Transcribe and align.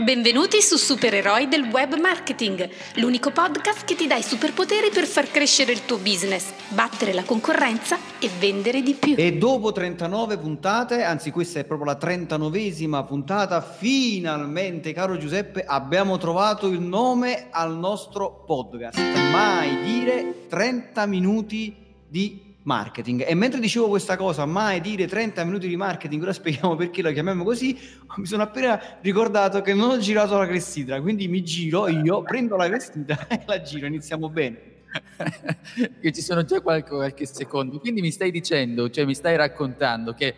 Benvenuti 0.00 0.62
su 0.62 0.76
Supereroi 0.76 1.48
del 1.48 1.64
Web 1.72 1.98
Marketing, 1.98 2.70
l'unico 2.98 3.32
podcast 3.32 3.84
che 3.84 3.96
ti 3.96 4.06
dà 4.06 4.14
i 4.14 4.22
superpoteri 4.22 4.90
per 4.90 5.04
far 5.06 5.28
crescere 5.28 5.72
il 5.72 5.84
tuo 5.86 5.96
business, 5.96 6.52
battere 6.68 7.12
la 7.12 7.24
concorrenza 7.24 7.98
e 8.20 8.30
vendere 8.38 8.80
di 8.80 8.94
più. 8.94 9.16
E 9.18 9.36
dopo 9.38 9.72
39 9.72 10.38
puntate, 10.38 11.02
anzi 11.02 11.32
questa 11.32 11.58
è 11.58 11.64
proprio 11.64 11.90
la 11.90 11.98
39esima 12.00 13.04
puntata, 13.04 13.60
finalmente, 13.60 14.92
caro 14.92 15.16
Giuseppe, 15.16 15.64
abbiamo 15.64 16.16
trovato 16.16 16.68
il 16.68 16.80
nome 16.80 17.48
al 17.50 17.76
nostro 17.76 18.44
podcast. 18.46 19.00
Mai 19.32 19.82
dire 19.82 20.46
30 20.46 21.06
minuti 21.06 21.74
di 22.06 22.47
marketing. 22.68 23.24
E 23.26 23.34
mentre 23.34 23.60
dicevo 23.60 23.88
questa 23.88 24.16
cosa, 24.16 24.44
mai 24.44 24.82
dire 24.82 25.06
30 25.06 25.42
minuti 25.44 25.66
di 25.66 25.76
marketing, 25.76 26.22
ora 26.22 26.34
spieghiamo 26.34 26.76
perché 26.76 27.00
la 27.00 27.12
chiamiamo 27.12 27.42
così, 27.42 27.76
mi 28.16 28.26
sono 28.26 28.42
appena 28.42 28.78
ricordato 29.00 29.62
che 29.62 29.72
non 29.72 29.88
ho 29.88 29.98
girato 29.98 30.36
la 30.36 30.46
clessidra, 30.46 31.00
quindi 31.00 31.28
mi 31.28 31.42
giro 31.42 31.88
io, 31.88 32.22
prendo 32.22 32.56
la 32.56 32.68
clessidra 32.68 33.26
e 33.26 33.42
la 33.46 33.62
giro, 33.62 33.86
iniziamo 33.86 34.28
bene. 34.28 34.76
che 36.00 36.12
ci 36.12 36.22
sono 36.22 36.44
già 36.44 36.60
qualche, 36.60 36.90
qualche 36.90 37.26
secondo, 37.26 37.78
quindi 37.78 38.00
mi 38.02 38.10
stai 38.10 38.30
dicendo, 38.30 38.88
cioè 38.90 39.04
mi 39.04 39.14
stai 39.14 39.36
raccontando 39.36 40.12
che 40.14 40.34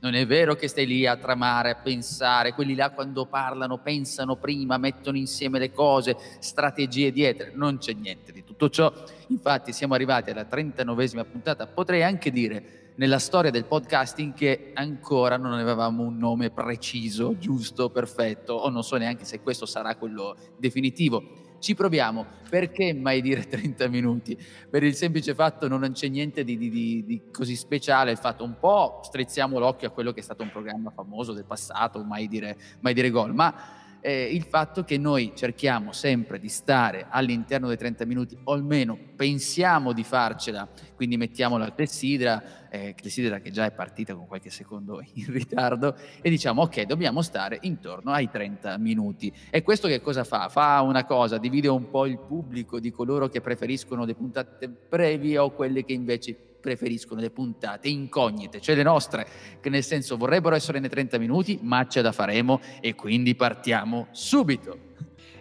non 0.00 0.14
è 0.14 0.26
vero 0.26 0.54
che 0.54 0.68
stai 0.68 0.86
lì 0.86 1.06
a 1.06 1.16
tramare, 1.16 1.70
a 1.70 1.74
pensare, 1.74 2.54
quelli 2.54 2.74
là 2.74 2.90
quando 2.90 3.26
parlano 3.26 3.78
pensano 3.78 4.36
prima, 4.36 4.78
mettono 4.78 5.18
insieme 5.18 5.58
le 5.58 5.72
cose, 5.72 6.16
strategie 6.38 7.12
dietro, 7.12 7.48
non 7.54 7.76
c'è 7.78 7.92
niente 7.92 8.32
di 8.32 8.42
tutto 8.42 8.70
ciò. 8.70 8.92
Infatti 9.30 9.72
siamo 9.72 9.94
arrivati 9.94 10.30
alla 10.30 10.42
39esima 10.42 11.24
puntata, 11.24 11.66
potrei 11.66 12.02
anche 12.02 12.30
dire 12.30 12.92
nella 12.96 13.18
storia 13.18 13.50
del 13.50 13.64
podcasting 13.64 14.34
che 14.34 14.72
ancora 14.74 15.36
non 15.36 15.52
avevamo 15.52 16.02
un 16.02 16.16
nome 16.16 16.50
preciso, 16.50 17.38
giusto, 17.38 17.90
perfetto, 17.90 18.54
o 18.54 18.68
non 18.68 18.82
so 18.82 18.96
neanche 18.96 19.24
se 19.24 19.40
questo 19.40 19.66
sarà 19.66 19.94
quello 19.96 20.36
definitivo 20.58 21.48
ci 21.60 21.74
proviamo. 21.74 22.38
Perché 22.48 22.92
mai 22.92 23.20
dire 23.20 23.46
30 23.48 23.86
minuti? 23.88 24.36
Per 24.68 24.82
il 24.82 24.94
semplice 24.94 25.34
fatto 25.34 25.68
non 25.68 25.88
c'è 25.92 26.08
niente 26.08 26.42
di, 26.42 26.58
di, 26.58 26.68
di, 26.68 27.04
di, 27.04 27.22
così 27.30 27.54
speciale, 27.54 28.10
il 28.10 28.16
fatto 28.16 28.42
un 28.42 28.58
po' 28.58 29.00
strizziamo 29.04 29.58
l'occhio 29.58 29.88
a 29.88 29.90
quello 29.92 30.12
che 30.12 30.20
è 30.20 30.22
stato 30.22 30.42
un 30.42 30.50
programma 30.50 30.90
famoso 30.90 31.32
del 31.32 31.44
passato, 31.44 32.02
mai 32.02 32.26
dire, 32.26 32.58
mai 32.80 32.94
dire 32.94 33.10
gol, 33.10 33.32
ma 33.32 33.54
eh, 34.00 34.24
il 34.32 34.42
fatto 34.42 34.84
che 34.84 34.98
noi 34.98 35.32
cerchiamo 35.34 35.92
sempre 35.92 36.38
di 36.38 36.48
stare 36.48 37.06
all'interno 37.08 37.68
dei 37.68 37.76
30 37.76 38.04
minuti, 38.06 38.38
o 38.44 38.52
almeno 38.52 38.98
pensiamo 39.16 39.92
di 39.92 40.04
farcela, 40.04 40.68
quindi 40.94 41.16
mettiamo 41.16 41.58
la 41.58 41.72
clessidra, 41.72 42.68
eh, 42.70 42.94
clessidra 42.94 43.40
che 43.40 43.50
già 43.50 43.64
è 43.64 43.72
partita 43.72 44.14
con 44.14 44.26
qualche 44.26 44.50
secondo 44.50 45.02
in 45.14 45.32
ritardo, 45.32 45.96
e 46.20 46.30
diciamo 46.30 46.62
ok, 46.62 46.82
dobbiamo 46.82 47.22
stare 47.22 47.58
intorno 47.62 48.12
ai 48.12 48.28
30 48.28 48.78
minuti. 48.78 49.32
E 49.50 49.62
questo 49.62 49.88
che 49.88 50.00
cosa 50.00 50.24
fa? 50.24 50.48
Fa 50.48 50.80
una 50.82 51.04
cosa, 51.04 51.38
divide 51.38 51.68
un 51.68 51.90
po' 51.90 52.06
il 52.06 52.18
pubblico 52.18 52.80
di 52.80 52.90
coloro 52.90 53.28
che 53.28 53.40
preferiscono 53.40 54.04
le 54.04 54.14
puntate 54.14 54.68
brevi 54.68 55.36
o 55.36 55.50
quelle 55.50 55.84
che 55.84 55.92
invece 55.92 56.49
preferiscono 56.60 57.20
le 57.20 57.30
puntate 57.30 57.88
incognite, 57.88 58.60
cioè 58.60 58.74
le 58.74 58.82
nostre, 58.82 59.26
che 59.60 59.70
nel 59.70 59.82
senso 59.82 60.16
vorrebbero 60.16 60.54
essere 60.54 60.78
nei 60.78 60.88
30 60.88 61.18
minuti, 61.18 61.58
ma 61.62 61.86
ce 61.86 62.02
la 62.02 62.12
faremo 62.12 62.60
e 62.80 62.94
quindi 62.94 63.34
partiamo 63.34 64.08
subito. 64.10 64.88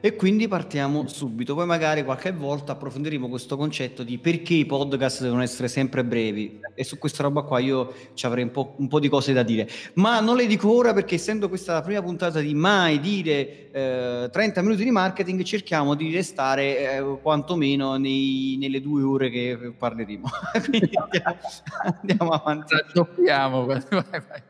E 0.02 0.16
quindi 0.16 0.47
partiamo 0.47 1.08
subito, 1.08 1.55
poi 1.55 1.66
magari 1.66 2.05
qualche 2.05 2.31
volta 2.31 2.72
approfondiremo 2.72 3.28
questo 3.28 3.58
concetto 3.58 4.03
di 4.03 4.17
perché 4.17 4.53
i 4.53 4.66
podcast 4.66 5.22
devono 5.23 5.41
essere 5.41 5.67
sempre 5.67 6.06
brevi 6.06 6.61
e 6.73 6.86
su 6.86 6.97
questa 6.97 7.23
roba 7.23 7.41
qua 7.41 7.59
io 7.59 7.94
ci 8.14 8.25
avrei 8.25 8.45
un 8.45 8.52
po', 8.52 8.75
un 8.78 8.88
po 8.88 9.00
di 9.00 9.09
cose 9.09 9.33
da 9.33 9.44
dire, 9.44 9.67
ma 9.95 10.22
non 10.22 10.38
le 10.38 10.47
dico 10.47 10.73
ora 10.73 10.94
perché 10.94 11.16
essendo 11.16 11.50
questa 11.50 11.73
la 11.73 11.81
prima 11.81 12.02
puntata 12.02 12.39
di 12.39 12.53
mai 12.53 13.02
dire 13.02 13.72
eh, 13.72 14.30
30 14.31 14.61
minuti 14.61 14.86
di 14.86 14.91
marketing 14.91 15.44
cerchiamo 15.44 15.95
di 15.95 16.13
restare 16.13 16.95
eh, 16.95 17.19
quantomeno 17.22 17.97
nei, 17.97 18.56
nelle 18.58 18.80
due 18.80 19.02
ore 19.02 19.30
che 19.30 19.73
parleremo. 19.78 20.29
quindi 20.63 20.91
andiamo, 20.96 21.38
andiamo 22.00 22.29
avanti. 22.31 22.73
Raddoppiamo. 22.73 23.68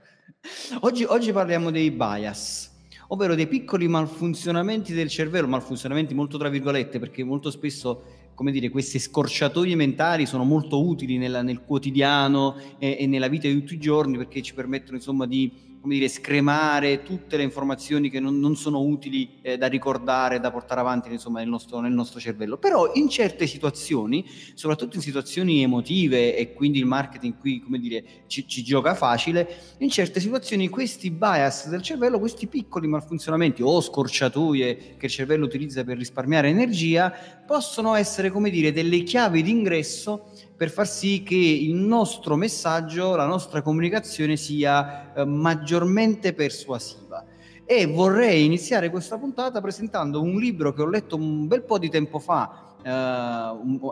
Oggi, 0.81 1.03
oggi 1.03 1.33
parliamo 1.33 1.69
dei 1.69 1.91
bias 1.91 2.68
ovvero 3.11 3.35
dei 3.35 3.47
piccoli 3.47 3.87
malfunzionamenti 3.87 4.93
del 4.93 5.09
cervello, 5.09 5.47
malfunzionamenti 5.47 6.13
molto 6.13 6.37
tra 6.37 6.49
virgolette, 6.49 6.99
perché 6.99 7.23
molto 7.23 7.51
spesso 7.51 8.01
come 8.39 8.51
dire, 8.53 8.69
queste 8.69 8.99
scorciatoie 8.99 9.75
mentali 9.75 10.25
sono 10.25 10.45
molto 10.45 10.87
utili 10.87 11.17
nella, 11.17 11.41
nel 11.41 11.59
quotidiano 11.59 12.55
e, 12.77 12.95
e, 12.97 13.05
nella 13.05 13.27
vita 13.27 13.49
di 13.49 13.59
tutti 13.59 13.73
i 13.73 13.79
giorni 13.79 14.15
perché 14.15 14.41
ci 14.41 14.53
permettono 14.53 14.95
insomma 14.95 15.25
di 15.25 15.51
come 15.81 15.93
dire, 15.95 16.09
scremare 16.09 17.03
tutte 17.03 17.37
le 17.37 17.43
informazioni 17.43 18.09
che 18.09 18.19
non, 18.19 18.39
non 18.39 18.55
sono 18.55 18.81
utili 18.81 19.39
eh, 19.41 19.57
da 19.57 19.67
ricordare, 19.67 20.39
da 20.39 20.51
portare 20.51 20.81
avanti 20.81 21.11
insomma, 21.11 21.39
nel, 21.39 21.47
nostro, 21.47 21.79
nel 21.79 21.93
nostro 21.93 22.19
cervello. 22.19 22.57
Però 22.57 22.91
in 22.95 23.09
certe 23.09 23.47
situazioni, 23.47 24.25
soprattutto 24.53 24.97
in 24.97 25.01
situazioni 25.01 25.63
emotive, 25.63 26.35
e 26.35 26.53
quindi 26.53 26.79
il 26.79 26.85
marketing 26.85 27.37
qui 27.37 27.61
come 27.61 27.79
dire, 27.79 28.03
ci, 28.27 28.47
ci 28.47 28.63
gioca 28.63 28.93
facile, 28.93 29.75
in 29.79 29.89
certe 29.89 30.19
situazioni 30.19 30.67
questi 30.67 31.11
bias 31.11 31.69
del 31.69 31.81
cervello, 31.81 32.19
questi 32.19 32.47
piccoli 32.47 32.87
malfunzionamenti 32.87 33.61
o 33.61 33.79
scorciatoie 33.79 34.95
che 34.97 35.05
il 35.05 35.11
cervello 35.11 35.45
utilizza 35.45 35.83
per 35.83 35.97
risparmiare 35.97 36.49
energia, 36.49 37.13
possono 37.45 37.95
essere 37.95 38.29
come 38.29 38.49
dire, 38.49 38.71
delle 38.71 39.03
chiavi 39.03 39.41
d'ingresso 39.41 40.29
per 40.59 40.71
far 40.71 40.89
sì 40.89 41.23
che 41.23 41.37
il 41.37 41.73
nostro 41.73 42.35
messaggio, 42.35 43.15
la 43.15 43.25
nostra 43.25 43.61
comunicazione 43.61 44.35
sia 44.35 45.13
eh, 45.13 45.23
maggiormente 45.23 46.33
persuasiva. 46.33 47.23
E 47.63 47.85
vorrei 47.85 48.43
iniziare 48.43 48.89
questa 48.89 49.17
puntata 49.17 49.61
presentando 49.61 50.21
un 50.21 50.37
libro 50.37 50.73
che 50.73 50.81
ho 50.81 50.89
letto 50.89 51.15
un 51.15 51.47
bel 51.47 51.63
po' 51.63 51.79
di 51.79 51.89
tempo 51.89 52.19
fa, 52.19 52.75
uh, 52.77 53.91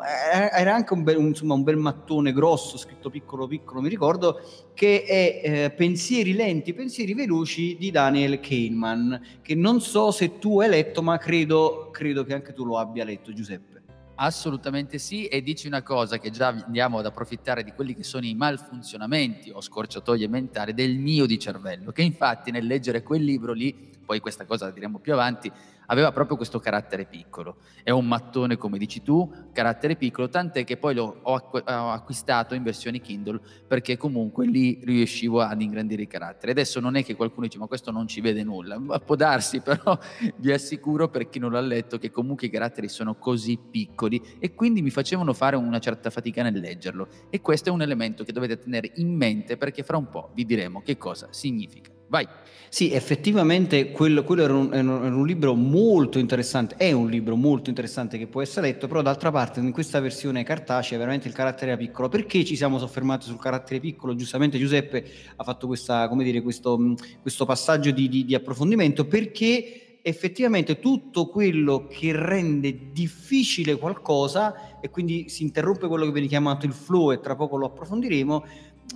era 0.51 0.75
anche 0.75 0.91
un 0.91 1.03
bel, 1.03 1.17
insomma, 1.19 1.53
un 1.53 1.63
bel, 1.63 1.77
mattone 1.77 2.33
grosso, 2.33 2.77
scritto 2.77 3.09
piccolo 3.09 3.47
piccolo, 3.47 3.79
mi 3.79 3.87
ricordo, 3.87 4.41
che 4.73 5.03
è 5.03 5.41
eh, 5.41 5.71
Pensieri 5.71 6.33
lenti, 6.33 6.73
pensieri 6.73 7.13
veloci 7.13 7.77
di 7.79 7.91
Daniel 7.91 8.41
Kahneman, 8.41 9.21
che 9.41 9.55
non 9.55 9.79
so 9.79 10.11
se 10.11 10.37
tu 10.37 10.59
hai 10.59 10.67
letto, 10.67 11.01
ma 11.01 11.17
credo, 11.17 11.91
credo 11.93 12.25
che 12.25 12.33
anche 12.33 12.51
tu 12.51 12.65
lo 12.65 12.77
abbia 12.77 13.05
letto, 13.05 13.31
Giuseppe. 13.31 13.76
Assolutamente 14.19 14.97
sì, 14.97 15.27
e 15.27 15.43
dici 15.43 15.67
una 15.67 15.83
cosa 15.83 16.17
che 16.17 16.31
già 16.31 16.47
andiamo 16.47 16.97
ad 16.97 17.05
approfittare 17.05 17.63
di 17.63 17.71
quelli 17.73 17.93
che 17.93 18.03
sono 18.03 18.25
i 18.25 18.33
malfunzionamenti 18.33 19.51
o 19.51 19.61
scorciatoie 19.61 20.27
mentali 20.27 20.73
del 20.73 20.97
mio 20.97 21.27
di 21.27 21.37
cervello, 21.37 21.91
che 21.91 22.01
infatti 22.01 22.49
nel 22.49 22.65
leggere 22.65 23.03
quel 23.03 23.23
libro 23.23 23.53
lì, 23.53 23.91
poi 24.03 24.19
questa 24.19 24.45
cosa 24.45 24.65
la 24.65 24.71
diremo 24.71 24.97
più 24.97 25.13
avanti, 25.13 25.51
aveva 25.87 26.11
proprio 26.11 26.37
questo 26.37 26.59
carattere 26.59 27.05
piccolo. 27.05 27.57
È 27.83 27.91
un 27.91 28.07
mattone, 28.07 28.57
come 28.57 28.77
dici 28.77 29.01
tu, 29.01 29.31
carattere 29.51 29.95
piccolo, 29.95 30.29
tant'è 30.29 30.63
che 30.63 30.77
poi 30.77 30.95
l'ho 30.95 31.21
acquistato 31.23 32.55
in 32.55 32.63
versione 32.63 32.99
Kindle 32.99 33.39
perché 33.67 33.97
comunque 33.97 34.45
lì 34.45 34.79
riuscivo 34.83 35.41
ad 35.41 35.61
ingrandire 35.61 36.03
i 36.03 36.07
caratteri. 36.07 36.51
Adesso 36.51 36.79
non 36.79 36.95
è 36.95 37.03
che 37.03 37.15
qualcuno 37.15 37.45
dice 37.45 37.57
ma 37.57 37.67
questo 37.67 37.91
non 37.91 38.07
ci 38.07 38.21
vede 38.21 38.43
nulla, 38.43 38.77
ma 38.79 38.99
può 38.99 39.15
darsi, 39.15 39.59
però 39.61 39.97
vi 40.37 40.51
assicuro 40.51 41.09
per 41.09 41.29
chi 41.29 41.39
non 41.39 41.51
l'ha 41.51 41.61
letto 41.61 41.97
che 41.97 42.11
comunque 42.11 42.47
i 42.47 42.49
caratteri 42.49 42.87
sono 42.87 43.15
così 43.15 43.57
piccoli 43.57 44.21
e 44.39 44.53
quindi 44.53 44.81
mi 44.81 44.89
facevano 44.89 45.33
fare 45.33 45.55
una 45.55 45.79
certa 45.79 46.09
fatica 46.09 46.43
nel 46.43 46.59
leggerlo. 46.59 47.07
E 47.29 47.41
questo 47.41 47.69
è 47.69 47.71
un 47.71 47.81
elemento 47.81 48.23
che 48.23 48.31
dovete 48.31 48.57
tenere 48.57 48.91
in 48.95 49.15
mente 49.15 49.57
perché 49.57 49.83
fra 49.83 49.97
un 49.97 50.09
po' 50.09 50.31
vi 50.33 50.45
diremo 50.45 50.81
che 50.81 50.97
cosa 50.97 51.27
significa. 51.31 51.96
Vai. 52.07 52.27
Sì, 52.69 52.91
effettivamente 52.91 53.91
quello, 53.91 54.23
quello 54.23 54.43
era, 54.43 54.53
un, 54.53 54.73
era, 54.73 54.91
un, 54.91 55.25
libro 55.25 55.53
molto 55.53 56.19
interessante, 56.19 56.75
è 56.75 56.91
un 56.91 57.09
libro 57.09 57.37
molto 57.37 57.69
interessante 57.69 58.17
che 58.17 58.27
può 58.27 58.41
essere 58.41 58.67
letto, 58.67 58.87
però 58.87 59.01
d'altra 59.01 59.31
parte 59.31 59.61
in 59.61 59.71
questa 59.71 60.01
versione 60.01 60.43
cartacea 60.43 60.97
veramente 60.97 61.29
il 61.29 61.33
carattere 61.33 61.71
era 61.71 61.79
piccolo. 61.79 62.09
Perché 62.09 62.43
ci 62.43 62.57
siamo 62.57 62.77
soffermati 62.77 63.25
sul 63.25 63.39
carattere 63.39 63.79
piccolo? 63.79 64.15
Giustamente 64.15 64.57
Giuseppe 64.57 65.05
ha 65.37 65.43
fatto 65.43 65.65
questa, 65.65 66.07
dire, 66.17 66.41
questo, 66.41 66.95
questo, 67.21 67.45
passaggio 67.45 67.91
di, 67.91 68.09
di, 68.09 68.25
di 68.25 68.35
approfondimento, 68.35 69.05
perché 69.05 69.99
effettivamente 70.07 70.79
tutto 70.79 71.27
quello 71.27 71.87
che 71.89 72.13
rende 72.13 72.91
difficile 72.93 73.75
qualcosa 73.75 74.79
e 74.79 74.89
quindi 74.89 75.27
si 75.27 75.43
interrompe 75.43 75.87
quello 75.87 76.05
che 76.05 76.11
viene 76.11 76.27
chiamato 76.27 76.65
il 76.65 76.71
flow 76.71 77.11
e 77.11 77.19
tra 77.19 77.35
poco 77.35 77.57
lo 77.57 77.65
approfondiremo, 77.65 78.45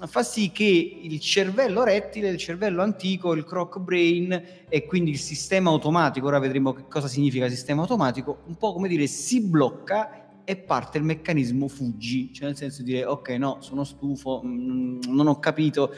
fa 0.08 0.24
sì 0.24 0.52
che 0.52 1.00
il 1.02 1.20
cervello 1.20 1.84
rettile, 1.84 2.30
il 2.30 2.38
cervello 2.38 2.82
antico, 2.82 3.34
il 3.34 3.44
croc 3.44 3.80
brain 3.80 4.44
e 4.68 4.86
quindi 4.86 5.12
il 5.12 5.20
sistema 5.20 5.70
automatico, 5.70 6.28
ora 6.28 6.40
vedremo 6.40 6.74
che 6.74 6.86
cosa 6.88 7.08
significa 7.08 7.48
sistema 7.50 7.82
automatico, 7.82 8.40
un 8.48 8.56
po' 8.56 8.74
come 8.74 8.88
dire 8.88 9.08
si 9.08 9.42
blocca 9.42 10.22
e 10.44 10.58
parte 10.58 10.98
il 10.98 11.04
meccanismo 11.04 11.68
fuggi, 11.68 12.34
cioè 12.34 12.48
nel 12.48 12.58
senso 12.58 12.84
di 12.84 12.94
dire 12.94 13.06
ok 13.06 13.30
no, 13.32 13.58
sono 13.60 13.84
stufo, 13.84 14.42
mm, 14.44 15.02
non 15.08 15.28
ho 15.28 15.40
capito, 15.40 15.94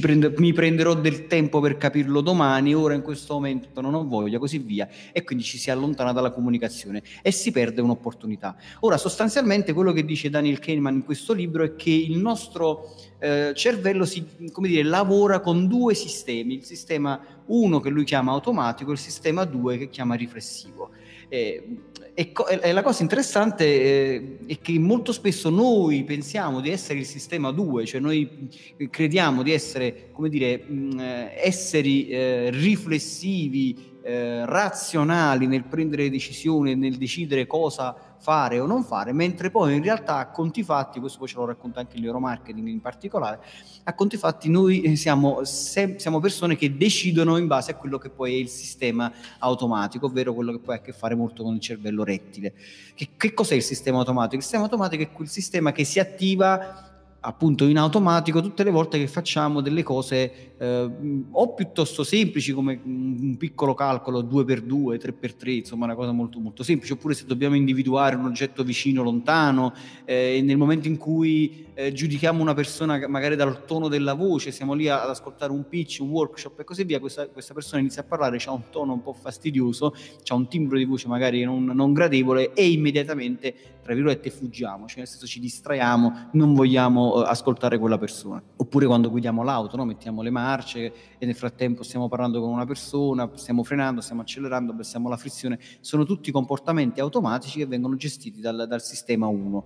prende, 0.00 0.32
mi 0.38 0.52
prenderò 0.52 0.94
del 0.94 1.26
tempo 1.26 1.60
per 1.60 1.76
capirlo 1.76 2.20
domani, 2.20 2.74
ora 2.74 2.94
in 2.94 3.02
questo 3.02 3.34
momento 3.34 3.80
non 3.80 3.94
ho 3.94 4.06
voglia, 4.06 4.38
così 4.38 4.58
via, 4.58 4.88
e 5.12 5.24
quindi 5.24 5.44
ci 5.44 5.58
si 5.58 5.70
allontana 5.70 6.12
dalla 6.12 6.30
comunicazione 6.30 7.02
e 7.22 7.30
si 7.30 7.50
perde 7.50 7.80
un'opportunità. 7.80 8.56
Ora, 8.80 8.96
sostanzialmente 8.96 9.72
quello 9.72 9.92
che 9.92 10.04
dice 10.04 10.30
Daniel 10.30 10.58
Kahneman 10.58 10.94
in 10.94 11.04
questo 11.04 11.32
libro 11.32 11.64
è 11.64 11.74
che 11.74 11.90
il 11.90 12.18
nostro 12.18 12.94
eh, 13.18 13.52
cervello 13.54 14.04
si, 14.04 14.24
dire, 14.36 14.82
lavora 14.82 15.40
con 15.40 15.66
due 15.66 15.94
sistemi, 15.94 16.54
il 16.54 16.64
sistema 16.64 17.20
1 17.46 17.80
che 17.80 17.88
lui 17.88 18.04
chiama 18.04 18.32
automatico 18.32 18.90
e 18.90 18.94
il 18.94 19.00
sistema 19.00 19.44
2 19.44 19.78
che 19.78 19.88
chiama 19.88 20.14
riflessivo. 20.14 20.90
Eh, 21.28 21.80
e, 22.18 22.32
e, 22.62 22.72
la 22.72 22.82
cosa 22.82 23.02
interessante 23.02 23.64
eh, 23.64 24.38
è 24.48 24.58
che 24.58 24.76
molto 24.76 25.12
spesso 25.12 25.50
noi 25.50 26.02
pensiamo 26.02 26.60
di 26.60 26.68
essere 26.68 26.98
il 26.98 27.06
sistema 27.06 27.52
2, 27.52 27.86
cioè 27.86 28.00
noi 28.00 28.48
crediamo 28.90 29.44
di 29.44 29.52
essere, 29.52 30.08
come 30.10 30.28
dire, 30.28 30.64
mh, 30.66 30.98
eh, 30.98 31.32
esseri 31.44 32.08
eh, 32.08 32.50
riflessivi, 32.50 34.00
eh, 34.02 34.44
razionali 34.46 35.46
nel 35.46 35.62
prendere 35.62 36.10
decisioni, 36.10 36.74
nel 36.74 36.96
decidere 36.96 37.46
cosa 37.46 38.07
fare 38.18 38.58
o 38.60 38.66
non 38.66 38.82
fare, 38.84 39.12
mentre 39.12 39.50
poi 39.50 39.76
in 39.76 39.82
realtà 39.82 40.18
a 40.18 40.30
conti 40.30 40.62
fatti, 40.62 41.00
questo 41.00 41.18
poi 41.18 41.28
ce 41.28 41.36
lo 41.36 41.46
racconta 41.46 41.80
anche 41.80 41.96
il 41.96 42.02
neuromarketing 42.02 42.66
in 42.66 42.80
particolare, 42.80 43.40
a 43.84 43.94
conti 43.94 44.16
fatti 44.16 44.50
noi 44.50 44.82
eh, 44.82 44.96
siamo, 44.96 45.44
se, 45.44 45.94
siamo 45.98 46.20
persone 46.20 46.56
che 46.56 46.76
decidono 46.76 47.36
in 47.36 47.46
base 47.46 47.70
a 47.70 47.74
quello 47.76 47.98
che 47.98 48.10
poi 48.10 48.34
è 48.34 48.36
il 48.38 48.48
sistema 48.48 49.12
automatico, 49.38 50.06
ovvero 50.06 50.34
quello 50.34 50.52
che 50.52 50.58
poi 50.58 50.74
ha 50.74 50.78
a 50.78 50.82
che 50.82 50.92
fare 50.92 51.14
molto 51.14 51.42
con 51.42 51.54
il 51.54 51.60
cervello 51.60 52.04
rettile. 52.04 52.54
Che, 52.94 53.10
che 53.16 53.34
cos'è 53.34 53.54
il 53.54 53.62
sistema 53.62 53.98
automatico? 53.98 54.36
Il 54.36 54.42
sistema 54.42 54.64
automatico 54.64 55.02
è 55.02 55.12
quel 55.12 55.28
sistema 55.28 55.72
che 55.72 55.84
si 55.84 55.98
attiva 56.00 56.97
appunto 57.20 57.64
in 57.64 57.76
automatico 57.78 58.40
tutte 58.40 58.62
le 58.62 58.70
volte 58.70 58.98
che 58.98 59.08
facciamo 59.08 59.60
delle 59.60 59.82
cose 59.82 60.54
eh, 60.56 60.90
o 61.30 61.54
piuttosto 61.54 62.04
semplici 62.04 62.52
come 62.52 62.80
un 62.84 63.36
piccolo 63.36 63.74
calcolo 63.74 64.22
2x2, 64.22 64.96
3x3, 64.96 65.48
insomma 65.48 65.86
una 65.86 65.94
cosa 65.94 66.12
molto 66.12 66.38
molto 66.38 66.62
semplice, 66.62 66.92
oppure 66.92 67.14
se 67.14 67.26
dobbiamo 67.26 67.56
individuare 67.56 68.16
un 68.16 68.24
oggetto 68.24 68.62
vicino, 68.62 69.02
lontano, 69.02 69.74
eh, 70.04 70.40
nel 70.42 70.56
momento 70.56 70.86
in 70.86 70.96
cui 70.96 71.66
eh, 71.74 71.92
giudichiamo 71.92 72.42
una 72.42 72.54
persona 72.54 73.06
magari 73.08 73.36
dal 73.36 73.64
tono 73.64 73.88
della 73.88 74.14
voce, 74.14 74.50
siamo 74.50 74.74
lì 74.74 74.88
ad 74.88 75.08
ascoltare 75.08 75.52
un 75.52 75.68
pitch, 75.68 75.98
un 76.00 76.10
workshop 76.10 76.60
e 76.60 76.64
così 76.64 76.84
via, 76.84 76.98
questa, 76.98 77.28
questa 77.28 77.54
persona 77.54 77.80
inizia 77.80 78.02
a 78.02 78.04
parlare, 78.04 78.38
ha 78.44 78.52
un 78.52 78.64
tono 78.70 78.94
un 78.94 79.02
po' 79.02 79.12
fastidioso, 79.12 79.94
ha 80.26 80.34
un 80.34 80.48
timbro 80.48 80.76
di 80.76 80.84
voce 80.84 81.06
magari 81.08 81.44
non, 81.44 81.64
non 81.64 81.92
gradevole 81.92 82.52
e 82.52 82.68
immediatamente, 82.68 83.54
tra 83.88 83.96
virgolette, 83.96 84.28
fuggiamo, 84.28 84.86
cioè 84.86 84.98
nel 84.98 85.08
senso 85.08 85.26
ci 85.26 85.40
distraiamo, 85.40 86.28
non 86.32 86.52
vogliamo 86.52 87.24
eh, 87.24 87.26
ascoltare 87.26 87.78
quella 87.78 87.96
persona. 87.96 88.42
Oppure 88.56 88.84
quando 88.84 89.08
guidiamo 89.08 89.42
l'auto, 89.42 89.78
no? 89.78 89.86
mettiamo 89.86 90.20
le 90.20 90.28
marce 90.28 90.92
e 91.16 91.24
nel 91.24 91.34
frattempo 91.34 91.82
stiamo 91.82 92.06
parlando 92.06 92.38
con 92.38 92.50
una 92.50 92.66
persona, 92.66 93.30
stiamo 93.36 93.64
frenando, 93.64 94.02
stiamo 94.02 94.20
accelerando, 94.20 94.72
abbassiamo 94.72 95.08
la 95.08 95.16
frizione. 95.16 95.58
Sono 95.80 96.04
tutti 96.04 96.30
comportamenti 96.30 97.00
automatici 97.00 97.60
che 97.60 97.66
vengono 97.66 97.96
gestiti 97.96 98.42
dal, 98.42 98.66
dal 98.68 98.82
sistema 98.82 99.26
1. 99.26 99.64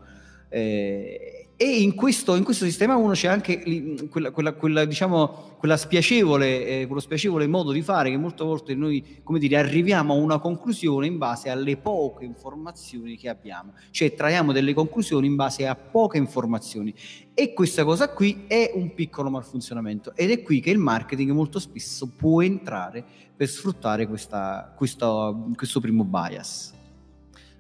Eh, 0.51 1.42
e 1.63 1.81
in 1.81 1.95
questo, 1.95 2.35
in 2.35 2.43
questo, 2.43 2.65
sistema 2.65 2.97
1 2.97 3.13
c'è 3.13 3.29
anche 3.29 3.63
quella, 4.11 4.33
quella, 4.33 4.53
quella, 4.55 4.85
diciamo, 4.85 5.59
spiacevole, 5.77 6.67
eh, 6.67 6.87
quello 6.87 7.01
spiacevole 7.01 7.47
modo 7.47 7.71
di 7.71 7.83
fare 7.83 8.11
che 8.11 8.17
molte 8.17 8.43
volte 8.43 8.75
noi 8.75 9.23
dire, 9.39 9.57
arriviamo 9.59 10.13
a 10.13 10.17
una 10.17 10.41
conclusione 10.41 11.07
in 11.07 11.19
base 11.19 11.51
alle 11.51 11.77
poche 11.77 12.25
informazioni 12.25 13.17
che 13.17 13.29
abbiamo, 13.29 13.75
cioè 13.93 14.13
traiamo 14.13 14.51
delle 14.51 14.75
conclusioni 14.75 15.29
in 15.29 15.37
base 15.37 15.69
a 15.69 15.77
poche 15.77 16.19
informazioni. 16.19 16.93
E 17.33 17.53
questa 17.53 17.85
cosa 17.85 18.09
qui 18.09 18.43
è 18.49 18.73
un 18.75 18.93
piccolo 18.93 19.31
malfunzionamento 19.31 20.17
ed 20.17 20.33
è 20.33 20.43
qui 20.43 20.59
che 20.59 20.71
il 20.71 20.79
marketing 20.79 21.31
molto 21.31 21.61
spesso 21.61 22.09
può 22.09 22.43
entrare 22.43 23.05
per 23.37 23.47
sfruttare 23.47 24.09
questa, 24.09 24.75
questa, 24.77 25.33
questo 25.55 25.79
primo 25.79 26.03
bias 26.03 26.81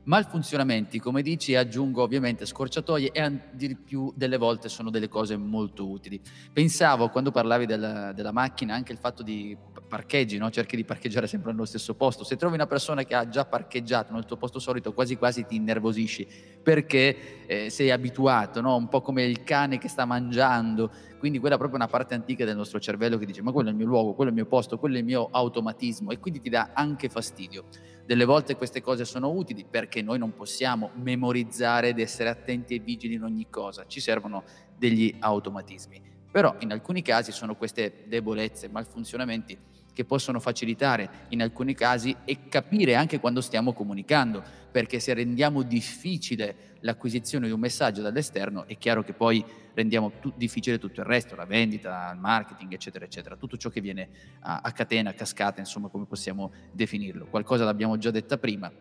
malfunzionamenti, 0.04 0.98
come 0.98 1.22
dici, 1.22 1.54
aggiungo 1.54 2.02
ovviamente 2.02 2.46
scorciatoie 2.46 3.10
e 3.12 3.38
di 3.52 3.76
più 3.76 4.12
delle 4.16 4.36
volte 4.36 4.68
sono 4.68 4.90
delle 4.90 5.08
cose 5.08 5.36
molto 5.36 5.88
utili. 5.88 6.20
Pensavo 6.52 7.08
quando 7.08 7.30
parlavi 7.30 7.66
della, 7.66 8.12
della 8.12 8.32
macchina 8.32 8.74
anche 8.74 8.92
il 8.92 8.98
fatto 8.98 9.22
di 9.22 9.56
parcheggi, 9.92 10.38
no? 10.38 10.48
cerchi 10.48 10.74
di 10.74 10.84
parcheggiare 10.84 11.26
sempre 11.26 11.50
nello 11.50 11.66
stesso 11.66 11.92
posto. 11.92 12.24
Se 12.24 12.36
trovi 12.36 12.54
una 12.54 12.66
persona 12.66 13.04
che 13.04 13.14
ha 13.14 13.28
già 13.28 13.44
parcheggiato 13.44 14.14
nel 14.14 14.24
tuo 14.24 14.38
posto 14.38 14.58
solito, 14.58 14.94
quasi 14.94 15.16
quasi 15.16 15.44
ti 15.44 15.56
innervosisci 15.56 16.26
perché 16.62 17.44
eh, 17.46 17.68
sei 17.68 17.90
abituato, 17.90 18.62
no? 18.62 18.74
un 18.74 18.88
po' 18.88 19.02
come 19.02 19.22
il 19.24 19.42
cane 19.42 19.76
che 19.76 19.88
sta 19.88 20.06
mangiando. 20.06 20.90
Quindi 21.18 21.38
quella 21.38 21.56
è 21.56 21.58
proprio 21.58 21.78
una 21.78 21.90
parte 21.90 22.14
antica 22.14 22.46
del 22.46 22.56
nostro 22.56 22.80
cervello 22.80 23.18
che 23.18 23.26
dice 23.26 23.42
ma 23.42 23.52
quello 23.52 23.68
è 23.68 23.72
il 23.72 23.76
mio 23.76 23.84
luogo, 23.84 24.14
quello 24.14 24.30
è 24.30 24.32
il 24.32 24.40
mio 24.40 24.48
posto, 24.48 24.78
quello 24.78 24.96
è 24.96 25.00
il 25.00 25.04
mio 25.04 25.28
automatismo 25.30 26.10
e 26.10 26.18
quindi 26.18 26.40
ti 26.40 26.48
dà 26.48 26.70
anche 26.72 27.10
fastidio. 27.10 27.64
Delle 28.06 28.24
volte 28.24 28.56
queste 28.56 28.80
cose 28.80 29.04
sono 29.04 29.28
utili 29.28 29.66
perché 29.68 30.00
noi 30.00 30.16
non 30.16 30.32
possiamo 30.32 30.92
memorizzare 30.94 31.88
ed 31.88 31.98
essere 31.98 32.30
attenti 32.30 32.74
e 32.74 32.78
vigili 32.78 33.16
in 33.16 33.24
ogni 33.24 33.48
cosa, 33.50 33.84
ci 33.86 34.00
servono 34.00 34.44
degli 34.74 35.14
automatismi. 35.18 36.00
Però 36.32 36.56
in 36.60 36.72
alcuni 36.72 37.02
casi 37.02 37.30
sono 37.30 37.56
queste 37.56 38.04
debolezze, 38.06 38.70
malfunzionamenti 38.70 39.70
che 39.92 40.04
possono 40.04 40.40
facilitare 40.40 41.26
in 41.28 41.42
alcuni 41.42 41.74
casi 41.74 42.14
e 42.24 42.48
capire 42.48 42.94
anche 42.94 43.20
quando 43.20 43.40
stiamo 43.40 43.72
comunicando, 43.72 44.42
perché 44.70 45.00
se 45.00 45.14
rendiamo 45.14 45.62
difficile 45.62 46.76
l'acquisizione 46.80 47.46
di 47.46 47.52
un 47.52 47.60
messaggio 47.60 48.02
dall'esterno 48.02 48.66
è 48.66 48.76
chiaro 48.78 49.02
che 49.02 49.12
poi 49.12 49.44
rendiamo 49.74 50.12
tu- 50.20 50.32
difficile 50.36 50.78
tutto 50.78 51.00
il 51.00 51.06
resto, 51.06 51.36
la 51.36 51.44
vendita, 51.44 52.10
il 52.12 52.18
marketing, 52.18 52.72
eccetera, 52.72 53.04
eccetera, 53.04 53.36
tutto 53.36 53.56
ciò 53.56 53.68
che 53.68 53.80
viene 53.80 54.08
a, 54.40 54.60
a 54.62 54.72
catena, 54.72 55.10
a 55.10 55.14
cascata, 55.14 55.60
insomma, 55.60 55.88
come 55.88 56.06
possiamo 56.06 56.52
definirlo. 56.72 57.26
Qualcosa 57.26 57.64
l'abbiamo 57.64 57.96
già 57.98 58.10
detta 58.10 58.38
prima, 58.38 58.72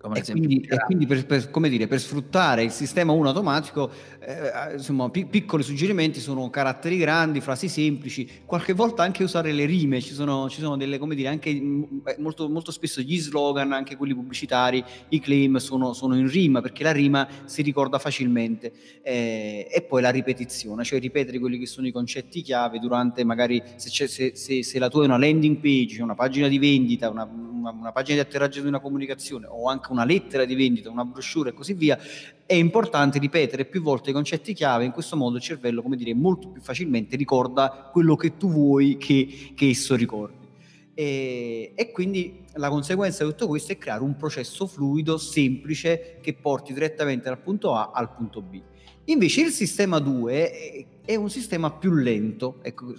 e 0.00 0.22
quindi, 0.22 0.60
e 0.60 0.78
quindi, 0.84 1.06
per, 1.06 1.26
per, 1.26 1.50
dire, 1.68 1.88
per, 1.88 1.98
sfruttare 1.98 2.62
il 2.62 2.70
sistema 2.70 3.12
1 3.12 3.28
automatico, 3.28 3.90
eh, 4.20 4.74
insomma, 4.74 5.10
pi- 5.10 5.26
piccoli 5.26 5.64
suggerimenti 5.64 6.20
sono 6.20 6.48
caratteri 6.50 6.96
grandi, 6.98 7.40
frasi 7.40 7.68
semplici, 7.68 8.28
qualche 8.44 8.74
volta 8.74 9.02
anche 9.02 9.24
usare 9.24 9.50
le 9.50 9.64
rime, 9.64 10.00
ci 10.00 10.14
sono, 10.14 10.48
ci 10.48 10.60
sono 10.60 10.76
delle, 10.76 10.98
come 10.98 11.16
dire, 11.16 11.28
anche 11.28 11.52
mm, 11.52 11.82
eh, 12.04 12.16
molto, 12.18 12.48
molto, 12.48 12.70
spesso 12.70 13.00
gli 13.00 13.18
slogan, 13.18 13.72
anche 13.72 13.96
quelli 13.96 14.14
pubblicitari, 14.14 14.84
i 15.08 15.18
claim 15.18 15.56
sono, 15.56 15.92
sono 15.92 16.16
in 16.16 16.30
rima, 16.30 16.60
perché 16.60 16.84
la 16.84 16.92
rima 16.92 17.26
si 17.44 17.62
ricorda 17.62 17.98
facilmente. 17.98 18.72
Eh, 19.02 19.66
e 19.68 19.82
poi 19.82 20.00
la 20.00 20.10
ripetizione, 20.10 20.84
cioè 20.84 21.00
ripetere 21.00 21.40
quelli 21.40 21.58
che 21.58 21.66
sono 21.66 21.88
i 21.88 21.92
concetti 21.92 22.42
chiave 22.42 22.78
durante 22.78 23.24
magari, 23.24 23.60
se, 23.74 24.06
se, 24.06 24.32
se, 24.36 24.62
se 24.62 24.78
la 24.78 24.88
tua 24.88 25.02
è 25.02 25.06
una 25.06 25.18
landing 25.18 25.56
page, 25.56 26.02
una 26.02 26.14
pagina 26.14 26.46
di 26.46 26.58
vendita, 26.58 27.10
una, 27.10 27.24
una, 27.24 27.70
una 27.70 27.92
pagina 27.92 28.22
di 28.22 28.28
atterraggio 28.28 28.60
di 28.60 28.68
una 28.68 28.80
comunicazione 28.80 29.46
o 29.48 29.68
anche 29.68 29.92
una 29.92 29.97
lettera 30.04 30.44
di 30.44 30.54
vendita, 30.54 30.90
una 30.90 31.04
brochure 31.04 31.50
e 31.50 31.52
così 31.52 31.74
via, 31.74 31.98
è 32.46 32.54
importante 32.54 33.18
ripetere 33.18 33.64
più 33.64 33.82
volte 33.82 34.10
i 34.10 34.12
concetti 34.12 34.54
chiave, 34.54 34.84
in 34.84 34.92
questo 34.92 35.16
modo 35.16 35.36
il 35.36 35.42
cervello, 35.42 35.82
come 35.82 35.96
dire, 35.96 36.14
molto 36.14 36.48
più 36.48 36.60
facilmente 36.60 37.16
ricorda 37.16 37.90
quello 37.92 38.16
che 38.16 38.36
tu 38.36 38.50
vuoi 38.50 38.96
che, 38.96 39.52
che 39.54 39.68
esso 39.68 39.94
ricordi. 39.94 40.46
E, 40.94 41.72
e, 41.74 41.90
quindi 41.92 42.44
la 42.54 42.68
conseguenza 42.68 43.22
di 43.22 43.30
tutto 43.30 43.46
questo 43.46 43.72
è 43.72 43.78
creare 43.78 44.02
un 44.02 44.16
processo 44.16 44.66
fluido, 44.66 45.16
semplice, 45.16 46.18
che 46.20 46.34
porti 46.34 46.72
direttamente 46.72 47.28
dal 47.28 47.38
punto 47.38 47.74
A 47.74 47.92
al 47.94 48.12
punto 48.12 48.42
B. 48.42 48.60
Invece 49.04 49.42
il 49.42 49.50
sistema 49.50 50.00
2 50.00 50.97
è 51.08 51.14
un 51.14 51.30
sistema 51.30 51.70
più 51.70 51.94
lento. 51.94 52.56
Ecco, 52.60 52.92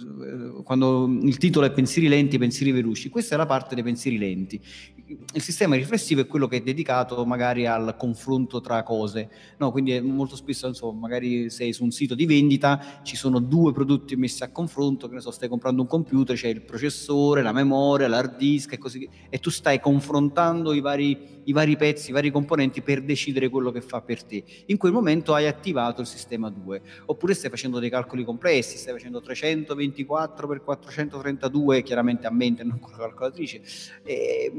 quando 0.64 1.08
il 1.22 1.38
titolo 1.38 1.64
è 1.64 1.70
pensieri 1.70 2.08
lenti, 2.08 2.38
pensieri 2.38 2.72
veloci, 2.72 3.08
questa 3.08 3.36
è 3.36 3.38
la 3.38 3.46
parte 3.46 3.76
dei 3.76 3.84
pensieri 3.84 4.18
lenti. 4.18 4.60
Il 5.32 5.40
sistema 5.40 5.76
riflessivo 5.76 6.20
è 6.20 6.26
quello 6.26 6.48
che 6.48 6.56
è 6.56 6.60
dedicato 6.60 7.24
magari 7.24 7.66
al 7.66 7.94
confronto 7.96 8.60
tra 8.60 8.82
cose. 8.82 9.30
No, 9.58 9.70
quindi 9.70 10.00
molto 10.00 10.34
spesso, 10.34 10.66
insomma, 10.66 10.98
magari 10.98 11.50
sei 11.50 11.72
su 11.72 11.84
un 11.84 11.92
sito 11.92 12.16
di 12.16 12.26
vendita, 12.26 13.00
ci 13.04 13.14
sono 13.14 13.38
due 13.38 13.72
prodotti 13.72 14.16
messi 14.16 14.42
a 14.42 14.50
confronto, 14.50 15.06
che 15.06 15.14
ne 15.14 15.20
so, 15.20 15.30
stai 15.30 15.48
comprando 15.48 15.82
un 15.82 15.88
computer, 15.88 16.34
c'è 16.34 16.48
il 16.48 16.62
processore, 16.62 17.42
la 17.42 17.52
memoria, 17.52 18.08
l'hard 18.08 18.36
disk 18.36 18.72
e 18.72 18.78
così 18.78 19.08
e 19.28 19.38
tu 19.38 19.50
stai 19.50 19.78
confrontando 19.78 20.72
i 20.72 20.80
vari, 20.80 21.42
i 21.44 21.52
vari 21.52 21.76
pezzi, 21.76 22.10
i 22.10 22.12
vari 22.12 22.32
componenti 22.32 22.80
per 22.80 23.04
decidere 23.04 23.48
quello 23.48 23.70
che 23.70 23.80
fa 23.80 24.00
per 24.00 24.24
te. 24.24 24.42
In 24.66 24.78
quel 24.78 24.90
momento 24.92 25.32
hai 25.32 25.46
attivato 25.46 26.00
il 26.00 26.08
sistema 26.08 26.50
2, 26.50 26.82
oppure 27.06 27.34
stai 27.34 27.50
facendo 27.50 27.78
dei 27.78 27.88
calcoli 27.88 27.98
complessi, 28.06 28.76
stai 28.76 28.92
facendo 28.94 29.20
324 29.20 30.54
x 30.54 30.60
432, 30.62 31.82
chiaramente 31.82 32.26
a 32.26 32.30
mente, 32.30 32.64
non 32.64 32.78
con 32.78 32.92
la 32.92 32.98
calcolatrice. 32.98 33.62
E, 34.02 34.52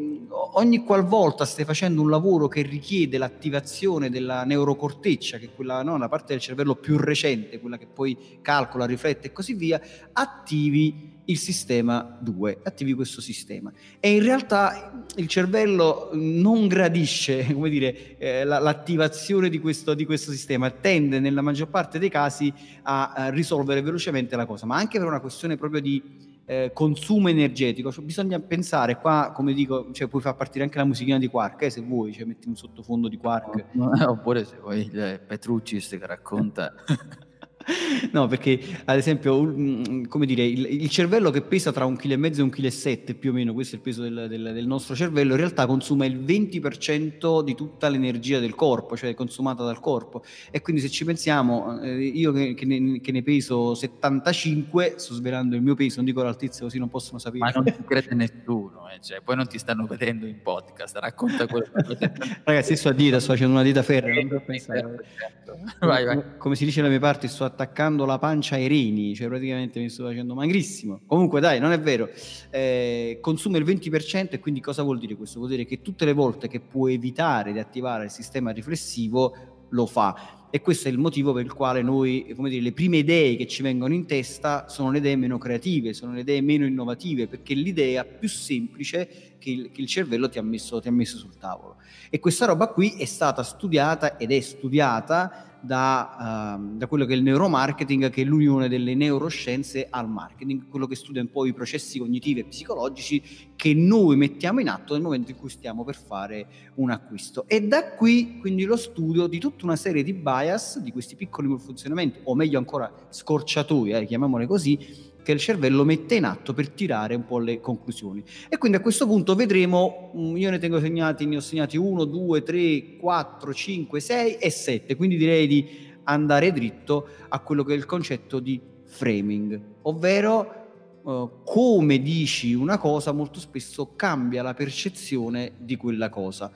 ogni 0.53 0.83
qualvolta 0.83 1.45
stai 1.45 1.65
facendo 1.65 2.01
un 2.01 2.09
lavoro 2.09 2.47
che 2.47 2.61
richiede 2.61 3.17
l'attivazione 3.17 4.09
della 4.09 4.43
neurocorteccia, 4.43 5.37
che 5.37 5.45
è 5.45 5.53
quella, 5.53 5.83
no, 5.83 5.97
la 5.97 6.09
parte 6.09 6.33
del 6.33 6.41
cervello 6.41 6.75
più 6.75 6.97
recente, 6.97 7.59
quella 7.59 7.77
che 7.77 7.87
poi 7.87 8.39
calcola, 8.41 8.85
riflette 8.85 9.27
e 9.27 9.31
così 9.31 9.53
via, 9.53 9.81
attivi 10.13 11.10
il 11.25 11.37
sistema 11.37 12.17
2, 12.19 12.59
attivi 12.63 12.93
questo 12.93 13.21
sistema. 13.21 13.71
E 13.99 14.13
in 14.13 14.23
realtà 14.23 15.05
il 15.15 15.27
cervello 15.27 16.09
non 16.13 16.67
gradisce, 16.67 17.45
come 17.53 17.69
dire, 17.69 18.17
eh, 18.17 18.43
la, 18.43 18.59
l'attivazione 18.59 19.49
di 19.49 19.59
questo, 19.59 19.93
di 19.93 20.05
questo, 20.05 20.31
sistema, 20.31 20.69
tende 20.69 21.19
nella 21.19 21.41
maggior 21.41 21.69
parte 21.69 21.99
dei 21.99 22.09
casi 22.09 22.51
a, 22.83 23.13
a, 23.13 23.29
risolvere 23.29 23.81
velocemente 23.81 24.35
la 24.35 24.45
cosa, 24.45 24.65
ma 24.65 24.75
anche 24.75 24.97
per 24.97 25.07
una 25.07 25.19
questione 25.19 25.57
proprio 25.57 25.81
di 25.81 26.01
eh, 26.45 26.71
consumo 26.73 27.29
energetico. 27.29 27.91
Cioè, 27.91 28.03
bisogna 28.03 28.39
pensare 28.39 28.97
qua, 28.97 29.31
come 29.33 29.53
dico, 29.53 29.89
cioè, 29.91 30.07
puoi 30.07 30.21
far 30.21 30.35
partire 30.35 30.63
anche 30.63 30.77
la 30.77 30.85
musichina 30.85 31.17
di 31.17 31.27
Quark, 31.27 31.61
eh, 31.61 31.69
se 31.69 31.81
vuoi, 31.81 32.13
cioè, 32.13 32.25
metti 32.25 32.47
un 32.47 32.55
sottofondo 32.55 33.07
di 33.07 33.17
Quark. 33.17 33.65
No, 33.73 33.91
no, 33.95 34.09
oppure 34.09 34.45
se 34.45 34.57
vuoi 34.59 34.81
il 34.81 35.21
Petrucci 35.25 35.79
che 35.79 36.05
racconta 36.05 36.73
No, 38.11 38.27
perché 38.27 38.59
ad 38.85 38.97
esempio, 38.97 39.41
mm, 39.41 40.05
come 40.05 40.25
dire, 40.25 40.43
il, 40.43 40.65
il, 40.65 40.89
cervello 40.89 41.29
che 41.29 41.41
pesa 41.41 41.71
tra 41.71 41.85
un 41.85 41.95
chilo 41.95 42.13
e 42.15 42.17
mezzo 42.17 42.41
e 42.41 42.43
un 42.43 42.49
chilo 42.49 42.67
e 42.67 42.71
sette 42.71 43.13
più 43.13 43.31
o 43.31 43.33
meno, 43.33 43.53
questo 43.53 43.75
è 43.75 43.77
il 43.77 43.83
peso 43.83 44.01
del, 44.01 44.25
del, 44.27 44.51
del, 44.53 44.67
nostro 44.67 44.95
cervello, 44.95 45.31
in 45.31 45.37
realtà 45.37 45.65
consuma 45.65 46.05
il 46.05 46.19
20% 46.19 47.43
di 47.43 47.55
tutta 47.55 47.89
l'energia 47.89 48.39
del 48.39 48.55
corpo, 48.55 48.97
cioè 48.97 49.13
consumata 49.13 49.63
dal 49.63 49.79
corpo. 49.79 50.23
E 50.49 50.61
quindi 50.61 50.81
se 50.81 50.89
ci 50.89 51.05
pensiamo, 51.05 51.79
eh, 51.81 52.03
io 52.03 52.31
che, 52.31 52.53
che, 52.53 52.65
ne, 52.65 52.99
che, 52.99 53.11
ne, 53.11 53.23
peso 53.23 53.75
75, 53.75 54.95
sto 54.97 55.13
svelando 55.13 55.55
il 55.55 55.61
mio 55.61 55.75
peso, 55.75 55.97
non 55.97 56.05
dico 56.05 56.21
l'altezza 56.23 56.63
così 56.63 56.79
non 56.79 56.89
possono 56.89 57.19
sapere. 57.19 57.43
Ma 57.43 57.51
non 57.51 57.63
ti 57.63 57.83
crede 57.85 58.15
nessuno, 58.15 58.89
eh, 58.89 58.99
cioè, 59.01 59.21
poi 59.21 59.35
non 59.35 59.47
ti 59.47 59.57
stanno 59.57 59.85
vedendo 59.85 60.25
in 60.25 60.41
podcast, 60.41 60.97
racconta 60.97 61.47
quello 61.47 61.69
che... 61.97 62.11
Ragazzi, 62.43 62.75
sto 62.75 62.89
a 62.89 62.93
dita, 62.93 63.19
sto 63.19 63.31
facendo 63.31 63.53
una 63.53 63.63
dita 63.63 63.83
ferra, 63.83 64.11
non 64.13 64.43
pensare. 64.45 64.79
Certo. 65.17 65.85
Vai, 65.85 66.05
vai. 66.05 66.21
Come 66.37 66.55
si 66.55 66.65
dice 66.65 66.81
nella 66.81 66.91
mia 66.91 66.99
parte, 66.99 67.27
sto 67.27 67.45
attaccando 67.51 68.05
la 68.05 68.17
pancia 68.17 68.55
ai 68.55 68.67
reni, 68.67 69.13
cioè 69.13 69.27
praticamente 69.27 69.79
mi 69.79 69.89
sto 69.89 70.05
facendo 70.05 70.33
magrissimo. 70.33 71.01
Comunque 71.05 71.39
dai, 71.39 71.59
non 71.59 71.71
è 71.71 71.79
vero. 71.79 72.09
Eh, 72.49 73.19
consuma 73.21 73.57
il 73.57 73.65
20% 73.65 74.29
e 74.31 74.39
quindi 74.39 74.61
cosa 74.61 74.83
vuol 74.83 74.99
dire 74.99 75.15
questo? 75.15 75.39
Vuol 75.39 75.51
dire 75.51 75.65
che 75.65 75.81
tutte 75.81 76.05
le 76.05 76.13
volte 76.13 76.47
che 76.47 76.59
può 76.59 76.87
evitare 76.89 77.51
di 77.51 77.59
attivare 77.59 78.05
il 78.05 78.11
sistema 78.11 78.51
riflessivo 78.51 79.67
lo 79.69 79.85
fa. 79.85 80.39
E 80.53 80.59
questo 80.59 80.89
è 80.89 80.91
il 80.91 80.97
motivo 80.97 81.31
per 81.31 81.45
il 81.45 81.53
quale 81.53 81.81
noi, 81.81 82.33
come 82.35 82.49
dire, 82.49 82.61
le 82.61 82.73
prime 82.73 82.97
idee 82.97 83.37
che 83.37 83.47
ci 83.47 83.61
vengono 83.61 83.93
in 83.93 84.05
testa 84.05 84.67
sono 84.67 84.91
le 84.91 84.97
idee 84.97 85.15
meno 85.15 85.37
creative, 85.37 85.93
sono 85.93 86.11
le 86.11 86.21
idee 86.21 86.41
meno 86.41 86.65
innovative, 86.65 87.27
perché 87.27 87.53
è 87.53 87.55
l'idea 87.55 88.03
più 88.03 88.27
semplice 88.27 89.37
che 89.39 89.49
il, 89.49 89.71
che 89.71 89.79
il 89.79 89.87
cervello 89.87 90.27
ti 90.27 90.39
ha, 90.39 90.43
messo, 90.43 90.81
ti 90.81 90.89
ha 90.89 90.91
messo 90.91 91.17
sul 91.17 91.37
tavolo. 91.37 91.77
E 92.09 92.19
questa 92.19 92.45
roba 92.45 92.67
qui 92.67 92.95
è 92.97 93.05
stata 93.05 93.43
studiata 93.43 94.17
ed 94.17 94.33
è 94.33 94.39
studiata 94.41 95.50
da, 95.61 96.57
uh, 96.57 96.77
da, 96.77 96.87
quello 96.87 97.05
che 97.05 97.13
è 97.13 97.15
il 97.15 97.23
neuromarketing, 97.23 98.09
che 98.09 98.21
è 98.21 98.25
l'unione 98.25 98.67
delle 98.67 98.95
neuroscienze 98.95 99.87
al 99.89 100.09
marketing, 100.09 100.67
quello 100.67 100.87
che 100.87 100.95
studia 100.95 101.21
un 101.21 101.29
po' 101.29 101.45
i 101.45 101.53
processi 101.53 101.99
cognitivi 101.99 102.41
e 102.41 102.45
psicologici 102.45 103.21
che 103.55 103.73
noi 103.73 104.15
mettiamo 104.15 104.59
in 104.59 104.69
atto 104.69 104.93
nel 104.93 105.01
momento 105.01 105.31
in 105.31 105.37
cui 105.37 105.49
stiamo 105.49 105.83
per 105.83 105.95
fare 105.95 106.47
un 106.75 106.89
acquisto. 106.89 107.45
E 107.47 107.61
da 107.61 107.91
qui 107.91 108.39
quindi 108.39 108.63
lo 108.63 108.75
studio 108.75 109.27
di 109.27 109.39
tutta 109.39 109.65
una 109.65 109.75
serie 109.75 110.03
di 110.03 110.13
bias, 110.13 110.79
di 110.79 110.91
questi 110.91 111.15
piccoli 111.15 111.47
malfunzionamenti, 111.47 112.19
o 112.23 112.35
meglio 112.35 112.57
ancora 112.57 112.91
scorciatoie, 113.09 113.99
eh, 113.99 114.05
chiamiamole 114.05 114.47
così, 114.47 115.10
che 115.23 115.31
il 115.31 115.39
cervello 115.39 115.83
mette 115.83 116.15
in 116.15 116.25
atto 116.25 116.53
per 116.53 116.69
tirare 116.69 117.15
un 117.15 117.25
po' 117.25 117.39
le 117.39 117.59
conclusioni. 117.59 118.23
E 118.49 118.57
quindi 118.57 118.77
a 118.77 118.81
questo 118.81 119.05
punto 119.07 119.35
vedremo, 119.35 120.11
mm, 120.15 120.37
io 120.37 120.49
ne 120.49 120.59
tengo 120.59 120.79
segnati, 120.79 121.25
ne 121.25 121.37
ho 121.37 121.41
segnati 121.41 121.77
1, 121.77 122.05
2, 122.05 122.43
3, 122.43 122.97
4, 122.97 123.53
5, 123.53 123.99
6 123.99 124.35
e 124.35 124.49
7, 124.49 124.95
quindi 124.95 125.17
direi 125.17 125.47
di 125.47 125.89
andare 126.03 126.51
dritto 126.51 127.07
a 127.29 127.39
quello 127.39 127.63
che 127.63 127.73
è 127.73 127.77
il 127.77 127.85
concetto 127.85 128.39
di 128.39 128.59
framing, 128.85 129.59
ovvero 129.83 130.59
Uh, 131.03 131.41
come 131.43 131.99
dici 131.99 132.53
una 132.53 132.77
cosa 132.77 133.11
molto 133.11 133.39
spesso 133.39 133.93
cambia 133.95 134.43
la 134.43 134.53
percezione 134.53 135.53
di 135.57 135.75
quella 135.75 136.09
cosa 136.09 136.51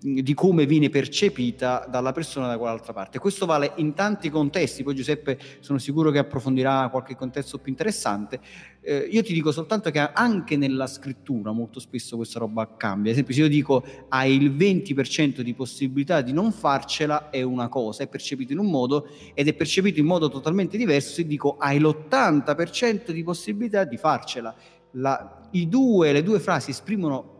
di 0.00 0.32
come 0.34 0.64
viene 0.64 0.90
percepita 0.90 1.86
dalla 1.90 2.12
persona 2.12 2.46
da 2.46 2.56
quell'altra 2.56 2.92
parte. 2.92 3.18
Questo 3.18 3.46
vale 3.46 3.72
in 3.76 3.94
tanti 3.94 4.30
contesti, 4.30 4.84
poi 4.84 4.94
Giuseppe 4.94 5.38
sono 5.58 5.78
sicuro 5.78 6.10
che 6.10 6.18
approfondirà 6.18 6.88
qualche 6.88 7.16
contesto 7.16 7.58
più 7.58 7.72
interessante. 7.72 8.40
Eh, 8.80 9.08
io 9.10 9.22
ti 9.22 9.32
dico 9.32 9.50
soltanto 9.50 9.90
che 9.90 9.98
anche 9.98 10.56
nella 10.56 10.86
scrittura 10.86 11.50
molto 11.50 11.80
spesso 11.80 12.16
questa 12.16 12.38
roba 12.38 12.76
cambia. 12.76 13.10
Ad 13.10 13.16
esempio, 13.16 13.34
se 13.34 13.40
io 13.40 13.48
dico 13.48 13.84
hai 14.08 14.36
il 14.36 14.52
20% 14.52 15.40
di 15.40 15.54
possibilità 15.54 16.20
di 16.20 16.32
non 16.32 16.52
farcela, 16.52 17.30
è 17.30 17.42
una 17.42 17.68
cosa, 17.68 18.04
è 18.04 18.08
percepito 18.08 18.52
in 18.52 18.58
un 18.58 18.70
modo 18.70 19.08
ed 19.34 19.48
è 19.48 19.54
percepito 19.54 19.98
in 19.98 20.06
modo 20.06 20.28
totalmente 20.28 20.76
diverso 20.76 21.12
se 21.14 21.26
dico 21.26 21.56
hai 21.58 21.80
l'80% 21.80 23.10
di 23.10 23.22
possibilità 23.24 23.84
di 23.84 23.96
farcela. 23.96 24.54
La, 24.92 25.40
due, 25.50 26.12
le 26.12 26.22
due 26.22 26.38
frasi 26.38 26.70
esprimono 26.70 27.37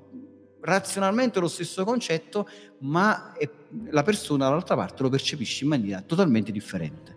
razionalmente 0.69 1.41
lo 1.41 1.49
stesso 1.49 1.85
concetto, 1.85 2.49
ma 2.81 3.33
la 3.91 4.03
persona 4.03 4.47
dall'altra 4.47 4.77
parte 4.77 5.03
lo 5.03 5.09
percepisce 5.09 5.65
in 5.65 5.71
maniera 5.71 6.01
totalmente 6.03 6.53
differente. 6.53 7.17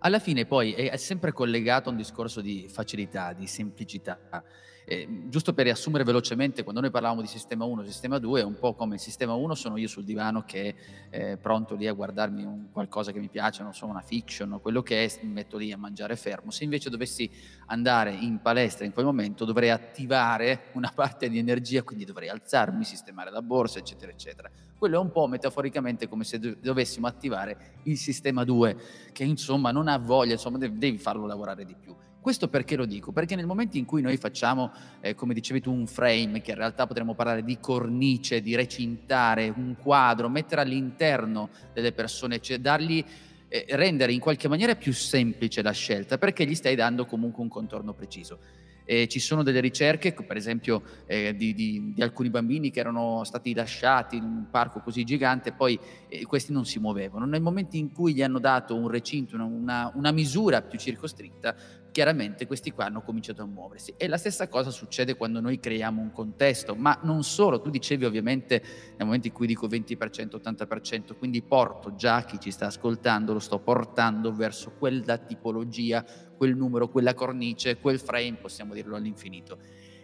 Alla 0.00 0.18
fine 0.18 0.46
poi 0.46 0.72
è 0.72 0.96
sempre 0.96 1.32
collegato 1.32 1.88
a 1.88 1.92
un 1.92 1.98
discorso 1.98 2.40
di 2.40 2.68
facilità, 2.70 3.32
di 3.32 3.46
semplicità. 3.46 4.44
Eh, 4.88 5.24
giusto 5.26 5.52
per 5.52 5.64
riassumere 5.64 6.04
velocemente, 6.04 6.62
quando 6.62 6.80
noi 6.80 6.92
parlavamo 6.92 7.20
di 7.20 7.26
sistema 7.26 7.64
1 7.64 7.82
e 7.82 7.86
sistema 7.86 8.20
2, 8.20 8.42
è 8.42 8.44
un 8.44 8.56
po' 8.56 8.74
come 8.74 8.94
il 8.94 9.00
sistema 9.00 9.34
1 9.34 9.54
sono 9.56 9.76
io 9.78 9.88
sul 9.88 10.04
divano 10.04 10.44
che 10.44 10.76
è 11.10 11.30
eh, 11.32 11.36
pronto 11.38 11.74
lì 11.74 11.88
a 11.88 11.92
guardarmi 11.92 12.44
un, 12.44 12.70
qualcosa 12.70 13.10
che 13.10 13.18
mi 13.18 13.28
piace, 13.28 13.64
non 13.64 13.74
so, 13.74 13.86
una 13.86 14.00
fiction 14.00 14.52
o 14.52 14.60
quello 14.60 14.82
che 14.82 15.04
è, 15.04 15.18
mi 15.24 15.32
metto 15.32 15.56
lì 15.56 15.72
a 15.72 15.76
mangiare 15.76 16.14
fermo. 16.14 16.52
Se 16.52 16.62
invece 16.62 16.88
dovessi 16.88 17.28
andare 17.66 18.12
in 18.12 18.40
palestra 18.40 18.84
in 18.84 18.92
quel 18.92 19.06
momento 19.06 19.44
dovrei 19.44 19.70
attivare 19.70 20.66
una 20.74 20.92
parte 20.94 21.28
di 21.28 21.38
energia, 21.38 21.82
quindi 21.82 22.04
dovrei 22.04 22.28
alzarmi, 22.28 22.84
sistemare 22.84 23.32
la 23.32 23.42
borsa, 23.42 23.80
eccetera, 23.80 24.12
eccetera. 24.12 24.48
Quello 24.78 24.98
è 24.98 25.00
un 25.00 25.10
po' 25.10 25.26
metaforicamente 25.26 26.06
come 26.06 26.22
se 26.22 26.38
dovessimo 26.60 27.08
attivare 27.08 27.80
il 27.84 27.98
sistema 27.98 28.44
2, 28.44 28.76
che 29.10 29.24
insomma 29.24 29.72
non 29.72 29.88
ha 29.88 29.98
voglia, 29.98 30.34
insomma 30.34 30.58
devi 30.58 30.98
farlo 30.98 31.26
lavorare 31.26 31.64
di 31.64 31.74
più. 31.74 31.92
Questo 32.26 32.48
perché 32.48 32.74
lo 32.74 32.86
dico? 32.86 33.12
Perché 33.12 33.36
nel 33.36 33.46
momento 33.46 33.76
in 33.76 33.84
cui 33.84 34.02
noi 34.02 34.16
facciamo, 34.16 34.72
eh, 35.00 35.14
come 35.14 35.32
dicevi 35.32 35.60
tu, 35.60 35.70
un 35.70 35.86
frame, 35.86 36.40
che 36.42 36.50
in 36.50 36.56
realtà 36.56 36.84
potremmo 36.84 37.14
parlare 37.14 37.44
di 37.44 37.56
cornice, 37.60 38.42
di 38.42 38.56
recintare 38.56 39.48
un 39.48 39.76
quadro, 39.80 40.28
mettere 40.28 40.62
all'interno 40.62 41.50
delle 41.72 41.92
persone, 41.92 42.40
cioè 42.40 42.58
dargli, 42.58 43.04
eh, 43.46 43.66
rendere 43.68 44.12
in 44.12 44.18
qualche 44.18 44.48
maniera 44.48 44.74
più 44.74 44.92
semplice 44.92 45.62
la 45.62 45.70
scelta, 45.70 46.18
perché 46.18 46.44
gli 46.44 46.56
stai 46.56 46.74
dando 46.74 47.06
comunque 47.06 47.44
un 47.44 47.48
contorno 47.48 47.92
preciso. 47.92 48.40
Eh, 48.84 49.06
ci 49.06 49.20
sono 49.20 49.44
delle 49.44 49.60
ricerche, 49.60 50.12
per 50.12 50.36
esempio 50.36 50.82
eh, 51.06 51.34
di, 51.36 51.54
di, 51.54 51.92
di, 51.94 52.02
alcuni 52.02 52.30
bambini 52.30 52.70
che 52.70 52.80
erano 52.80 53.22
stati 53.24 53.54
lasciati 53.54 54.16
in 54.16 54.24
un 54.24 54.46
parco 54.50 54.80
così 54.80 55.04
gigante, 55.04 55.52
poi 55.52 55.78
eh, 56.08 56.24
questi 56.24 56.52
non 56.52 56.64
si 56.64 56.80
muovevano. 56.80 57.24
Nel 57.24 57.40
momento 57.40 57.76
in 57.76 57.92
cui 57.92 58.14
gli 58.14 58.22
hanno 58.22 58.40
dato 58.40 58.76
un 58.76 58.88
recinto, 58.88 59.36
una, 59.36 59.92
una 59.94 60.10
misura 60.12 60.62
più 60.62 60.78
circoscritta, 60.78 61.54
chiaramente 61.96 62.46
questi 62.46 62.72
qua 62.72 62.84
hanno 62.84 63.00
cominciato 63.00 63.40
a 63.40 63.46
muoversi. 63.46 63.94
E 63.96 64.06
la 64.06 64.18
stessa 64.18 64.48
cosa 64.48 64.70
succede 64.70 65.16
quando 65.16 65.40
noi 65.40 65.58
creiamo 65.58 66.02
un 66.02 66.12
contesto, 66.12 66.74
ma 66.74 67.00
non 67.04 67.24
solo, 67.24 67.58
tu 67.62 67.70
dicevi 67.70 68.04
ovviamente 68.04 68.62
nel 68.98 69.06
momento 69.06 69.28
in 69.28 69.32
cui 69.32 69.46
dico 69.46 69.66
20%, 69.66 70.36
80%, 70.36 71.16
quindi 71.16 71.40
porto 71.40 71.94
già 71.94 72.22
chi 72.24 72.38
ci 72.38 72.50
sta 72.50 72.66
ascoltando, 72.66 73.32
lo 73.32 73.38
sto 73.38 73.60
portando 73.60 74.30
verso 74.30 74.72
quella 74.78 75.16
tipologia, 75.16 76.04
quel 76.36 76.54
numero, 76.54 76.90
quella 76.90 77.14
cornice, 77.14 77.78
quel 77.78 77.98
frame, 77.98 78.36
possiamo 78.42 78.74
dirlo 78.74 78.94
all'infinito 78.94 79.56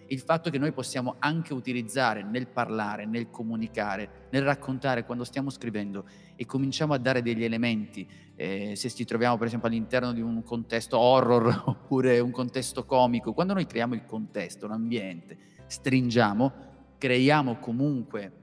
il 0.09 0.21
fatto 0.21 0.51
che 0.51 0.59
noi 0.59 0.73
possiamo 0.73 1.17
anche 1.19 1.53
utilizzare 1.55 2.23
nel 2.23 2.47
parlare, 2.47 3.07
nel 3.07 3.31
comunicare, 3.31 4.29
nel 4.31 4.43
raccontare 4.43 5.05
quando 5.05 5.25
stiamo 5.25 5.51
scrivendo 5.51 6.05
e 6.37 6.45
cominciamo 6.47 6.95
a 6.95 6.99
dare 6.99 7.23
degli 7.23 7.45
elementi, 7.45 8.09
eh, 8.35 8.75
se 8.77 8.91
ci 8.91 9.05
troviamo 9.05 9.37
per 9.37 9.47
esempio 9.47 9.69
all'interno 9.69 10.13
di 10.13 10.21
un 10.21 10.43
contesto 10.43 10.99
horror 10.99 11.63
oppure 11.67 12.21
un 12.21 12.31
contesto 12.31 12.85
comico, 12.85 13.33
quando 13.33 13.55
noi 13.55 13.67
creiamo 13.67 13.95
il 13.95 14.05
contesto, 14.05 14.67
l'ambiente, 14.67 15.39
stringiamo, 15.67 16.53
creiamo 16.99 17.59
comunque 17.59 18.41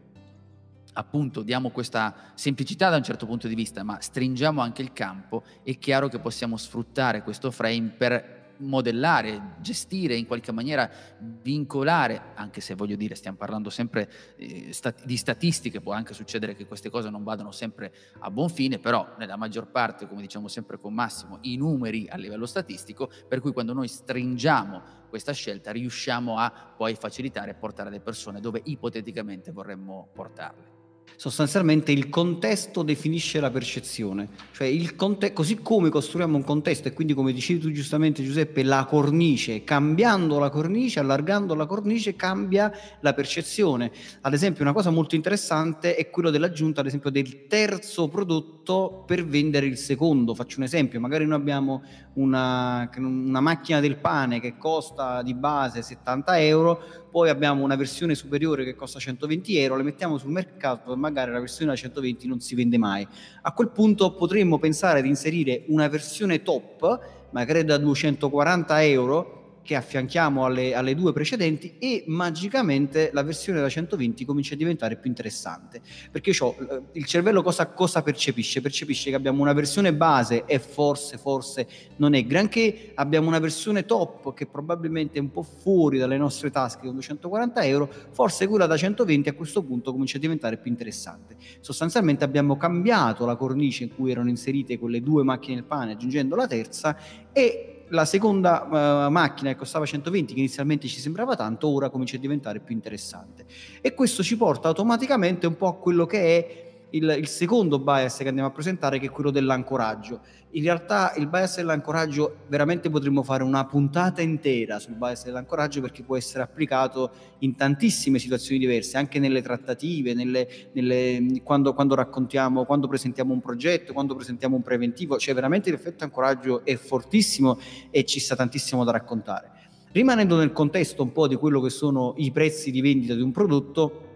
appunto 0.94 1.44
diamo 1.44 1.70
questa 1.70 2.14
semplicità 2.34 2.90
da 2.90 2.98
un 2.98 3.04
certo 3.04 3.26
punto 3.26 3.48
di 3.48 3.56
vista, 3.56 3.84
ma 3.84 4.00
stringiamo 4.02 4.62
anche 4.62 4.82
il 4.82 4.92
campo, 4.92 5.44
è 5.64 5.78
chiaro 5.78 6.08
che 6.08 6.20
possiamo 6.20 6.58
sfruttare 6.58 7.24
questo 7.24 7.52
frame 7.52 7.90
per 7.90 8.39
modellare, 8.60 9.56
gestire, 9.60 10.16
in 10.16 10.26
qualche 10.26 10.52
maniera 10.52 10.90
vincolare, 11.20 12.34
anche 12.36 12.62
se 12.62 12.76
voglio 12.76 12.96
dire 12.96 13.16
stiamo 13.16 13.38
parlando 13.38 13.70
sempre 13.70 14.10
eh, 14.38 14.74
stat- 14.74 15.06
di 15.06 15.18
statistiche, 15.18 15.82
può 15.82 15.94
anche 15.94 16.14
succedere 16.14 16.56
che 16.56 16.66
queste 16.66 16.90
cose 16.90 17.10
non 17.10 17.24
vadano 17.24 17.52
sempre 17.52 17.94
a 18.20 18.32
buon 18.32 18.50
fine, 18.50 18.80
però 18.80 19.16
nella 19.18 19.36
maggior 19.36 19.68
parte, 19.68 20.08
come 20.08 20.22
diciamo 20.22 20.48
sempre 20.48 20.80
con 20.80 20.94
Massimo, 20.94 21.40
i 21.42 21.58
numeri 21.58 22.08
a 22.10 22.18
livello 22.18 22.46
statistico, 22.46 23.10
per 23.28 23.42
cui 23.42 23.52
quando 23.52 23.74
noi 23.74 23.88
stringiamo 23.88 24.98
questa 25.10 25.34
scelta 25.34 25.72
riusciamo 25.72 26.38
a 26.38 26.74
poi 26.78 26.96
facilitare 26.96 27.52
e 27.52 27.56
portare 27.56 27.90
le 27.90 28.00
persone 28.00 28.40
dove 28.40 28.62
ipoteticamente 28.64 29.52
vorremmo 29.52 30.10
portarle. 30.14 30.79
Sostanzialmente 31.16 31.92
il 31.92 32.10
contesto 32.10 32.84
definisce 32.84 33.40
la 33.40 33.50
percezione, 33.50 34.30
cioè 34.52 34.96
conte- 34.96 35.34
così 35.34 35.60
come 35.62 35.90
costruiamo 35.90 36.38
un 36.38 36.44
contesto 36.44 36.88
e 36.88 36.94
quindi 36.94 37.14
come 37.14 37.34
dicevi 37.34 37.60
tu 37.60 37.72
giustamente 37.72 38.24
Giuseppe, 38.24 38.64
la 38.64 38.86
cornice, 38.86 39.64
cambiando 39.64 40.40
la 40.40 40.50
cornice, 40.50 41.00
allargando 41.00 41.56
la 41.56 41.66
cornice 41.66 42.16
cambia 42.16 42.72
la 43.02 43.14
percezione. 43.14 43.92
Ad 44.22 44.34
esempio 44.34 44.64
una 44.64 44.74
cosa 44.74 44.90
molto 44.90 45.16
interessante 45.16 45.96
è 45.96 46.10
quello 46.10 46.30
dell'aggiunta 46.30 46.82
ad 46.82 46.88
esempio 46.88 47.10
del 47.10 47.48
terzo 47.48 48.08
prodotto 48.08 49.04
per 49.06 49.26
vendere 49.26 49.66
il 49.66 49.78
secondo. 49.78 50.36
Faccio 50.36 50.58
un 50.58 50.64
esempio, 50.64 51.00
magari 51.00 51.26
noi 51.26 51.40
abbiamo 51.40 51.84
una, 52.14 52.90
una 52.98 53.40
macchina 53.40 53.80
del 53.80 53.98
pane 53.98 54.40
che 54.40 54.58
costa 54.58 55.22
di 55.22 55.34
base 55.34 55.82
70 55.82 56.40
euro, 56.42 57.09
poi 57.10 57.30
abbiamo 57.30 57.64
una 57.64 57.76
versione 57.76 58.16
superiore 58.16 58.64
che 58.64 58.76
costa 58.76 59.00
120 59.00 59.58
euro, 59.58 59.78
le 59.78 59.84
mettiamo 59.84 60.18
sul 60.18 60.32
mercato 60.32 60.94
e 60.94 60.96
magari 60.96 61.32
la 61.32 61.40
versione 61.40 61.72
da 61.72 61.78
120 61.78 62.28
non 62.28 62.40
si 62.40 62.56
vende 62.56 62.78
mai. 62.78 63.08
A 63.42 63.52
quel 63.54 63.70
punto 63.70 64.14
potremmo 64.14 64.60
pensare 64.60 65.02
di 65.02 65.08
inserire 65.08 65.64
una 65.68 65.88
versione 65.88 66.42
top, 66.44 67.28
magari 67.32 67.64
da 67.64 67.78
240 67.78 68.84
euro, 68.84 69.39
che 69.62 69.76
affianchiamo 69.76 70.46
alle, 70.46 70.74
alle, 70.74 70.96
due 70.96 71.14
precedenti 71.14 71.78
e 71.78 72.04
magicamente 72.08 73.12
la 73.14 73.24
versione 73.24 73.62
da 73.62 73.70
120 73.70 74.26
comincia 74.26 74.54
a 74.54 74.58
diventare 74.58 74.98
più 74.98 75.10
interessante 75.10 75.82
perché 76.12 76.32
eh, 76.32 76.82
il 76.94 77.06
cervello 77.06 77.42
cosa, 77.42 77.68
cosa, 77.68 78.02
percepisce? 78.02 78.62
Percepisce 78.62 79.10
che 79.10 79.16
abbiamo 79.16 79.42
una 79.42 79.54
versione 79.54 79.94
base 79.94 80.44
e 80.46 80.60
forse, 80.60 81.18
forse 81.18 81.68
non 81.98 82.14
è 82.14 82.24
granché, 82.26 82.92
abbiamo 82.96 83.28
una 83.28 83.40
versione 83.40 83.86
top 83.86 84.34
che 84.34 84.48
probabilmente 84.48 85.18
è 85.18 85.22
un 85.22 85.32
po' 85.32 85.44
fuori 85.44 85.98
dalle 85.98 86.18
nostre 86.18 86.50
tasche 86.50 86.82
con 86.82 86.94
240 86.94 87.64
euro, 87.66 87.90
forse 88.12 88.48
quella 88.48 88.66
da 88.66 88.78
120 88.78 89.30
a 89.30 89.34
questo 89.34 89.64
punto 89.64 89.92
comincia 89.92 90.18
a 90.18 90.20
diventare 90.20 90.58
più 90.58 90.72
interessante. 90.72 91.36
Sostanzialmente 91.60 92.24
abbiamo 92.24 92.58
cambiato 92.58 93.26
la 93.26 93.36
cornice 93.36 93.84
in 93.84 93.96
cui 93.96 94.12
erano 94.12 94.30
inserite 94.30 94.80
quelle 94.80 95.02
due 95.02 95.24
macchine 95.24 95.56
del 95.56 95.66
pane 95.66 95.94
aggiungendo 95.94 96.36
la 96.36 96.48
terza 96.48 96.98
e 97.32 97.69
la 97.90 98.06
seconda 98.06 99.08
uh, 99.08 99.12
macchina 99.12 99.52
che 99.52 99.58
costava 99.58 99.86
120, 99.86 100.34
che 100.34 100.40
inizialmente 100.40 100.88
ci 100.88 101.00
sembrava 101.00 101.36
tanto, 101.36 101.68
ora 101.68 101.90
comincia 101.90 102.18
a 102.18 102.20
diventare 102.20 102.60
più 102.60 102.76
interessante. 102.76 103.46
E 103.82 103.94
questo 103.94 104.24
ci 104.24 104.38
porta 104.38 104.68
automaticamente 104.68 105.48
un 105.48 105.56
po' 105.56 105.68
a 105.68 105.76
quello 105.76 106.06
che 106.06 106.38
è 106.38 106.69
il, 106.92 107.16
il, 107.20 107.28
secondo 107.28 107.80
bias 107.80 108.18
che 108.18 108.28
andiamo 108.28 108.50
a 108.50 108.52
presentare, 108.52 109.00
che 109.00 109.08
è 109.08 109.10
quello 109.10 109.32
dell'ancoraggio. 109.32 110.22
In 110.52 110.64
realtà 110.64 111.14
il 111.18 111.28
bias 111.28 111.58
dell'ancoraggio 111.58 112.38
veramente 112.48 112.90
potremmo 112.90 113.22
fare 113.22 113.44
una 113.44 113.66
puntata 113.66 114.22
intera 114.22 114.80
sul 114.80 114.96
bias 114.96 115.26
dell'ancoraggio 115.26 115.82
perché 115.82 116.04
può 116.04 116.18
essere 116.18 116.42
applicato 116.42 117.12
in 117.40 117.56
tantissime 117.56 118.18
situazioni 118.18 118.60
diverse, 118.60 118.98
anche 118.98 119.20
nelle 119.20 119.42
trattative, 119.42 120.14
nelle, 120.14 120.48
nelle, 120.74 121.42
quando, 121.44 121.74
quando, 121.74 121.96
raccontiamo, 121.96 122.66
quando 122.66 122.88
presentiamo 122.88 123.34
un 123.34 123.42
progetto, 123.42 123.94
quando 123.94 124.16
presentiamo 124.16 124.56
un 124.56 124.64
preventivo, 124.64 125.18
cioè 125.18 125.36
veramente 125.36 125.70
l'effetto 125.70 126.04
ancoraggio 126.04 126.66
è 126.66 126.76
fortissimo 126.76 127.60
e 127.92 128.04
ci 128.06 128.20
sta 128.20 128.36
tantissimo 128.36 128.84
da 128.84 128.92
raccontare. 128.92 129.52
Rimanendo 129.92 130.38
nel 130.38 130.52
contesto 130.52 131.02
un 131.02 131.12
po' 131.12 131.28
di 131.28 131.36
quello 131.36 131.62
che 131.62 131.72
sono 131.72 132.14
i 132.18 132.32
prezzi 132.32 132.70
di 132.70 132.82
vendita 132.82 133.16
di 133.16 133.22
un 133.22 133.32
prodotto, 133.32 134.09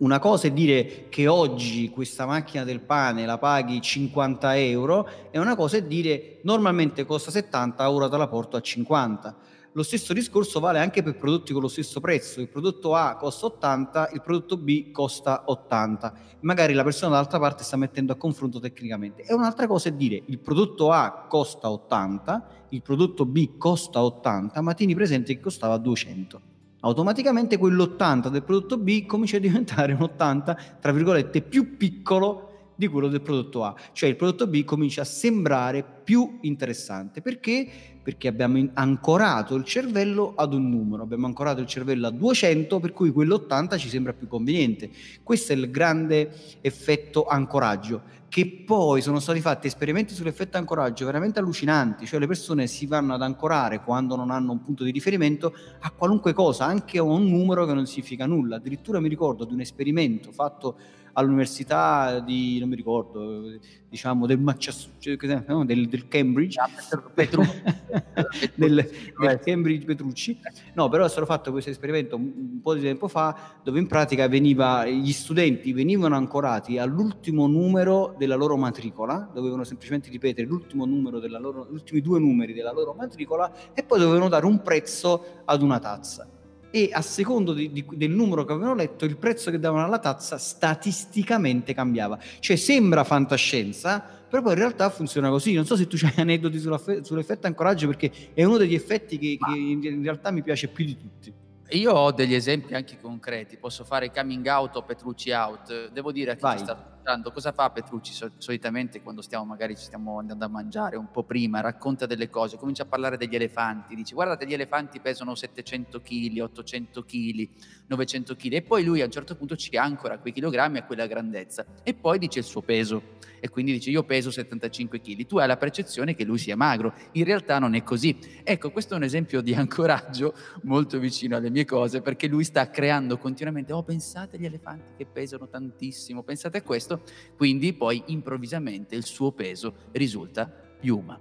una 0.00 0.18
cosa 0.18 0.46
è 0.46 0.50
dire 0.50 1.08
che 1.08 1.26
oggi 1.26 1.90
questa 1.90 2.24
macchina 2.24 2.64
del 2.64 2.80
pane 2.80 3.26
la 3.26 3.36
paghi 3.36 3.80
50 3.80 4.56
euro 4.56 5.06
e 5.30 5.38
una 5.38 5.54
cosa 5.54 5.76
è 5.76 5.82
dire 5.82 6.38
normalmente 6.42 7.04
costa 7.04 7.30
70, 7.30 7.90
ora 7.90 8.08
te 8.08 8.16
la 8.16 8.28
porto 8.28 8.56
a 8.56 8.60
50. 8.60 9.36
Lo 9.72 9.82
stesso 9.82 10.12
discorso 10.12 10.58
vale 10.58 10.78
anche 10.78 11.02
per 11.02 11.16
prodotti 11.16 11.52
con 11.52 11.62
lo 11.62 11.68
stesso 11.68 12.00
prezzo. 12.00 12.40
Il 12.40 12.48
prodotto 12.48 12.94
A 12.94 13.16
costa 13.16 13.46
80, 13.46 14.10
il 14.14 14.22
prodotto 14.22 14.56
B 14.56 14.90
costa 14.90 15.44
80. 15.46 16.12
Magari 16.40 16.72
la 16.72 16.82
persona 16.82 17.10
dall'altra 17.12 17.38
parte 17.38 17.62
sta 17.62 17.76
mettendo 17.76 18.12
a 18.12 18.16
confronto 18.16 18.58
tecnicamente. 18.58 19.22
E 19.22 19.34
un'altra 19.34 19.66
cosa 19.66 19.90
è 19.90 19.92
dire 19.92 20.22
il 20.26 20.38
prodotto 20.38 20.90
A 20.90 21.26
costa 21.28 21.70
80, 21.70 22.46
il 22.70 22.82
prodotto 22.82 23.26
B 23.26 23.58
costa 23.58 24.02
80, 24.02 24.60
ma 24.62 24.72
tieni 24.74 24.94
presente 24.94 25.34
che 25.34 25.40
costava 25.40 25.76
200 25.76 26.48
automaticamente 26.80 27.58
quell'80 27.58 28.28
del 28.28 28.42
prodotto 28.42 28.78
B 28.78 29.06
comincia 29.06 29.36
a 29.36 29.40
diventare 29.40 29.92
un 29.92 30.02
80, 30.02 30.58
tra 30.80 30.92
virgolette, 30.92 31.42
più 31.42 31.76
piccolo 31.76 32.46
di 32.80 32.86
quello 32.86 33.08
del 33.08 33.20
prodotto 33.20 33.62
A, 33.62 33.74
cioè 33.92 34.08
il 34.08 34.16
prodotto 34.16 34.46
B 34.46 34.64
comincia 34.64 35.02
a 35.02 35.04
sembrare 35.04 35.84
più 35.84 36.38
interessante. 36.42 37.20
Perché? 37.20 37.89
Perché 38.02 38.28
abbiamo 38.28 38.66
ancorato 38.74 39.54
il 39.54 39.64
cervello 39.64 40.32
ad 40.34 40.54
un 40.54 40.68
numero, 40.68 41.02
abbiamo 41.02 41.26
ancorato 41.26 41.60
il 41.60 41.66
cervello 41.66 42.06
a 42.06 42.10
200, 42.10 42.80
per 42.80 42.92
cui 42.92 43.10
quell'80 43.10 43.76
ci 43.76 43.88
sembra 43.88 44.12
più 44.12 44.26
conveniente. 44.26 44.90
Questo 45.22 45.52
è 45.52 45.56
il 45.56 45.70
grande 45.70 46.30
effetto 46.62 47.26
ancoraggio 47.26 48.18
che 48.30 48.62
poi 48.64 49.02
sono 49.02 49.18
stati 49.18 49.40
fatti 49.40 49.66
esperimenti 49.66 50.14
sull'effetto 50.14 50.56
ancoraggio 50.56 51.04
veramente 51.04 51.40
allucinanti, 51.40 52.06
cioè 52.06 52.20
le 52.20 52.28
persone 52.28 52.68
si 52.68 52.86
vanno 52.86 53.12
ad 53.12 53.22
ancorare 53.22 53.80
quando 53.80 54.14
non 54.14 54.30
hanno 54.30 54.52
un 54.52 54.62
punto 54.62 54.84
di 54.84 54.92
riferimento 54.92 55.52
a 55.80 55.90
qualunque 55.90 56.32
cosa, 56.32 56.64
anche 56.64 56.98
a 56.98 57.02
un 57.02 57.24
numero 57.28 57.66
che 57.66 57.74
non 57.74 57.86
significa 57.86 58.26
nulla. 58.26 58.56
Addirittura 58.56 59.00
mi 59.00 59.08
ricordo 59.08 59.44
di 59.44 59.52
un 59.52 59.60
esperimento 59.60 60.30
fatto 60.30 60.76
all'università 61.14 62.20
di, 62.20 62.58
non 62.58 62.68
mi 62.68 62.76
ricordo, 62.76 63.58
diciamo 63.88 64.26
del, 64.26 64.38
Massachusetts, 64.38 65.44
no, 65.46 65.64
del, 65.64 65.88
del 65.88 66.06
Cambridge, 66.08 66.58
ah, 66.60 66.68
Petru- 67.12 67.44
del, 68.54 68.88
del, 69.18 69.40
Cambridge 69.44 69.84
Petrucci, 69.84 70.38
no 70.74 70.88
però 70.88 71.04
è 71.04 71.08
stato 71.08 71.26
fatto 71.26 71.50
questo 71.50 71.70
esperimento 71.70 72.16
un 72.16 72.60
po' 72.62 72.74
di 72.74 72.80
tempo 72.80 73.08
fa 73.08 73.58
dove 73.62 73.78
in 73.78 73.86
pratica 73.86 74.28
veniva, 74.28 74.86
gli 74.86 75.12
studenti 75.12 75.72
venivano 75.72 76.16
ancorati 76.16 76.78
all'ultimo 76.78 77.46
numero 77.46 78.14
della 78.16 78.36
loro 78.36 78.56
matricola, 78.56 79.28
dovevano 79.32 79.64
semplicemente 79.64 80.08
ripetere 80.10 80.46
l'ultimo 80.46 80.84
numero 80.84 81.18
della 81.18 81.38
loro, 81.38 81.66
gli 81.68 81.74
ultimi 81.74 82.00
due 82.00 82.20
numeri 82.20 82.52
della 82.52 82.72
loro 82.72 82.94
matricola 82.94 83.52
e 83.74 83.82
poi 83.82 83.98
dovevano 83.98 84.28
dare 84.28 84.46
un 84.46 84.62
prezzo 84.62 85.42
ad 85.44 85.62
una 85.62 85.78
tazza 85.78 86.28
e 86.70 86.90
a 86.92 87.02
secondo 87.02 87.52
di, 87.52 87.72
di, 87.72 87.84
del 87.94 88.10
numero 88.10 88.44
che 88.44 88.52
avevano 88.52 88.74
letto 88.74 89.04
il 89.04 89.16
prezzo 89.16 89.50
che 89.50 89.58
davano 89.58 89.84
alla 89.84 89.98
tazza 89.98 90.38
statisticamente 90.38 91.74
cambiava. 91.74 92.18
Cioè 92.38 92.56
sembra 92.56 93.04
fantascienza, 93.04 94.02
però 94.28 94.42
poi 94.42 94.52
in 94.52 94.58
realtà 94.58 94.88
funziona 94.90 95.28
così. 95.28 95.54
Non 95.54 95.66
so 95.66 95.76
se 95.76 95.86
tu 95.86 95.96
hai 96.02 96.12
aneddoti 96.16 96.58
sull'effetto 96.58 97.46
ancoraggio 97.46 97.86
perché 97.86 98.10
è 98.34 98.44
uno 98.44 98.56
degli 98.56 98.74
effetti 98.74 99.18
che, 99.18 99.38
che 99.40 99.58
in 99.58 100.02
realtà 100.02 100.30
mi 100.30 100.42
piace 100.42 100.68
più 100.68 100.84
di 100.84 100.96
tutti. 100.96 101.32
Io 101.72 101.92
ho 101.92 102.10
degli 102.10 102.34
esempi 102.34 102.74
anche 102.74 102.98
concreti, 103.00 103.56
posso 103.56 103.84
fare 103.84 104.10
coming 104.10 104.44
out 104.46 104.76
o 104.76 104.82
Petrucci 104.82 105.30
out. 105.30 105.90
Devo 105.92 106.10
dire 106.10 106.32
a 106.32 106.34
chi 106.34 106.40
Vai. 106.40 106.58
ci 106.58 106.64
sta 106.64 106.99
ascoltando, 107.00 107.32
cosa 107.32 107.52
fa 107.52 107.70
Petrucci 107.70 108.12
solitamente 108.36 109.02
quando 109.02 109.22
stiamo 109.22 109.44
magari 109.44 109.74
ci 109.74 109.84
stiamo 109.84 110.18
andando 110.18 110.44
a 110.44 110.48
mangiare 110.48 110.96
un 110.96 111.10
po' 111.10 111.24
prima, 111.24 111.60
racconta 111.60 112.04
delle 112.06 112.28
cose, 112.28 112.58
comincia 112.58 112.82
a 112.82 112.86
parlare 112.86 113.16
degli 113.16 113.34
elefanti, 113.34 113.94
dice 113.94 114.14
guardate 114.14 114.46
gli 114.46 114.52
elefanti 114.52 115.00
pesano 115.00 115.34
700 115.34 116.00
kg, 116.00 116.38
800 116.40 117.02
kg, 117.02 117.48
900 117.86 118.36
kg 118.36 118.52
e 118.52 118.62
poi 118.62 118.84
lui 118.84 119.00
a 119.00 119.06
un 119.06 119.10
certo 119.10 119.34
punto 119.34 119.56
ci 119.56 119.76
ancora 119.76 120.18
quei 120.18 120.32
chilogrammi 120.32 120.78
a 120.78 120.84
quella 120.84 121.06
grandezza 121.06 121.64
e 121.82 121.94
poi 121.94 122.18
dice 122.18 122.40
il 122.40 122.44
suo 122.44 122.60
peso 122.60 123.18
e 123.40 123.48
quindi 123.48 123.72
dice 123.72 123.90
io 123.90 124.04
peso 124.04 124.30
75 124.30 125.00
kg, 125.00 125.26
tu 125.26 125.38
hai 125.38 125.46
la 125.46 125.56
percezione 125.56 126.14
che 126.14 126.24
lui 126.24 126.38
sia 126.38 126.56
magro, 126.56 126.92
in 127.12 127.24
realtà 127.24 127.58
non 127.58 127.74
è 127.74 127.82
così. 127.82 128.16
Ecco, 128.44 128.70
questo 128.70 128.94
è 128.94 128.96
un 128.96 129.02
esempio 129.02 129.40
di 129.40 129.54
ancoraggio 129.54 130.34
molto 130.62 130.98
vicino 130.98 131.36
alle 131.36 131.50
mie 131.50 131.64
cose 131.64 132.02
perché 132.02 132.26
lui 132.26 132.44
sta 132.44 132.68
creando 132.68 133.16
continuamente, 133.16 133.72
oh 133.72 133.82
pensate 133.82 134.36
agli 134.36 134.44
elefanti 134.44 134.96
che 134.98 135.06
pesano 135.06 135.48
tantissimo, 135.48 136.22
pensate 136.22 136.58
a 136.58 136.62
questo, 136.62 136.89
quindi 137.36 137.72
poi 137.72 138.02
improvvisamente 138.06 138.94
il 138.94 139.04
suo 139.04 139.32
peso 139.32 139.74
risulta 139.92 140.46
piuma. 140.46 141.20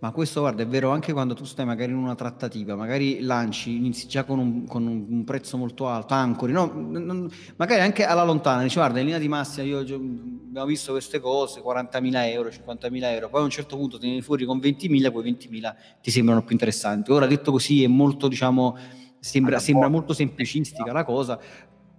Ma 0.00 0.10
questo 0.10 0.40
guarda 0.40 0.62
è 0.62 0.66
vero 0.66 0.90
anche 0.90 1.14
quando 1.14 1.32
tu 1.32 1.44
stai 1.44 1.64
magari 1.64 1.92
in 1.92 1.96
una 1.96 2.14
trattativa, 2.14 2.74
magari 2.74 3.20
lanci, 3.20 3.76
inizi 3.76 4.06
già 4.06 4.24
con 4.24 4.38
un, 4.38 4.66
con 4.66 4.86
un 4.86 5.24
prezzo 5.24 5.56
molto 5.56 5.88
alto, 5.88 6.12
ancori, 6.12 6.52
no? 6.52 6.70
Non, 6.74 7.30
magari 7.56 7.80
anche 7.80 8.04
alla 8.04 8.22
lontana, 8.22 8.62
dici 8.62 8.74
guarda 8.74 8.98
in 8.98 9.06
linea 9.06 9.18
di 9.18 9.28
massima 9.28 9.66
io 9.66 9.78
abbiamo 9.78 10.66
visto 10.66 10.92
queste 10.92 11.20
cose, 11.20 11.62
40.000 11.62 12.10
euro, 12.32 12.50
50.000 12.50 13.02
euro, 13.02 13.28
poi 13.30 13.40
a 13.40 13.44
un 13.44 13.50
certo 13.50 13.76
punto 13.76 13.98
te 13.98 14.06
ne 14.06 14.20
fuori 14.20 14.44
con 14.44 14.58
20.000, 14.58 15.10
quei 15.10 15.32
20.000 15.32 15.74
ti 16.02 16.10
sembrano 16.10 16.42
più 16.42 16.52
interessanti. 16.52 17.10
Ora 17.10 17.26
detto 17.26 17.50
così 17.50 17.82
è 17.82 17.86
molto 17.88 18.28
diciamo 18.28 18.76
sembra, 19.24 19.58
sembra 19.58 19.88
molto 19.88 20.12
semplicistica 20.12 20.92
la 20.92 21.04
cosa, 21.04 21.40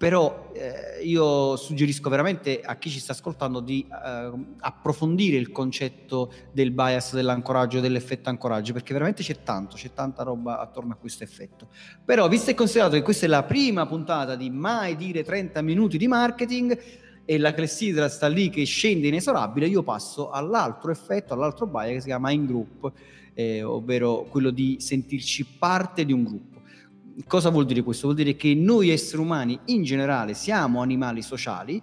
però 0.05 0.51
eh, 0.53 1.03
io 1.03 1.55
suggerisco 1.55 2.11
veramente 2.11 2.61
a 2.61 2.75
chi 2.75 2.91
ci 2.91 2.99
sta 2.99 3.13
ascoltando 3.13 3.59
di 3.59 3.87
eh, 3.89 4.31
approfondire 4.59 5.35
il 5.35 5.51
concetto 5.51 6.31
del 6.51 6.69
bias 6.69 7.15
dell'ancoraggio, 7.15 7.79
dell'effetto 7.79 8.29
ancoraggio, 8.29 8.71
perché 8.71 8.93
veramente 8.93 9.23
c'è 9.23 9.41
tanto, 9.41 9.75
c'è 9.77 9.93
tanta 9.95 10.21
roba 10.21 10.59
attorno 10.59 10.93
a 10.93 10.95
questo 10.95 11.23
effetto. 11.23 11.69
Però, 12.05 12.27
visto 12.27 12.51
e 12.51 12.53
considerato 12.53 12.93
che 12.93 13.01
questa 13.01 13.25
è 13.25 13.29
la 13.29 13.41
prima 13.45 13.87
puntata 13.87 14.35
di 14.35 14.51
mai 14.51 14.95
dire 14.95 15.23
30 15.23 15.63
minuti 15.63 15.97
di 15.97 16.07
marketing 16.07 16.79
e 17.25 17.37
la 17.39 17.55
clessidra 17.55 18.07
sta 18.07 18.27
lì 18.27 18.51
che 18.51 18.63
scende 18.63 19.07
inesorabile, 19.07 19.65
io 19.65 19.81
passo 19.81 20.29
all'altro 20.29 20.91
effetto, 20.91 21.33
all'altro 21.33 21.65
bias 21.65 21.93
che 21.93 22.01
si 22.01 22.05
chiama 22.09 22.29
in 22.29 22.45
group, 22.45 22.91
eh, 23.33 23.63
ovvero 23.63 24.27
quello 24.29 24.51
di 24.51 24.77
sentirci 24.79 25.45
parte 25.57 26.05
di 26.05 26.13
un 26.13 26.23
gruppo 26.25 26.54
cosa 27.27 27.49
vuol 27.49 27.65
dire 27.65 27.81
questo? 27.81 28.07
Vuol 28.07 28.17
dire 28.17 28.35
che 28.35 28.53
noi 28.53 28.89
esseri 28.89 29.21
umani 29.21 29.59
in 29.65 29.83
generale 29.83 30.33
siamo 30.33 30.81
animali 30.81 31.21
sociali 31.21 31.81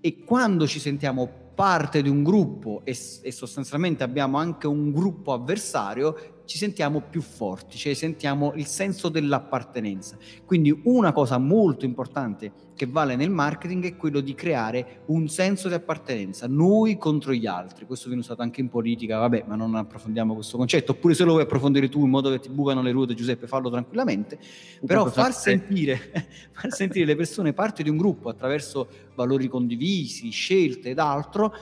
e 0.00 0.24
quando 0.24 0.66
ci 0.66 0.78
sentiamo 0.78 1.42
parte 1.54 2.02
di 2.02 2.08
un 2.08 2.22
gruppo 2.22 2.82
e, 2.84 2.96
e, 3.22 3.30
sostanzialmente 3.30 4.02
abbiamo 4.02 4.38
anche 4.38 4.66
un 4.66 4.90
gruppo 4.90 5.32
avversario, 5.32 6.33
ci 6.44 6.58
sentiamo 6.58 7.00
più 7.00 7.22
forti, 7.22 7.78
cioè 7.78 7.94
sentiamo 7.94 8.52
il 8.54 8.66
senso 8.66 9.08
dell'appartenenza. 9.08 10.16
Quindi 10.44 10.78
una 10.84 11.12
cosa 11.12 11.38
molto 11.38 11.84
importante 11.84 12.52
che 12.74 12.86
vale 12.86 13.16
nel 13.16 13.30
marketing 13.30 13.86
è 13.86 13.96
quello 13.96 14.20
di 14.20 14.34
creare 14.34 15.02
un 15.06 15.28
senso 15.28 15.68
di 15.68 15.74
appartenenza, 15.74 16.46
noi 16.48 16.98
contro 16.98 17.32
gli 17.32 17.46
altri. 17.46 17.86
Questo 17.86 18.08
viene 18.08 18.22
usato 18.22 18.42
anche 18.42 18.60
in 18.60 18.68
politica, 18.68 19.18
vabbè, 19.18 19.44
ma 19.46 19.54
non 19.54 19.74
approfondiamo 19.74 20.34
questo 20.34 20.56
concetto. 20.56 20.92
Oppure 20.92 21.14
se 21.14 21.24
lo 21.24 21.32
vuoi 21.32 21.44
approfondire 21.44 21.88
tu 21.88 22.04
in 22.04 22.10
modo 22.10 22.30
che 22.30 22.40
ti 22.40 22.48
bucano 22.48 22.82
le 22.82 22.90
ruote, 22.90 23.14
Giuseppe, 23.14 23.46
fallo 23.46 23.70
tranquillamente. 23.70 24.38
Però 24.84 25.06
far 25.06 25.32
sentire, 25.32 26.26
far 26.52 26.72
sentire 26.72 27.06
le 27.06 27.16
persone 27.16 27.52
parte 27.52 27.82
di 27.82 27.88
un 27.88 27.96
gruppo 27.96 28.28
attraverso 28.28 28.88
valori 29.14 29.48
condivisi, 29.48 30.30
scelte 30.30 30.90
ed 30.90 30.98
altro 30.98 31.54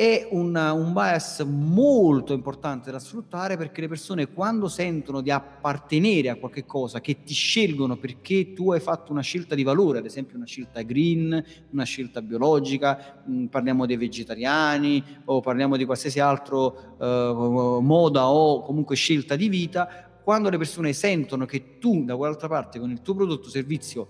è 0.00 0.26
un, 0.30 0.56
un, 0.56 0.94
bias 0.94 1.40
molto 1.40 2.32
importante 2.32 2.90
da 2.90 2.98
sfruttare 2.98 3.58
perché 3.58 3.82
le 3.82 3.88
persone 3.88 4.32
quando 4.32 4.66
sentono 4.66 5.20
di 5.20 5.30
appartenere 5.30 6.30
a 6.30 6.36
qualche 6.36 6.64
cosa, 6.64 7.02
che 7.02 7.22
ti 7.22 7.34
scelgono 7.34 7.98
perché 7.98 8.54
tu 8.54 8.72
hai 8.72 8.80
fatto 8.80 9.12
una 9.12 9.20
scelta 9.20 9.54
di 9.54 9.62
valore, 9.62 9.98
ad 9.98 10.06
esempio 10.06 10.38
una 10.38 10.46
scelta 10.46 10.80
green, 10.80 11.44
una 11.72 11.84
scelta 11.84 12.22
biologica, 12.22 13.22
mm, 13.28 13.46
parliamo 13.48 13.84
dei 13.84 13.98
vegetariani 13.98 15.04
o 15.26 15.40
parliamo 15.40 15.76
di 15.76 15.84
qualsiasi 15.84 16.18
altro 16.18 16.96
uh, 16.96 17.80
moda 17.82 18.26
o 18.30 18.62
comunque 18.62 18.96
scelta 18.96 19.36
di 19.36 19.50
vita, 19.50 20.08
quando 20.24 20.48
le 20.48 20.56
persone 20.56 20.94
sentono 20.94 21.44
che 21.44 21.78
tu 21.78 22.04
da 22.04 22.16
quell'altra 22.16 22.48
parte 22.48 22.78
con 22.78 22.90
il 22.90 23.02
tuo 23.02 23.14
prodotto 23.14 23.48
o 23.48 23.50
servizio 23.50 24.08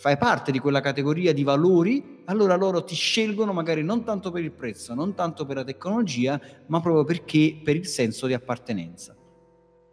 fai 0.00 0.16
parte 0.16 0.50
di 0.50 0.58
quella 0.58 0.80
categoria 0.80 1.34
di 1.34 1.42
valori, 1.42 2.22
allora 2.24 2.56
loro 2.56 2.82
ti 2.84 2.94
scelgono 2.94 3.52
magari 3.52 3.82
non 3.82 4.02
tanto 4.02 4.30
per 4.30 4.42
il 4.42 4.50
prezzo, 4.50 4.94
non 4.94 5.14
tanto 5.14 5.44
per 5.44 5.56
la 5.56 5.64
tecnologia, 5.64 6.40
ma 6.68 6.80
proprio 6.80 7.04
perché 7.04 7.60
per 7.62 7.76
il 7.76 7.86
senso 7.86 8.26
di 8.26 8.32
appartenenza. 8.32 9.14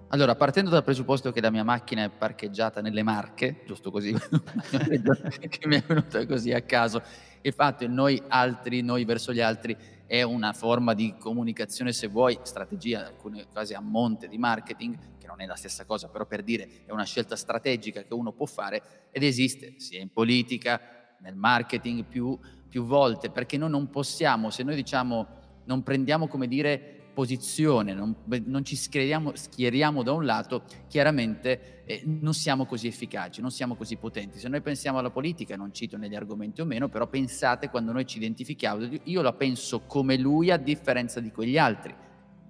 Allora, 0.08 0.36
partendo 0.36 0.70
dal 0.70 0.86
presupposto 0.86 1.34
che 1.34 1.42
la 1.42 1.52
mia 1.52 1.66
macchina 1.66 2.06
è 2.06 2.10
parcheggiata 2.10 2.80
nelle 2.80 3.04
Marche, 3.04 3.64
giusto 3.66 3.92
così, 3.92 4.14
che 5.50 5.68
mi 5.68 5.76
è 5.76 5.84
venuta 5.86 6.26
così 6.26 6.54
a 6.54 6.62
caso, 6.62 7.02
il 7.42 7.52
fatto 7.52 7.84
è 7.84 7.88
noi 7.88 8.24
altri, 8.30 8.82
noi 8.84 9.04
verso 9.04 9.34
gli 9.34 9.42
altri, 9.42 9.76
è 10.08 10.24
una 10.24 10.54
forma 10.54 10.94
di 10.94 11.16
comunicazione, 11.20 11.92
se 11.92 12.08
vuoi, 12.08 12.40
strategia, 12.42 13.06
alcune 13.06 13.46
cose 13.54 13.76
a 13.76 13.82
monte 13.82 14.28
di 14.28 14.38
marketing, 14.38 14.98
che 15.20 15.28
non 15.28 15.42
è 15.42 15.46
la 15.46 15.56
stessa 15.56 15.86
cosa, 15.86 16.08
però 16.08 16.26
per 16.26 16.42
dire 16.42 16.86
è 16.86 16.92
una 16.92 17.04
scelta 17.04 17.36
strategica 17.36 18.04
che 18.04 18.14
uno 18.14 18.32
può 18.32 18.46
fare 18.46 19.10
ed 19.12 19.22
esiste 19.24 19.76
sia 19.78 20.00
in 20.00 20.10
politica, 20.10 20.82
nel 21.20 21.36
marketing 21.36 22.06
più, 22.06 22.40
più 22.70 22.86
volte, 22.86 23.30
perché 23.30 23.58
noi 23.58 23.70
non 23.70 23.90
possiamo, 23.90 24.50
se 24.50 24.64
noi 24.64 24.76
diciamo, 24.76 25.28
non 25.66 25.84
prendiamo 25.84 26.28
come 26.28 26.48
dire 26.48 26.97
posizione, 27.18 27.96
non, 27.96 28.16
non 28.46 28.64
ci 28.64 28.76
schieriamo, 28.76 30.04
da 30.04 30.12
un 30.12 30.24
lato, 30.24 30.66
chiaramente 30.88 31.82
eh, 31.86 32.04
non 32.06 32.36
siamo 32.36 32.68
così 32.68 32.86
efficaci, 32.86 33.42
non 33.42 33.50
siamo 33.50 33.74
così 33.74 33.96
potenti. 33.96 34.38
Se 34.38 34.48
noi 34.48 34.62
pensiamo 34.62 35.00
alla 35.00 35.10
politica, 35.10 35.56
non 35.56 35.74
cito 35.74 35.98
negli 35.98 36.14
argomenti 36.14 36.62
o 36.62 36.66
meno, 36.66 36.90
però 36.90 37.08
pensate 37.08 37.72
quando 37.72 37.92
noi 37.92 38.06
ci 38.06 38.18
identifichiamo, 38.18 38.88
io 39.06 39.24
la 39.24 39.34
penso 39.34 39.80
come 39.88 40.16
lui 40.16 40.52
a 40.52 40.58
differenza 40.58 41.20
di 41.20 41.32
quegli 41.32 41.58
altri. 41.58 41.92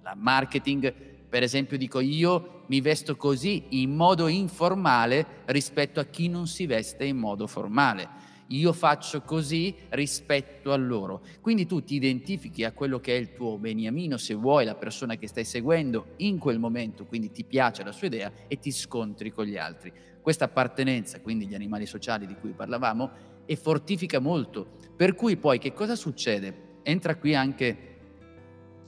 La 0.02 0.14
marketing, 0.14 0.92
per 1.30 1.42
esempio, 1.42 1.78
dico 1.78 2.00
io 2.00 2.64
mi 2.66 2.82
vesto 2.82 3.16
così 3.16 3.64
in 3.70 3.96
modo 3.96 4.28
informale 4.28 5.44
rispetto 5.46 5.98
a 5.98 6.04
chi 6.04 6.28
non 6.28 6.46
si 6.46 6.66
veste 6.66 7.06
in 7.06 7.16
modo 7.16 7.46
formale 7.46 8.27
io 8.48 8.72
faccio 8.72 9.22
così 9.22 9.74
rispetto 9.90 10.72
a 10.72 10.76
loro. 10.76 11.22
Quindi 11.40 11.66
tu 11.66 11.82
ti 11.82 11.96
identifichi 11.96 12.64
a 12.64 12.72
quello 12.72 13.00
che 13.00 13.16
è 13.16 13.18
il 13.18 13.32
tuo 13.32 13.58
beniamino, 13.58 14.16
se 14.16 14.34
vuoi, 14.34 14.64
la 14.64 14.74
persona 14.74 15.16
che 15.16 15.26
stai 15.26 15.44
seguendo 15.44 16.14
in 16.16 16.38
quel 16.38 16.58
momento, 16.58 17.04
quindi 17.04 17.30
ti 17.30 17.44
piace 17.44 17.82
la 17.82 17.92
sua 17.92 18.06
idea 18.06 18.32
e 18.46 18.58
ti 18.58 18.70
scontri 18.70 19.30
con 19.30 19.44
gli 19.44 19.56
altri. 19.56 19.92
Questa 20.20 20.46
appartenenza, 20.46 21.20
quindi 21.20 21.46
gli 21.46 21.54
animali 21.54 21.86
sociali 21.86 22.26
di 22.26 22.34
cui 22.34 22.52
parlavamo, 22.52 23.36
e 23.44 23.56
fortifica 23.56 24.18
molto. 24.18 24.76
Per 24.94 25.14
cui 25.14 25.36
poi 25.36 25.58
che 25.58 25.72
cosa 25.72 25.96
succede? 25.96 26.66
Entra 26.82 27.16
qui 27.16 27.34
anche 27.34 27.96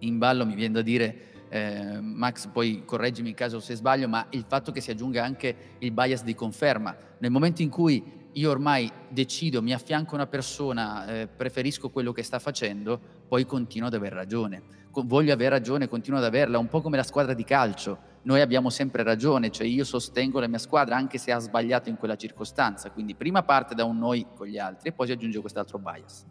in 0.01 0.19
ballo, 0.19 0.47
mi 0.47 0.55
viene 0.55 0.75
da 0.75 0.83
dire, 0.83 1.29
eh, 1.49 2.01
Max, 2.01 2.47
poi 2.47 2.85
correggimi 2.85 3.31
in 3.31 3.35
caso 3.35 3.61
se 3.61 3.75
sbaglio, 3.75 4.09
ma 4.09 4.27
il 4.31 4.45
fatto 4.47 4.71
che 4.71 4.81
si 4.81 4.91
aggiunga 4.91 5.25
anche 5.25 5.77
il 5.79 5.91
bias 5.91 6.23
di 6.23 6.35
conferma. 6.35 6.97
Nel 7.19 7.31
momento 7.31 7.63
in 7.63 7.69
cui 7.69 8.20
io 8.33 8.51
ormai 8.51 8.91
decido, 9.09 9.63
mi 9.63 9.73
affianco 9.73 10.15
una 10.15 10.27
persona, 10.27 11.07
eh, 11.07 11.27
preferisco 11.27 11.91
quello 11.91 12.13
che 12.13 12.23
sta 12.23 12.39
facendo, 12.39 13.01
poi 13.27 13.45
continuo 13.45 13.89
ad 13.89 13.95
aver 13.95 14.13
ragione. 14.13 14.63
Co- 14.91 15.03
voglio 15.05 15.33
avere 15.33 15.51
ragione, 15.51 15.89
continuo 15.89 16.19
ad 16.19 16.25
averla, 16.25 16.59
un 16.59 16.69
po' 16.69 16.81
come 16.81 16.97
la 16.97 17.03
squadra 17.03 17.35
di 17.35 17.45
calcio. 17.45 17.99
Noi 18.23 18.41
abbiamo 18.41 18.71
sempre 18.71 19.03
ragione, 19.03 19.51
cioè 19.51 19.67
io 19.67 19.85
sostengo 19.85 20.41
la 20.41 20.49
mia 20.49 20.59
squadra 20.59 20.97
anche 20.97 21.19
se 21.19 21.33
ha 21.33 21.39
sbagliato 21.39 21.89
in 21.89 21.97
quella 21.97 22.17
circostanza. 22.17 22.91
Quindi 22.91 23.15
prima 23.15 23.43
parte 23.43 23.75
da 23.75 23.85
un 23.85 23.99
noi 23.99 24.27
con 24.35 24.47
gli 24.47 24.59
altri 24.59 24.91
e 24.91 24.93
poi 24.93 25.07
si 25.07 25.13
aggiunge 25.13 25.41
quest'altro 25.41 25.79
bias. 25.79 26.27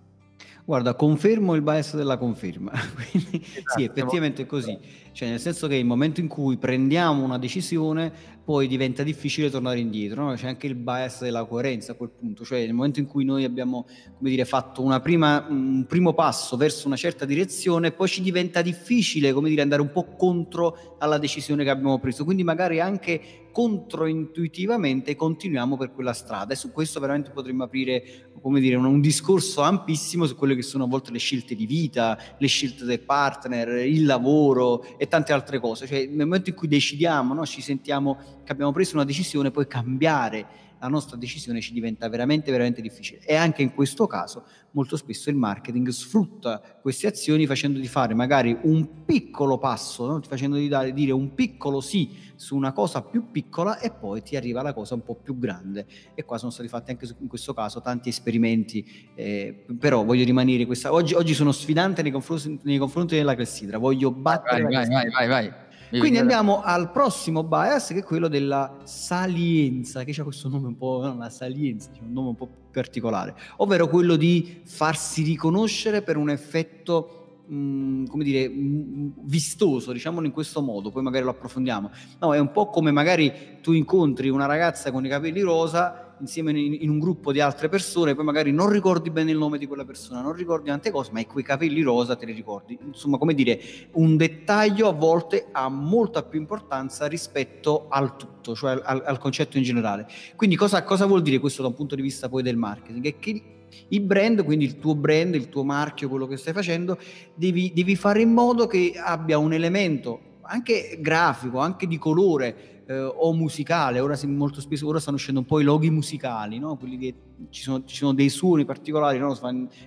Guarda, 0.69 0.93
confermo 0.93 1.55
il 1.55 1.63
bias 1.63 1.95
della 1.95 2.17
conferma. 2.17 2.71
Quindi, 2.93 3.41
esatto. 3.43 3.79
Sì, 3.79 3.83
effettivamente 3.85 4.43
è 4.43 4.45
così. 4.45 4.77
Cioè, 5.11 5.27
nel 5.27 5.39
senso 5.39 5.67
che 5.67 5.75
il 5.75 5.85
momento 5.85 6.19
in 6.19 6.27
cui 6.27 6.57
prendiamo 6.57 7.23
una 7.23 7.39
decisione, 7.39 8.38
poi 8.49 8.65
diventa 8.67 9.03
difficile 9.03 9.51
tornare 9.51 9.77
indietro. 9.77 10.23
No? 10.23 10.33
C'è 10.33 10.47
anche 10.47 10.65
il 10.65 10.73
bias 10.73 11.21
della 11.21 11.43
coerenza 11.45 11.91
a 11.91 11.95
quel 11.95 12.09
punto. 12.09 12.43
Cioè, 12.43 12.61
nel 12.61 12.73
momento 12.73 12.99
in 12.99 13.05
cui 13.05 13.23
noi 13.23 13.43
abbiamo, 13.43 13.85
dire, 14.17 14.43
fatto 14.43 14.81
prima, 15.03 15.45
un 15.47 15.85
primo 15.87 16.15
passo 16.15 16.57
verso 16.57 16.87
una 16.87 16.95
certa 16.95 17.25
direzione, 17.25 17.91
poi 17.91 18.07
ci 18.07 18.23
diventa 18.23 18.63
difficile, 18.63 19.31
dire, 19.31 19.61
andare 19.61 19.83
un 19.83 19.91
po' 19.91 20.15
contro 20.15 20.95
alla 20.97 21.19
decisione 21.19 21.63
che 21.63 21.69
abbiamo 21.69 21.99
preso. 21.99 22.23
Quindi 22.23 22.43
magari 22.43 22.79
anche 22.79 23.49
controintuitivamente 23.51 25.15
continuiamo 25.15 25.75
per 25.75 25.91
quella 25.91 26.13
strada 26.13 26.53
e 26.53 26.55
su 26.55 26.71
questo 26.71 26.99
veramente 26.99 27.31
potremmo 27.31 27.63
aprire 27.63 28.31
dire, 28.59 28.75
un, 28.75 28.85
un, 28.85 29.01
discorso 29.01 29.61
ampissimo 29.61 30.25
su 30.25 30.35
quelle 30.35 30.55
che 30.55 30.61
sono 30.61 30.85
a 30.85 30.87
volte 30.87 31.11
le 31.11 31.17
scelte 31.17 31.55
di 31.55 31.65
vita, 31.65 32.17
le 32.37 32.47
scelte 32.47 32.85
del 32.85 33.01
partner, 33.01 33.85
il 33.85 34.05
lavoro 34.05 34.97
e 34.97 35.07
tante 35.07 35.33
altre 35.33 35.59
cose. 35.59 35.87
Cioè, 35.87 36.05
nel 36.07 36.25
momento 36.25 36.49
in 36.49 36.55
cui 36.55 36.67
decidiamo, 36.67 37.33
no, 37.33 37.45
ci 37.45 37.61
sentiamo 37.61 38.38
che 38.49 38.55
abbiamo 38.55 38.71
preso 38.71 38.95
una 38.95 39.05
decisione, 39.05 39.51
poi 39.51 39.67
cambiare 39.67 40.67
la 40.79 40.87
nostra 40.87 41.17
decisione 41.17 41.61
ci 41.61 41.71
diventa 41.71 42.09
veramente, 42.09 42.49
veramente 42.49 42.81
difficile. 42.81 43.19
E 43.23 43.35
anche 43.35 43.61
in 43.61 43.75
questo 43.75 44.07
caso 44.07 44.43
molto 44.71 44.97
spesso 44.97 45.29
il 45.29 45.35
marketing 45.35 45.89
sfrutta 45.89 46.61
queste 46.81 47.05
azioni 47.07 47.45
facendo 47.45 47.79
di 47.79 47.87
fare 47.87 48.13
magari 48.13 48.57
un 48.63 49.03
piccolo 49.05 49.57
passo, 49.57 50.07
no? 50.07 50.21
facendo 50.27 50.55
di 50.55 50.67
dare, 50.67 50.93
dire 50.93 51.11
un 51.11 51.35
piccolo 51.35 51.79
sì 51.81 52.27
su 52.35 52.55
una 52.55 52.71
cosa 52.71 53.01
più 53.01 53.29
piccola 53.29 53.79
e 53.79 53.91
poi 53.91 54.23
ti 54.23 54.35
arriva 54.35 54.61
la 54.61 54.73
cosa 54.73 54.95
un 54.95 55.03
po' 55.03 55.15
più 55.15 55.37
grande. 55.37 55.85
E 56.15 56.23
qua 56.23 56.39
sono 56.39 56.49
stati 56.49 56.69
fatti 56.69 56.89
anche 56.89 57.07
in 57.19 57.27
questo 57.27 57.53
caso 57.53 57.81
tanti 57.81 58.09
esperimenti, 58.09 59.11
eh, 59.13 59.65
però 59.77 60.03
voglio 60.03 60.23
rimanere 60.23 60.65
questa... 60.65 60.91
Oggi, 60.91 61.13
oggi 61.13 61.35
sono 61.35 61.51
sfidante 61.51 62.01
nei 62.01 62.11
confronti, 62.11 62.59
nei 62.63 62.77
confronti 62.79 63.15
della 63.15 63.35
clessidra, 63.35 63.77
voglio 63.77 64.11
battere... 64.11 64.63
Vai, 64.63 64.87
vai, 64.87 65.09
vai, 65.09 65.27
vai, 65.27 65.53
Quindi 65.89 66.17
andiamo 66.19 66.61
al 66.61 66.91
prossimo 66.91 67.43
bias 67.43 67.87
che 67.87 67.99
è 67.99 68.03
quello 68.03 68.27
della 68.27 68.77
salienza, 68.83 70.03
che 70.03 70.19
ha 70.19 70.23
questo 70.23 70.47
nome 70.47 70.67
un 70.67 70.77
po', 70.77 71.01
no, 71.03 71.17
la 71.17 71.29
salienza, 71.29 71.89
un 72.01 72.11
nome 72.11 72.29
un 72.29 72.35
po' 72.35 72.49
particolare, 72.71 73.35
ovvero 73.57 73.87
quello 73.87 74.15
di 74.15 74.61
farsi 74.65 75.23
riconoscere 75.23 76.01
per 76.03 76.17
un 76.17 76.29
effetto 76.29 77.43
mh, 77.47 78.05
come 78.05 78.23
dire, 78.23 78.47
mh, 78.47 79.13
vistoso, 79.21 79.91
diciamolo 79.91 80.25
in 80.25 80.31
questo 80.31 80.61
modo, 80.61 80.91
poi 80.91 81.01
magari 81.01 81.23
lo 81.23 81.31
approfondiamo. 81.31 81.89
No, 82.19 82.33
è 82.33 82.39
un 82.39 82.51
po' 82.51 82.67
come 82.67 82.91
magari 82.91 83.57
tu 83.61 83.71
incontri 83.71 84.29
una 84.29 84.45
ragazza 84.45 84.91
con 84.91 85.05
i 85.05 85.09
capelli 85.09 85.41
rosa 85.41 86.08
insieme 86.19 86.51
in, 86.51 86.89
un 86.89 86.99
gruppo 86.99 87.31
di 87.31 87.39
altre 87.39 87.69
persone, 87.69 88.15
poi 88.15 88.25
magari 88.25 88.51
non 88.51 88.69
ricordi 88.69 89.09
bene 89.09 89.31
il 89.31 89.37
nome 89.37 89.57
di 89.57 89.67
quella 89.67 89.85
persona, 89.85 90.21
non 90.21 90.33
ricordi 90.33 90.69
tante 90.69 90.91
cose, 90.91 91.11
ma 91.11 91.23
quei 91.25 91.43
capelli 91.43 91.81
rosa 91.81 92.15
te 92.15 92.25
li 92.25 92.33
ricordi. 92.33 92.77
Insomma, 92.85 93.17
come 93.17 93.33
dire, 93.33 93.59
un 93.93 94.17
dettaglio 94.17 94.87
a 94.87 94.93
volte 94.93 95.47
ha 95.51 95.69
molta 95.69 96.23
più 96.23 96.39
importanza 96.39 97.07
rispetto 97.07 97.87
al 97.89 98.15
tutto, 98.15 98.55
cioè 98.55 98.79
al, 98.83 99.03
al 99.05 99.17
concetto 99.17 99.57
in 99.57 99.63
generale. 99.63 100.07
Quindi 100.35 100.55
cosa, 100.55 100.83
cosa 100.83 101.05
vuol 101.05 101.21
dire 101.21 101.39
questo 101.39 101.61
da 101.61 101.67
un 101.67 101.75
punto 101.75 101.95
di 101.95 102.01
vista 102.01 102.29
poi 102.29 102.43
del 102.43 102.57
marketing? 102.57 103.05
È 103.05 103.19
che 103.19 103.43
il 103.89 104.01
brand, 104.01 104.43
quindi 104.43 104.65
il 104.65 104.79
tuo 104.79 104.95
brand, 104.95 105.35
il 105.35 105.49
tuo 105.49 105.63
marchio, 105.63 106.09
quello 106.09 106.27
che 106.27 106.37
stai 106.37 106.53
facendo, 106.53 106.97
devi, 107.35 107.71
devi 107.73 107.95
fare 107.95 108.21
in 108.21 108.31
modo 108.31 108.67
che 108.67 108.93
abbia 108.97 109.37
un 109.37 109.53
elemento 109.53 110.21
anche 110.41 110.97
grafico, 110.99 111.59
anche 111.59 111.87
di 111.87 111.97
colore 111.97 112.78
eh, 112.89 112.99
o 112.99 113.33
musicale. 113.33 113.99
Ora 113.99 114.17
molto 114.25 114.61
spesso 114.61 114.87
ora 114.87 114.99
stanno 114.99 115.17
uscendo 115.17 115.41
un 115.41 115.45
po' 115.45 115.59
i 115.59 115.63
loghi 115.63 115.91
musicali, 115.91 116.57
no? 116.57 116.75
Quelli 116.75 116.97
che 116.97 117.15
ci 117.51 117.61
sono, 117.61 117.83
ci 117.85 117.95
sono 117.95 118.13
dei 118.13 118.29
suoni 118.29 118.65
particolari, 118.65 119.19
no? 119.19 119.37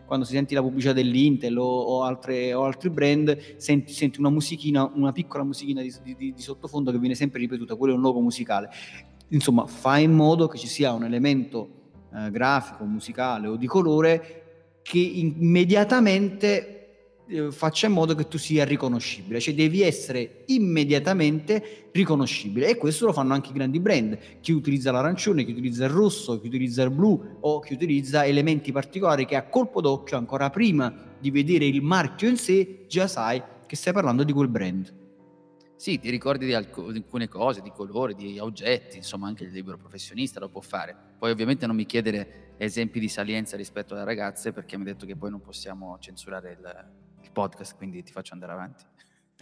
quando 0.06 0.24
si 0.24 0.32
senti 0.32 0.54
la 0.54 0.62
pubblicità 0.62 0.92
dell'Intel 0.92 1.58
o, 1.58 1.64
o, 1.64 2.02
altre, 2.04 2.54
o 2.54 2.62
altri 2.64 2.90
brand, 2.90 3.56
senti, 3.56 3.92
senti, 3.92 4.20
una 4.20 4.30
musichina, 4.30 4.88
una 4.94 5.10
piccola 5.10 5.42
musichina 5.42 5.82
di, 5.82 5.92
di, 6.04 6.32
di, 6.32 6.34
sottofondo 6.36 6.92
che 6.92 6.98
viene 6.98 7.16
sempre 7.16 7.40
ripetuta, 7.40 7.74
quello 7.74 7.92
è 7.92 7.96
un 7.96 8.02
logo 8.02 8.20
musicale 8.20 8.70
insomma 9.32 9.66
fai 9.66 10.04
in 10.04 10.12
modo 10.12 10.46
che 10.46 10.58
ci 10.58 10.66
sia 10.66 10.92
un 10.92 11.04
elemento 11.04 11.68
eh, 12.14 12.30
grafico, 12.30 12.84
musicale 12.84 13.48
o 13.48 13.56
di 13.56 13.66
colore 13.66 14.42
che 14.82 14.98
immediatamente 14.98 16.71
faccia 17.51 17.87
in 17.87 17.92
modo 17.92 18.14
che 18.14 18.29
tu 18.29 18.38
sia 18.38 18.64
riconoscibile, 18.64 19.40
cioè 19.40 19.55
devi 19.55 19.83
essere 19.83 20.45
immediatamente 20.47 21.88
riconoscibile 21.92 22.68
e 22.68 22.77
questo 22.77 23.07
lo 23.07 23.12
fanno 23.12 23.35
anche 23.35 23.51
i 23.51 23.55
grandi 23.55 23.81
brand, 23.81 24.18
chi 24.40 24.53
utilizza 24.53 24.90
l'arancione, 24.90 25.45
chi 25.45 25.53
utilizza 25.53 25.85
il 25.85 25.90
rosso, 25.90 26.40
chi 26.40 26.47
utilizza 26.47 26.83
il 26.83 26.90
blu 26.90 27.38
o 27.40 27.61
chi 27.61 27.75
utilizza 27.75 28.25
elementi 28.25 28.73
particolari 28.73 29.27
che 29.27 29.37
a 29.37 29.47
colpo 29.47 29.81
d'occhio 29.81 30.16
ancora 30.16 30.51
prima 30.51 30.92
di 31.18 31.31
vedere 31.31 31.66
il 31.66 31.83
marchio 31.83 32.29
in 32.29 32.37
sé 32.37 32.85
già 32.88 33.07
sai 33.07 33.42
che 33.66 33.77
stai 33.77 33.92
parlando 33.92 34.25
di 34.25 34.33
quel 34.33 34.49
brand. 34.49 35.01
Sì, 35.77 35.99
ti 35.99 36.11
ricordi 36.11 36.47
di, 36.47 36.55
alc- 36.55 36.90
di 36.92 36.99
alcune 36.99 37.27
cose, 37.27 37.61
di 37.61 37.73
colori, 37.73 38.14
di 38.14 38.38
oggetti, 38.38 38.99
insomma 38.99 39.27
anche 39.27 39.42
il 39.45 39.51
libero 39.51 39.77
professionista 39.77 40.38
lo 40.38 40.49
può 40.49 40.61
fare. 40.61 40.95
Poi 41.18 41.33
ovviamente 41.33 41.66
non 41.66 41.75
mi 41.75 41.87
chiedere 41.87 42.55
esempi 42.59 43.01
di 43.01 43.09
salienza 43.09 43.57
rispetto 43.57 43.95
alle 43.95 44.05
ragazze 44.05 44.53
perché 44.53 44.77
mi 44.77 44.83
ha 44.83 44.92
detto 44.92 45.07
che 45.07 45.16
poi 45.16 45.31
non 45.31 45.40
possiamo 45.40 45.99
censurare 45.99 46.53
il, 46.53 47.01
podcast, 47.33 47.77
quindi 47.77 48.03
ti 48.03 48.12
faccio 48.12 48.35
andare 48.35 48.53
avanti. 48.53 48.85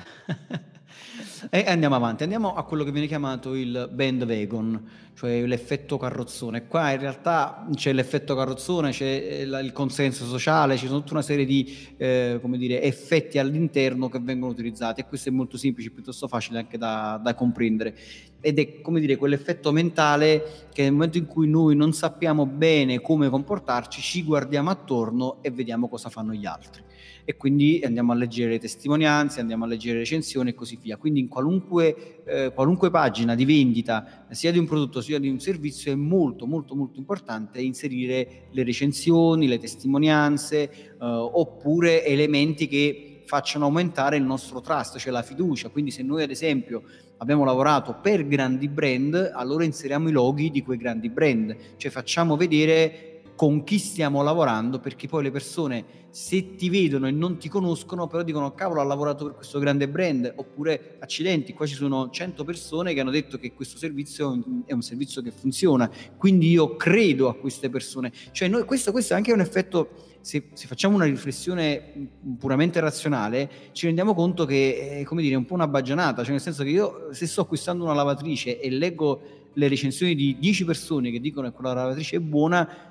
e 1.50 1.64
andiamo 1.66 1.94
avanti, 1.94 2.22
andiamo 2.22 2.54
a 2.54 2.64
quello 2.64 2.84
che 2.84 2.92
viene 2.92 3.06
chiamato 3.06 3.54
il 3.54 3.88
bandwagon, 3.92 4.88
cioè 5.14 5.44
l'effetto 5.46 5.98
carrozzone. 5.98 6.66
Qua 6.66 6.92
in 6.92 7.00
realtà 7.00 7.66
c'è 7.74 7.92
l'effetto 7.92 8.34
carrozzone, 8.34 8.90
c'è 8.90 9.04
eh, 9.04 9.42
il 9.42 9.72
consenso 9.72 10.24
sociale, 10.24 10.76
ci 10.76 10.86
sono 10.86 11.00
tutta 11.00 11.14
una 11.14 11.22
serie 11.22 11.44
di 11.44 11.94
eh, 11.96 12.40
dire, 12.42 12.82
effetti 12.82 13.38
all'interno 13.38 14.08
che 14.08 14.18
vengono 14.20 14.52
utilizzati 14.52 15.00
e 15.00 15.06
questo 15.06 15.28
è 15.28 15.32
molto 15.32 15.56
semplice, 15.56 15.90
piuttosto 15.90 16.28
facile 16.28 16.58
anche 16.58 16.78
da, 16.78 17.20
da 17.22 17.34
comprendere. 17.34 17.96
Ed 18.40 18.58
è 18.58 18.80
come 18.80 19.00
dire 19.00 19.16
quell'effetto 19.16 19.70
mentale 19.70 20.68
che 20.72 20.82
nel 20.82 20.92
momento 20.92 21.18
in 21.18 21.26
cui 21.26 21.46
noi 21.46 21.76
non 21.76 21.92
sappiamo 21.92 22.46
bene 22.46 23.00
come 23.00 23.28
comportarci, 23.28 24.00
ci 24.00 24.22
guardiamo 24.22 24.70
attorno 24.70 25.42
e 25.42 25.50
vediamo 25.50 25.88
cosa 25.88 26.08
fanno 26.08 26.32
gli 26.32 26.46
altri 26.46 26.82
e 27.30 27.36
quindi 27.36 27.80
andiamo 27.84 28.10
a 28.10 28.16
leggere 28.16 28.50
le 28.50 28.58
testimonianze, 28.58 29.38
andiamo 29.38 29.64
a 29.64 29.68
leggere 29.68 29.94
le 29.94 29.98
recensioni 30.00 30.50
e 30.50 30.54
così 30.54 30.76
via. 30.82 30.96
Quindi 30.96 31.20
in 31.20 31.28
qualunque, 31.28 32.24
eh, 32.24 32.52
qualunque 32.52 32.90
pagina 32.90 33.36
di 33.36 33.44
vendita, 33.44 34.26
sia 34.30 34.50
di 34.50 34.58
un 34.58 34.66
prodotto 34.66 35.00
sia 35.00 35.20
di 35.20 35.28
un 35.28 35.38
servizio, 35.38 35.92
è 35.92 35.94
molto 35.94 36.46
molto 36.46 36.74
molto 36.74 36.98
importante 36.98 37.60
inserire 37.60 38.48
le 38.50 38.64
recensioni, 38.64 39.46
le 39.46 39.58
testimonianze 39.58 40.70
eh, 40.70 40.96
oppure 40.98 42.04
elementi 42.04 42.66
che 42.66 43.22
facciano 43.26 43.66
aumentare 43.66 44.16
il 44.16 44.24
nostro 44.24 44.60
trust, 44.60 44.98
cioè 44.98 45.12
la 45.12 45.22
fiducia. 45.22 45.68
Quindi 45.68 45.92
se 45.92 46.02
noi 46.02 46.24
ad 46.24 46.30
esempio 46.30 46.82
abbiamo 47.18 47.44
lavorato 47.44 47.96
per 48.02 48.26
grandi 48.26 48.66
brand, 48.66 49.30
allora 49.32 49.62
inseriamo 49.62 50.08
i 50.08 50.12
loghi 50.12 50.50
di 50.50 50.62
quei 50.62 50.78
grandi 50.78 51.10
brand, 51.10 51.56
cioè 51.76 51.92
facciamo 51.92 52.36
vedere 52.36 53.09
con 53.40 53.64
chi 53.64 53.78
stiamo 53.78 54.22
lavorando, 54.22 54.80
perché 54.80 55.08
poi 55.08 55.22
le 55.22 55.30
persone 55.30 55.84
se 56.10 56.56
ti 56.56 56.68
vedono 56.68 57.06
e 57.06 57.10
non 57.10 57.38
ti 57.38 57.48
conoscono, 57.48 58.06
però 58.06 58.22
dicono 58.22 58.52
cavolo 58.52 58.82
ha 58.82 58.84
lavorato 58.84 59.24
per 59.24 59.34
questo 59.34 59.58
grande 59.58 59.88
brand, 59.88 60.30
oppure 60.36 60.98
accidenti, 61.00 61.54
qua 61.54 61.64
ci 61.64 61.74
sono 61.74 62.10
100 62.10 62.44
persone 62.44 62.92
che 62.92 63.00
hanno 63.00 63.10
detto 63.10 63.38
che 63.38 63.54
questo 63.54 63.78
servizio 63.78 64.38
è 64.66 64.74
un 64.74 64.82
servizio 64.82 65.22
che 65.22 65.30
funziona, 65.30 65.90
quindi 66.18 66.50
io 66.50 66.76
credo 66.76 67.30
a 67.30 67.34
queste 67.34 67.70
persone. 67.70 68.12
Cioè 68.30 68.46
noi, 68.46 68.64
questo, 68.64 68.92
questo 68.92 69.14
è 69.14 69.16
anche 69.16 69.32
un 69.32 69.40
effetto, 69.40 69.88
se, 70.20 70.48
se, 70.52 70.66
facciamo 70.66 70.96
una 70.96 71.06
riflessione 71.06 72.10
puramente 72.38 72.78
razionale, 72.78 73.50
ci 73.72 73.86
rendiamo 73.86 74.12
conto 74.12 74.44
che 74.44 74.98
è, 74.98 75.02
come 75.04 75.22
dire, 75.22 75.36
un 75.36 75.46
po' 75.46 75.54
una 75.54 75.66
baggianata, 75.66 76.20
cioè 76.24 76.32
nel 76.32 76.42
senso 76.42 76.62
che 76.62 76.68
io 76.68 77.08
se 77.12 77.26
sto 77.26 77.40
acquistando 77.40 77.84
una 77.84 77.94
lavatrice 77.94 78.60
e 78.60 78.68
leggo 78.68 79.38
le 79.54 79.68
recensioni 79.68 80.14
di 80.14 80.36
10 80.38 80.64
persone 80.64 81.10
che 81.10 81.20
dicono 81.20 81.48
che 81.48 81.54
quella 81.54 81.72
lavatrice 81.72 82.16
è 82.16 82.20
buona, 82.20 82.89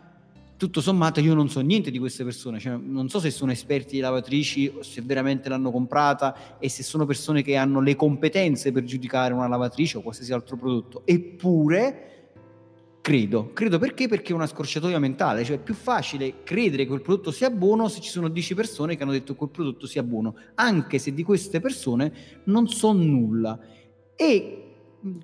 tutto 0.60 0.82
sommato 0.82 1.22
io 1.22 1.34
non 1.34 1.48
so 1.48 1.62
niente 1.62 1.90
di 1.90 2.00
queste 2.00 2.26
persone, 2.26 2.60
cioè, 2.60 2.76
non 2.76 3.08
so 3.08 3.22
se 3.22 3.32
sono 3.32 3.50
esperti 3.54 3.96
di 3.96 4.02
lavatrici, 4.02 4.80
se 4.82 5.02
veramente 5.02 5.48
l'hanno 5.48 5.72
comprata 5.72 6.60
e 6.60 6.68
se 6.68 6.84
sono 6.84 7.06
persone 7.06 7.42
che 7.42 7.56
hanno 7.56 7.80
le 7.80 7.96
competenze 7.96 8.74
per 8.74 8.84
giudicare 8.84 9.34
una 9.34 9.48
lavatrice 9.48 9.98
o 9.98 10.02
qualsiasi 10.02 10.34
altro 10.34 10.58
prodotto. 10.58 11.04
Eppure 11.06 12.32
credo, 13.00 13.54
credo 13.54 13.80
perché? 13.80 14.10
Perché 14.10 14.34
è 14.34 14.36
una 14.36 14.48
scorciatoia 14.48 15.00
mentale, 15.00 15.46
cioè 15.46 15.56
è 15.56 15.62
più 15.62 15.74
facile 15.74 16.44
credere 16.44 16.84
che 16.84 16.90
quel 16.90 17.02
prodotto 17.02 17.32
sia 17.32 17.50
buono 17.50 17.88
se 17.88 18.02
ci 18.02 18.10
sono 18.10 18.28
10 18.28 18.54
persone 18.54 18.98
che 18.98 19.04
hanno 19.04 19.14
detto 19.14 19.32
che 19.32 19.38
quel 19.38 19.52
prodotto 19.52 19.88
sia 19.88 20.04
buono, 20.04 20.36
anche 20.56 21.00
se 21.00 21.14
di 21.14 21.24
queste 21.24 21.62
persone 21.62 22.42
non 22.44 22.68
so 22.68 22.92
nulla. 22.92 23.58
E 24.14 24.74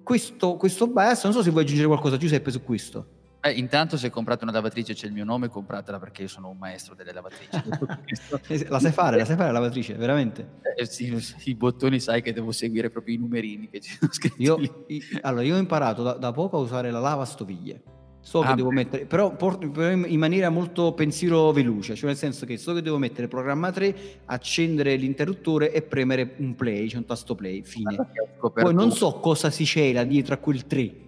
questo, 0.01 0.55
questo 0.55 0.87
bias, 0.87 1.25
non 1.25 1.33
so 1.33 1.43
se 1.43 1.49
vuoi 1.49 1.63
aggiungere 1.63 1.89
qualcosa 1.89 2.15
Giuseppe 2.15 2.51
su 2.51 2.63
questo. 2.63 3.14
Eh, 3.45 3.51
intanto 3.51 3.95
se 3.95 4.09
comprate 4.09 4.43
una 4.43 4.51
lavatrice 4.53 4.95
c'è 4.95 5.05
il 5.05 5.13
mio 5.13 5.23
nome, 5.23 5.49
compratela 5.49 5.99
perché 5.99 6.23
io 6.23 6.27
sono 6.27 6.49
un 6.49 6.57
maestro 6.57 6.95
delle 6.95 7.13
lavatrici. 7.13 7.61
Eh, 8.47 8.65
la 8.69 8.79
sai 8.79 8.91
fare, 8.91 9.17
la 9.17 9.25
sai 9.25 9.35
fare 9.35 9.51
la 9.51 9.59
lavatrice, 9.59 9.93
veramente? 9.93 10.59
Eh, 10.75 10.85
sì, 10.85 11.15
i 11.43 11.55
bottoni 11.55 11.99
sai 11.99 12.21
che 12.21 12.33
devo 12.33 12.51
seguire 12.51 12.89
proprio 12.89 13.15
i 13.15 13.17
numerini 13.17 13.69
che 13.69 13.79
ci 13.81 13.95
sono 13.95 14.11
scritti. 14.11 14.41
Io, 14.41 14.57
io, 14.59 15.01
allora, 15.21 15.43
io 15.43 15.55
ho 15.55 15.59
imparato 15.59 16.01
da, 16.01 16.13
da, 16.13 16.31
poco 16.31 16.57
a 16.57 16.59
usare 16.59 16.89
la 16.89 16.99
lavastoviglie. 16.99 17.81
So 18.19 18.41
ah, 18.41 18.47
che 18.47 18.55
devo 18.55 18.71
mettere, 18.71 19.05
però, 19.05 19.35
però, 19.35 19.91
in 19.91 20.19
maniera 20.19 20.49
molto 20.49 20.93
pensiero 20.93 21.51
veloce, 21.51 21.93
cioè 21.93 22.07
nel 22.07 22.17
senso 22.17 22.47
che 22.47 22.57
so 22.57 22.73
che 22.73 22.81
devo 22.81 22.97
mettere 22.97 23.27
programma 23.27 23.71
3, 23.71 24.23
accendere 24.25 24.95
l'interruttore 24.95 25.71
e 25.71 25.83
premere 25.83 26.33
un 26.37 26.55
play, 26.55 26.87
cioè 26.87 26.99
un 26.99 27.05
tasto 27.05 27.35
play, 27.35 27.61
fine. 27.63 27.95
Poi 28.39 28.73
non 28.73 28.91
so 28.91 29.19
cosa 29.19 29.51
si 29.51 29.65
cela 29.65 30.03
dietro 30.03 30.33
a 30.33 30.37
quel 30.37 30.65
3 30.65 31.04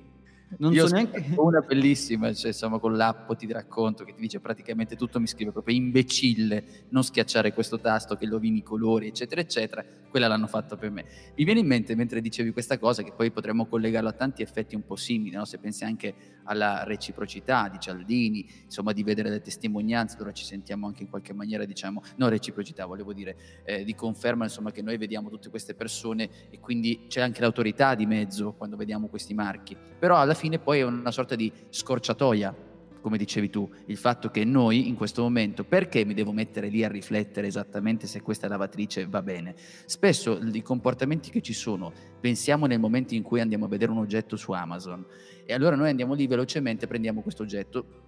non 0.58 0.74
Io 0.74 0.88
so 0.88 0.94
neanche... 0.94 1.26
una 1.38 1.60
bellissima, 1.60 2.34
cioè, 2.34 2.48
insomma, 2.48 2.80
con 2.80 2.96
l'app 2.96 3.32
ti 3.34 3.52
racconto 3.52 4.04
che 4.04 4.14
ti 4.14 4.22
dice 4.22 4.40
praticamente 4.40 4.96
tutto, 4.96 5.20
mi 5.20 5.28
scrive 5.28 5.52
proprio 5.52 5.76
imbecille, 5.76 6.86
non 6.90 7.04
schiacciare 7.04 7.54
questo 7.54 7.80
tasto 7.80 8.16
che 8.16 8.28
rovini 8.28 8.60
i 8.60 8.64
colori, 8.64 9.08
eccetera, 9.08 9.42
eccetera. 9.42 9.84
Quella 10.10 10.28
l'hanno 10.28 10.48
fatta 10.48 10.78
per 10.78 10.90
me. 10.90 11.06
Mi 11.36 11.44
viene 11.44 11.60
in 11.60 11.68
mente 11.68 11.94
mentre 11.96 12.22
dicevi 12.22 12.52
questa 12.52 12.80
cosa, 12.80 13.04
che 13.04 13.12
poi 13.12 13.30
potremmo 13.32 13.66
collegarlo 13.66 14.10
a 14.10 14.14
tanti 14.14 14.42
effetti 14.42 14.74
un 14.74 14.86
po' 14.86 14.96
simili, 14.96 15.36
no? 15.36 15.44
se 15.44 15.58
pensi 15.58 15.84
anche 15.84 16.16
alla 16.44 16.84
reciprocità 16.86 17.68
di 17.70 17.78
Cialdini, 17.80 18.48
insomma, 18.64 18.94
di 18.94 19.04
vedere 19.04 19.30
le 19.30 19.42
testimonianze, 19.42 20.16
allora 20.16 20.32
ci 20.32 20.46
sentiamo 20.46 20.88
anche 20.88 21.04
in 21.04 21.10
qualche 21.10 21.34
maniera, 21.34 21.66
diciamo, 21.66 22.02
no 22.16 22.30
reciprocità, 22.30 22.86
volevo 22.86 23.12
dire, 23.12 23.36
eh, 23.66 23.84
di 23.84 23.94
conferma, 23.94 24.46
insomma, 24.46 24.72
che 24.72 24.82
noi 24.82 24.98
vediamo 24.98 25.30
tutte 25.30 25.50
queste 25.50 25.76
persone 25.76 26.30
e 26.50 26.60
quindi 26.60 27.06
c'è 27.08 27.20
anche 27.20 27.42
l'autorità 27.42 27.96
di 27.96 28.06
mezzo 28.06 28.54
quando 28.54 28.78
vediamo 28.78 29.08
questi 29.08 29.34
marchi. 29.34 29.76
Però 30.00 30.16
alla 30.16 30.36
fine 30.38 30.60
poi 30.60 30.80
è 30.80 30.84
una 30.84 31.12
sorta 31.12 31.36
di 31.36 31.52
scorciatoia, 31.70 32.56
come 33.02 33.18
dicevi 33.18 33.50
tu, 33.50 33.70
il 33.88 33.98
fatto 33.98 34.30
che 34.30 34.46
noi 34.46 34.88
in 34.88 34.96
questo 34.96 35.24
momento, 35.24 35.64
perché 35.64 36.06
mi 36.06 36.14
devo 36.14 36.32
mettere 36.32 36.68
lì 36.68 36.84
a 36.84 36.88
riflettere 36.88 37.48
esattamente 37.48 38.06
se 38.06 38.22
questa 38.22 38.48
lavatrice 38.48 39.08
va 39.08 39.22
bene? 39.22 39.56
Spesso 39.86 40.40
i 40.40 40.62
comportamenti 40.62 41.32
che 41.32 41.42
ci 41.42 41.54
sono, 41.54 41.92
pensiamo 42.20 42.68
nel 42.68 42.80
momento 42.80 43.16
in 43.16 43.24
cui 43.24 43.42
andiamo 43.42 43.66
a 43.66 43.68
vedere 43.68 43.92
un 43.92 43.98
oggetto 43.98 44.36
su 44.36 44.52
Amazon 44.52 45.06
e 45.46 45.54
allora 45.54 45.76
noi 45.76 45.90
andiamo 45.90 46.14
lì 46.14 46.28
velocemente, 46.28 46.86
prendiamo 46.86 47.22
questo 47.22 47.44
oggetto. 47.44 48.07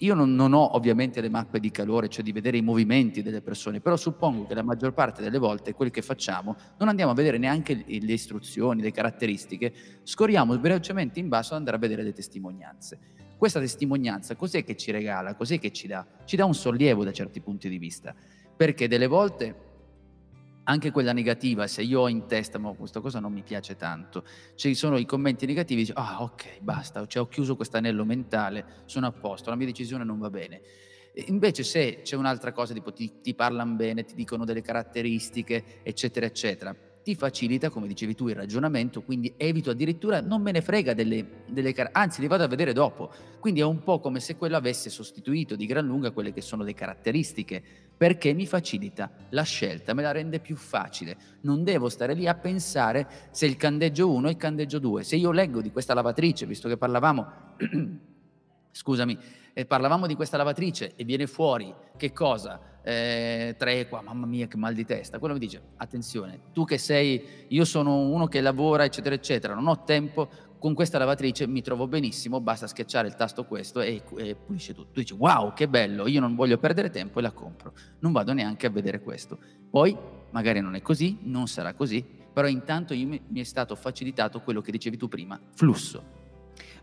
Io 0.00 0.14
non, 0.14 0.34
non 0.34 0.52
ho 0.52 0.76
ovviamente 0.76 1.20
le 1.20 1.28
mappe 1.28 1.58
di 1.58 1.70
calore, 1.70 2.08
cioè 2.08 2.22
di 2.22 2.30
vedere 2.32 2.56
i 2.56 2.62
movimenti 2.62 3.22
delle 3.22 3.40
persone, 3.40 3.80
però 3.80 3.96
suppongo 3.96 4.46
che 4.46 4.54
la 4.54 4.62
maggior 4.62 4.92
parte 4.92 5.20
delle 5.22 5.38
volte 5.38 5.74
quello 5.74 5.90
che 5.90 6.02
facciamo 6.02 6.56
non 6.78 6.88
andiamo 6.88 7.10
a 7.10 7.14
vedere 7.14 7.38
neanche 7.38 7.74
le 7.74 8.12
istruzioni, 8.12 8.82
le 8.82 8.92
caratteristiche, 8.92 9.72
scorriamo 10.04 10.58
velocemente 10.60 11.18
in 11.18 11.28
basso 11.28 11.52
ad 11.52 11.58
andare 11.58 11.76
a 11.76 11.80
vedere 11.80 12.02
le 12.02 12.12
testimonianze. 12.12 12.98
Questa 13.36 13.60
testimonianza 13.60 14.36
cos'è 14.36 14.64
che 14.64 14.76
ci 14.76 14.90
regala, 14.90 15.34
cos'è 15.34 15.58
che 15.58 15.72
ci 15.72 15.86
dà? 15.86 16.06
Ci 16.24 16.36
dà 16.36 16.44
un 16.44 16.54
sollievo 16.54 17.04
da 17.04 17.12
certi 17.12 17.40
punti 17.40 17.68
di 17.68 17.78
vista, 17.78 18.14
perché 18.56 18.88
delle 18.88 19.06
volte 19.06 19.67
anche 20.68 20.90
quella 20.90 21.12
negativa, 21.12 21.66
se 21.66 21.82
io 21.82 22.00
ho 22.00 22.08
in 22.08 22.26
testa, 22.26 22.58
ma 22.58 22.72
questa 22.74 23.00
cosa 23.00 23.20
non 23.20 23.32
mi 23.32 23.42
piace 23.42 23.74
tanto, 23.76 24.22
ci 24.54 24.74
sono 24.74 24.98
i 24.98 25.06
commenti 25.06 25.46
negativi, 25.46 25.82
dico, 25.82 25.98
ah 25.98 26.22
ok, 26.22 26.60
basta, 26.60 27.06
cioè, 27.06 27.22
ho 27.22 27.28
chiuso 27.28 27.56
questo 27.56 27.78
anello 27.78 28.04
mentale, 28.04 28.82
sono 28.84 29.06
a 29.06 29.12
posto, 29.12 29.48
la 29.48 29.56
mia 29.56 29.66
decisione 29.66 30.04
non 30.04 30.18
va 30.18 30.28
bene. 30.28 30.60
Invece 31.26 31.64
se 31.64 32.02
c'è 32.02 32.16
un'altra 32.16 32.52
cosa, 32.52 32.74
tipo 32.74 32.92
ti, 32.92 33.20
ti 33.22 33.34
parlano 33.34 33.74
bene, 33.74 34.04
ti 34.04 34.14
dicono 34.14 34.44
delle 34.44 34.60
caratteristiche, 34.60 35.80
eccetera, 35.82 36.26
eccetera, 36.26 36.76
ti 37.02 37.14
facilita, 37.14 37.70
come 37.70 37.86
dicevi 37.86 38.14
tu, 38.14 38.28
il 38.28 38.34
ragionamento, 38.34 39.02
quindi 39.02 39.32
evito 39.38 39.70
addirittura, 39.70 40.20
non 40.20 40.42
me 40.42 40.52
ne 40.52 40.60
frega 40.60 40.92
delle, 40.92 41.44
delle 41.48 41.74
anzi 41.92 42.20
li 42.20 42.26
vado 42.26 42.44
a 42.44 42.46
vedere 42.46 42.74
dopo. 42.74 43.10
Quindi 43.40 43.60
è 43.60 43.64
un 43.64 43.82
po' 43.82 43.98
come 43.98 44.20
se 44.20 44.36
quello 44.36 44.56
avesse 44.56 44.90
sostituito 44.90 45.56
di 45.56 45.64
gran 45.64 45.86
lunga 45.86 46.10
quelle 46.10 46.34
che 46.34 46.42
sono 46.42 46.62
le 46.62 46.74
caratteristiche, 46.74 47.62
perché 47.98 48.32
mi 48.32 48.46
facilita 48.46 49.10
la 49.30 49.42
scelta, 49.42 49.92
me 49.92 50.02
la 50.02 50.12
rende 50.12 50.38
più 50.38 50.56
facile. 50.56 51.16
Non 51.42 51.64
devo 51.64 51.88
stare 51.88 52.14
lì 52.14 52.28
a 52.28 52.34
pensare 52.34 53.06
se 53.32 53.44
il 53.44 53.56
candeggio 53.56 54.10
1 54.10 54.28
è 54.28 54.30
il 54.30 54.36
candeggio 54.36 54.78
2. 54.78 55.02
Se 55.02 55.16
io 55.16 55.32
leggo 55.32 55.60
di 55.60 55.72
questa 55.72 55.94
lavatrice, 55.94 56.46
visto 56.46 56.68
che 56.68 56.76
parlavamo, 56.76 57.26
scusami, 58.70 59.18
eh, 59.52 59.66
parlavamo 59.66 60.06
di 60.06 60.14
questa 60.14 60.36
lavatrice 60.36 60.92
e 60.94 61.04
viene 61.04 61.26
fuori 61.26 61.74
che 61.96 62.12
cosa? 62.12 62.78
eh, 62.88 63.54
tre 63.58 63.86
qua, 63.86 64.00
mamma 64.00 64.24
mia 64.24 64.46
che 64.46 64.56
mal 64.56 64.72
di 64.72 64.86
testa. 64.86 65.18
Quello 65.18 65.34
mi 65.34 65.40
dice, 65.40 65.60
attenzione, 65.76 66.40
tu 66.54 66.64
che 66.64 66.78
sei, 66.78 67.44
io 67.48 67.66
sono 67.66 67.98
uno 67.98 68.26
che 68.28 68.40
lavora, 68.40 68.84
eccetera, 68.84 69.14
eccetera, 69.14 69.52
non 69.52 69.66
ho 69.66 69.84
tempo, 69.84 70.30
con 70.58 70.74
questa 70.74 70.98
lavatrice 70.98 71.46
mi 71.46 71.62
trovo 71.62 71.86
benissimo, 71.86 72.40
basta 72.40 72.66
schiacciare 72.66 73.08
il 73.08 73.14
tasto 73.14 73.44
questo 73.44 73.80
e, 73.80 74.02
e, 74.16 74.34
pulisce 74.34 74.74
tutto. 74.74 74.92
Tu 74.92 75.00
dici 75.00 75.14
wow 75.14 75.52
che 75.52 75.68
bello, 75.68 76.06
io 76.06 76.20
non 76.20 76.34
voglio 76.34 76.58
perdere 76.58 76.90
tempo 76.90 77.18
e 77.18 77.22
la 77.22 77.32
compro, 77.32 77.72
non 78.00 78.12
vado 78.12 78.32
neanche 78.32 78.66
a 78.66 78.70
vedere 78.70 79.00
questo. 79.00 79.38
Poi 79.70 79.96
magari 80.30 80.60
non 80.60 80.74
è 80.74 80.82
così, 80.82 81.18
non 81.22 81.46
sarà 81.48 81.74
così, 81.74 82.04
però 82.32 82.48
intanto 82.48 82.94
mi, 82.94 83.20
mi 83.26 83.40
è 83.40 83.44
stato 83.44 83.74
facilitato 83.74 84.40
quello 84.40 84.60
che 84.60 84.72
dicevi 84.72 84.96
tu 84.96 85.08
prima, 85.08 85.40
flusso 85.54 86.17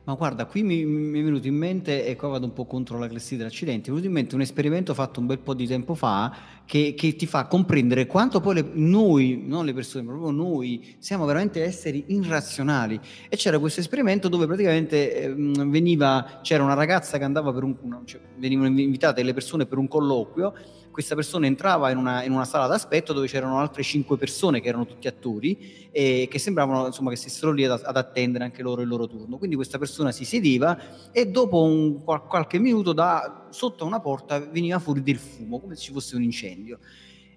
ma 0.05 0.13
guarda, 0.13 0.45
qui 0.45 0.61
mi, 0.61 0.85
mi, 0.85 1.19
è 1.19 1.23
venuto 1.23 1.47
in 1.47 1.55
mente, 1.55 2.05
e 2.05 2.15
qua 2.15 2.27
vado 2.29 2.45
un 2.45 2.53
po' 2.53 2.65
contro 2.65 2.99
la 2.99 3.07
classifica 3.07 3.43
dell'accidente, 3.43 3.89
mi 3.89 3.97
è 3.97 3.99
venuto 3.99 4.07
in 4.07 4.13
mente 4.13 4.35
un 4.35 4.41
esperimento 4.41 4.93
fatto 4.93 5.19
un 5.19 5.25
bel 5.25 5.39
po' 5.39 5.55
di 5.55 5.65
tempo 5.65 5.95
fa 5.95 6.31
che, 6.65 6.93
che 6.95 7.15
ti 7.15 7.25
fa 7.25 7.47
comprendere 7.47 8.05
quanto 8.05 8.39
poi 8.39 8.55
le, 8.55 8.69
noi, 8.73 9.43
non 9.43 9.65
le 9.65 9.73
persone, 9.73 10.03
ma 10.03 10.11
proprio 10.11 10.31
noi, 10.31 10.95
siamo 10.99 11.25
veramente 11.25 11.63
esseri 11.63 12.05
irrazionali. 12.07 12.99
E 13.27 13.35
c'era 13.35 13.57
questo 13.57 13.79
esperimento 13.79 14.29
dove 14.29 14.45
praticamente 14.45 15.23
eh, 15.23 15.33
veniva, 15.33 16.39
c'era 16.43 16.63
una 16.63 16.75
ragazza 16.75 17.17
che 17.17 17.23
andava 17.23 17.51
per 17.51 17.63
un, 17.63 17.75
cioè, 18.05 18.21
venivano 18.37 18.67
invitate 18.79 19.23
le 19.23 19.33
persone 19.33 19.65
per 19.65 19.79
un 19.79 19.87
colloquio 19.87 20.53
questa 20.95 21.13
persona 21.15 21.45
entrava 21.45 21.91
in 21.91 21.97
una, 21.97 22.23
in 22.23 22.31
una 22.31 22.45
sala 22.45 22.67
d'aspetto 22.67 23.11
dove 23.11 23.27
c'erano 23.27 23.59
altre 23.59 23.83
cinque 23.83 24.15
persone 24.15 24.61
che 24.61 24.69
erano 24.69 24.85
tutti 24.85 25.09
attori 25.09 25.89
e 25.91 26.29
che 26.31 26.39
sembravano 26.39 26.85
insomma 26.85 27.09
che 27.09 27.17
stessero 27.17 27.51
lì 27.51 27.65
ad, 27.65 27.81
ad 27.83 27.97
attendere 27.97 28.45
anche 28.45 28.61
loro 28.61 28.81
il 28.81 28.87
loro 28.87 29.05
turno. 29.05 29.37
Quindi 29.37 29.57
questa 29.57 29.77
persona 29.77 30.13
si 30.13 30.23
sedeva 30.23 31.11
e 31.11 31.27
dopo 31.27 31.63
un, 31.63 32.01
qualche 32.01 32.59
minuto 32.59 32.93
da 32.93 33.47
sotto 33.49 33.83
una 33.83 33.99
porta 33.99 34.39
veniva 34.39 34.79
fuori 34.79 35.03
del 35.03 35.17
fumo, 35.17 35.59
come 35.59 35.75
se 35.75 35.81
ci 35.81 35.91
fosse 35.91 36.15
un 36.15 36.23
incendio. 36.23 36.79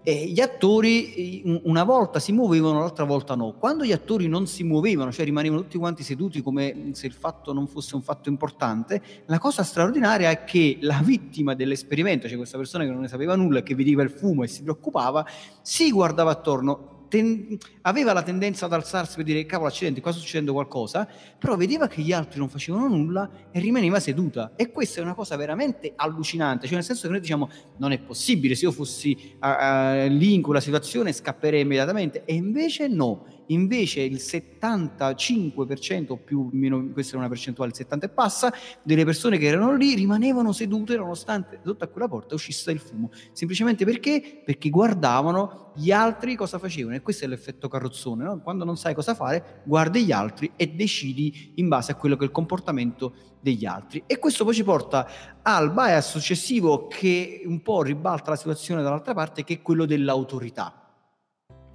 E 0.08 0.24
gli 0.24 0.40
attori 0.40 1.60
una 1.64 1.84
volta 1.84 2.18
si 2.18 2.32
muovevano, 2.32 2.78
l'altra 2.78 3.04
volta 3.04 3.34
no. 3.34 3.52
Quando 3.58 3.84
gli 3.84 3.92
attori 3.92 4.26
non 4.26 4.46
si 4.46 4.64
muovevano, 4.64 5.12
cioè 5.12 5.26
rimanevano 5.26 5.60
tutti 5.60 5.76
quanti 5.76 6.02
seduti 6.02 6.40
come 6.40 6.92
se 6.92 7.06
il 7.06 7.12
fatto 7.12 7.52
non 7.52 7.66
fosse 7.66 7.94
un 7.94 8.00
fatto 8.00 8.30
importante, 8.30 9.02
la 9.26 9.38
cosa 9.38 9.62
straordinaria 9.62 10.30
è 10.30 10.44
che 10.44 10.78
la 10.80 11.02
vittima 11.04 11.54
dell'esperimento, 11.54 12.26
cioè 12.26 12.38
questa 12.38 12.56
persona 12.56 12.84
che 12.84 12.90
non 12.90 13.02
ne 13.02 13.08
sapeva 13.08 13.36
nulla, 13.36 13.62
che 13.62 13.74
vedeva 13.74 14.02
il 14.02 14.08
fumo 14.08 14.44
e 14.44 14.46
si 14.46 14.62
preoccupava, 14.62 15.26
si 15.60 15.90
guardava 15.90 16.30
attorno 16.30 16.97
ten- 17.08 17.56
aveva 17.82 18.12
la 18.12 18.22
tendenza 18.22 18.66
ad 18.66 18.72
alzarsi 18.72 19.16
per 19.16 19.24
dire 19.24 19.44
cavolo 19.46 19.68
accidenti 19.68 20.00
qua 20.00 20.12
sta 20.12 20.20
succedendo 20.20 20.52
qualcosa 20.52 21.08
però 21.38 21.56
vedeva 21.56 21.88
che 21.88 22.02
gli 22.02 22.12
altri 22.12 22.38
non 22.38 22.48
facevano 22.48 22.88
nulla 22.88 23.28
e 23.50 23.60
rimaneva 23.60 24.00
seduta. 24.00 24.52
E 24.56 24.70
questa 24.70 25.00
è 25.00 25.02
una 25.02 25.14
cosa 25.14 25.36
veramente 25.36 25.92
allucinante 25.96 26.66
cioè 26.66 26.76
nel 26.76 26.84
senso 26.84 27.06
che 27.06 27.12
noi 27.12 27.20
diciamo 27.20 27.50
non 27.78 27.92
è 27.92 27.98
possibile 27.98 28.54
se 28.54 28.64
io 28.64 28.72
fossi 28.72 29.36
uh, 29.40 29.46
uh, 29.46 30.08
lì 30.08 30.34
in 30.34 30.42
quella 30.42 30.60
situazione 30.60 31.12
scapperei 31.12 31.62
immediatamente 31.62 32.22
e 32.24 32.34
invece 32.34 32.88
no 32.88 33.24
invece 33.48 34.00
il 34.02 34.16
75% 34.16 36.06
o 36.08 36.16
più, 36.16 36.48
meno, 36.52 36.88
questa 36.92 37.14
è 37.14 37.18
una 37.18 37.28
percentuale, 37.28 37.70
il 37.70 37.76
70 37.76 38.06
e 38.06 38.08
passa, 38.08 38.52
delle 38.82 39.04
persone 39.04 39.38
che 39.38 39.46
erano 39.46 39.74
lì 39.74 39.94
rimanevano 39.94 40.52
sedute 40.52 40.96
nonostante 40.96 41.60
sotto 41.64 41.84
a 41.84 41.88
quella 41.88 42.08
porta 42.08 42.34
uscisse 42.34 42.70
il 42.70 42.78
fumo, 42.78 43.10
semplicemente 43.32 43.84
perché? 43.84 44.42
Perché 44.44 44.68
guardavano 44.70 45.72
gli 45.74 45.92
altri 45.92 46.34
cosa 46.34 46.58
facevano 46.58 46.96
e 46.96 47.02
questo 47.02 47.24
è 47.24 47.28
l'effetto 47.28 47.68
carrozzone, 47.68 48.24
no? 48.24 48.40
quando 48.40 48.64
non 48.64 48.76
sai 48.76 48.94
cosa 48.94 49.14
fare 49.14 49.62
guardi 49.64 50.04
gli 50.04 50.12
altri 50.12 50.52
e 50.56 50.68
decidi 50.68 51.52
in 51.56 51.68
base 51.68 51.92
a 51.92 51.94
quello 51.94 52.16
che 52.16 52.22
è 52.22 52.26
il 52.26 52.32
comportamento 52.32 53.14
degli 53.40 53.64
altri 53.64 54.02
e 54.06 54.18
questo 54.18 54.44
poi 54.44 54.54
ci 54.54 54.64
porta 54.64 55.08
al 55.42 55.72
bias 55.72 56.10
successivo 56.10 56.88
che 56.88 57.42
un 57.44 57.62
po' 57.62 57.82
ribalta 57.82 58.30
la 58.30 58.36
situazione 58.36 58.82
dall'altra 58.82 59.14
parte 59.14 59.44
che 59.44 59.54
è 59.54 59.62
quello 59.62 59.84
dell'autorità 59.84 60.87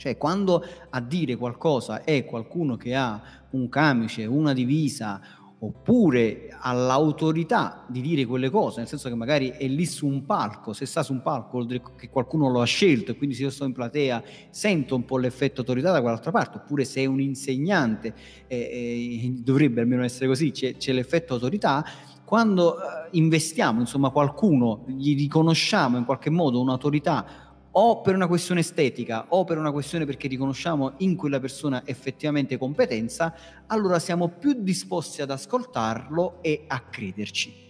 cioè, 0.04 0.18
quando 0.18 0.62
a 0.90 1.00
dire 1.00 1.38
qualcosa 1.38 2.04
è 2.04 2.26
qualcuno 2.26 2.76
che 2.76 2.94
ha 2.94 3.22
un 3.52 3.70
camice, 3.70 4.26
una 4.26 4.52
divisa, 4.52 5.22
oppure 5.60 6.50
ha 6.60 6.74
l'autorità 6.74 7.86
di 7.88 8.02
dire 8.02 8.26
quelle 8.26 8.50
cose, 8.50 8.80
nel 8.80 8.90
senso 8.90 9.08
che 9.08 9.16
magari 9.16 9.52
è 9.52 9.66
lì 9.66 9.86
su 9.86 10.06
un 10.06 10.26
palco, 10.26 10.74
se 10.74 10.86
sta 10.86 11.04
su 11.04 11.14
un 11.14 11.22
palco 11.22 11.66
che 11.96 12.10
qualcuno 12.10 12.50
lo 12.50 12.60
ha 12.60 12.66
scelto 12.66 13.12
e 13.12 13.16
quindi 13.16 13.34
se 13.34 13.44
io 13.44 13.50
sto 13.50 13.64
in 13.64 13.72
platea 13.72 14.22
sento 14.50 14.94
un 14.94 15.06
po' 15.06 15.18
l'effetto 15.18 15.62
autorità 15.62 15.94
da 15.94 16.02
quell'altra 16.02 16.32
parte, 16.32 16.58
oppure 16.58 16.84
se 16.84 17.00
è 17.00 17.06
un 17.06 17.22
insegnante, 17.22 18.14
eh, 18.48 18.58
eh, 18.58 19.34
dovrebbe 19.42 19.80
almeno 19.80 20.04
essere 20.04 20.28
così, 20.28 20.52
c'è, 20.52 20.76
c'è 20.76 20.92
l'effetto 20.92 21.36
autorità, 21.36 21.86
quando 22.26 22.76
eh, 22.76 23.08
investiamo, 23.12 23.80
insomma, 23.80 24.10
qualcuno, 24.10 24.84
gli 24.88 25.16
riconosciamo 25.16 25.98
in 25.98 26.04
qualche 26.04 26.30
modo 26.30 26.60
un'autorità 26.60 27.43
o 27.76 28.02
per 28.02 28.16
una 28.16 28.28
questione 28.28 28.60
estetica 28.60 29.26
o 29.30 29.44
per 29.44 29.58
una 29.58 29.72
questione 29.72 30.06
perché 30.06 30.28
riconosciamo 30.28 30.94
in 30.98 31.16
quella 31.16 31.40
persona 31.40 31.84
effettivamente 31.86 32.58
competenza, 32.58 33.34
allora 33.68 34.00
siamo 34.00 34.28
più 34.28 34.54
disposti 34.62 35.22
ad 35.22 35.32
ascoltarlo 35.32 36.42
e 36.42 36.66
a 36.68 36.80
crederci. 36.82 37.62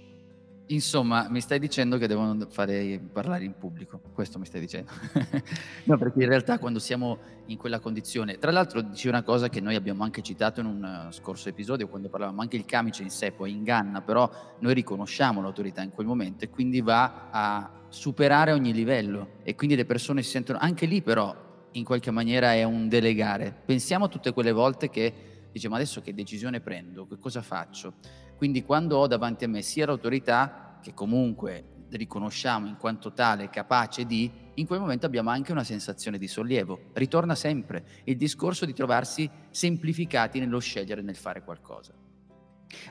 Insomma, 0.68 1.28
mi 1.30 1.42
stai 1.42 1.60
dicendo 1.60 1.98
che 1.98 2.08
devono 2.08 2.48
fare 2.50 3.00
parlare 3.12 3.44
in 3.44 3.54
pubblico, 3.58 4.00
questo 4.14 4.40
mi 4.40 4.46
stai 4.46 4.62
dicendo. 4.62 4.92
no, 5.86 5.98
perché 5.98 6.24
in 6.24 6.30
realtà 6.30 6.58
quando 6.58 6.80
siamo 6.80 7.20
in 7.48 7.58
quella 7.58 7.80
condizione, 7.80 8.38
tra 8.38 8.50
l'altro 8.50 8.82
dici 8.82 9.08
una 9.10 9.24
cosa 9.24 9.50
che 9.50 9.60
noi 9.60 9.76
abbiamo 9.76 10.04
anche 10.04 10.22
citato 10.22 10.62
in 10.62 10.66
un 10.68 11.08
uh, 11.08 11.12
scorso 11.12 11.50
episodio 11.50 11.90
quando 11.90 12.10
parlavamo, 12.10 12.42
anche 12.42 12.56
il 12.56 12.66
camice 12.66 13.04
in 13.04 13.10
sé 13.10 13.32
poi 13.32 13.52
inganna, 13.52 14.02
però 14.02 14.30
noi 14.60 14.74
riconosciamo 14.74 15.42
l'autorità 15.42 15.82
in 15.82 15.92
quel 15.92 16.08
momento 16.08 16.46
e 16.46 16.50
quindi 16.50 16.80
va 16.80 17.30
a 17.30 17.83
superare 17.94 18.52
ogni 18.52 18.74
livello 18.74 19.34
e 19.44 19.54
quindi 19.54 19.76
le 19.76 19.86
persone 19.86 20.24
si 20.24 20.32
sentono, 20.32 20.58
anche 20.60 20.88
lì 20.88 21.04
però 21.04 21.68
in 21.74 21.84
qualche 21.84 22.10
maniera 22.10 22.54
è 22.54 22.64
un 22.64 22.90
delegare. 22.90 23.56
Pensiamo 23.66 24.06
a 24.06 24.08
tutte 24.08 24.34
quelle 24.34 24.52
volte 24.52 24.90
che 24.90 25.14
diciamo 25.52 25.76
adesso 25.76 26.02
che 26.02 26.16
decisione 26.16 26.60
prendo, 26.60 27.06
che 27.06 27.20
cosa 27.20 27.44
faccio? 27.44 27.94
Quindi 28.36 28.64
quando 28.64 28.98
ho 28.98 29.06
davanti 29.06 29.44
a 29.44 29.48
me 29.48 29.62
sia 29.62 29.86
l'autorità, 29.86 30.80
che 30.82 30.96
comunque 30.96 31.66
riconosciamo 31.92 32.66
in 32.66 32.78
quanto 32.78 33.14
tale 33.14 33.52
capace 33.52 34.06
di, 34.06 34.30
in 34.56 34.66
quel 34.66 34.80
momento 34.80 35.06
abbiamo 35.06 35.30
anche 35.30 35.52
una 35.52 35.64
sensazione 35.64 36.18
di 36.18 36.28
sollievo. 36.28 36.90
Ritorna 36.94 37.36
sempre 37.36 37.86
il 38.06 38.18
discorso 38.18 38.66
di 38.66 38.74
trovarsi 38.74 39.30
semplificati 39.52 40.40
nello 40.40 40.60
scegliere, 40.60 41.04
nel 41.04 41.16
fare 41.16 41.44
qualcosa. 41.44 41.94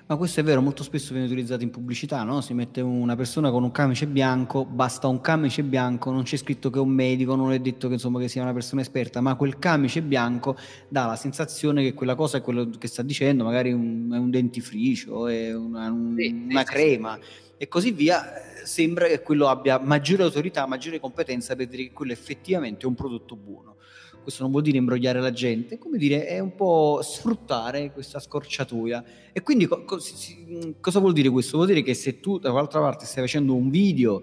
Ma 0.06 0.16
questo 0.16 0.40
è 0.40 0.42
vero, 0.42 0.60
molto 0.60 0.82
spesso 0.82 1.12
viene 1.12 1.26
utilizzato 1.26 1.62
in 1.62 1.70
pubblicità, 1.70 2.22
no? 2.22 2.40
Si 2.40 2.54
mette 2.54 2.80
una 2.80 3.16
persona 3.16 3.50
con 3.50 3.62
un 3.62 3.70
camice 3.70 4.06
bianco, 4.06 4.64
basta 4.64 5.08
un 5.08 5.20
camice 5.20 5.62
bianco, 5.62 6.10
non 6.10 6.22
c'è 6.22 6.36
scritto 6.36 6.70
che 6.70 6.78
è 6.78 6.82
un 6.82 6.90
medico, 6.90 7.34
non 7.34 7.52
è 7.52 7.58
detto 7.58 7.88
che, 7.88 7.94
insomma, 7.94 8.18
che 8.18 8.28
sia 8.28 8.42
una 8.42 8.52
persona 8.52 8.80
esperta, 8.80 9.20
ma 9.20 9.34
quel 9.34 9.58
camice 9.58 10.02
bianco 10.02 10.56
dà 10.88 11.06
la 11.06 11.16
sensazione 11.16 11.82
che 11.82 11.94
quella 11.94 12.14
cosa 12.14 12.38
è 12.38 12.42
quello 12.42 12.68
che 12.78 12.88
sta 12.88 13.02
dicendo, 13.02 13.44
magari 13.44 13.72
un, 13.72 14.10
è 14.12 14.18
un 14.18 14.30
dentifricio, 14.30 15.26
è 15.28 15.54
una, 15.54 15.90
un, 15.90 16.14
sì, 16.16 16.46
una 16.50 16.60
sì, 16.60 16.66
crema 16.66 17.18
sì. 17.20 17.54
e 17.56 17.68
così 17.68 17.90
via. 17.92 18.50
Sembra 18.62 19.08
che 19.08 19.22
quello 19.22 19.48
abbia 19.48 19.80
maggiore 19.80 20.22
autorità, 20.22 20.66
maggiore 20.66 21.00
competenza 21.00 21.56
per 21.56 21.66
dire 21.66 21.82
che 21.84 21.92
quello 21.92 22.12
effettivamente 22.12 22.84
è 22.84 22.86
un 22.86 22.94
prodotto 22.94 23.34
buono 23.34 23.71
questo 24.22 24.42
non 24.42 24.50
vuol 24.50 24.62
dire 24.62 24.78
imbrogliare 24.78 25.20
la 25.20 25.32
gente, 25.32 25.78
come 25.78 25.98
dire, 25.98 26.26
è 26.26 26.38
un 26.38 26.54
po' 26.54 27.00
sfruttare 27.02 27.92
questa 27.92 28.18
scorciatoia. 28.18 29.04
E 29.32 29.42
quindi 29.42 29.66
co- 29.66 29.84
co- 29.84 29.98
si, 29.98 30.76
cosa 30.80 31.00
vuol 31.00 31.12
dire 31.12 31.28
questo? 31.28 31.56
Vuol 31.56 31.68
dire 31.68 31.82
che 31.82 31.94
se 31.94 32.20
tu 32.20 32.38
dall'altra 32.38 32.80
parte 32.80 33.04
stai 33.04 33.22
facendo 33.22 33.54
un 33.54 33.68
video 33.68 34.22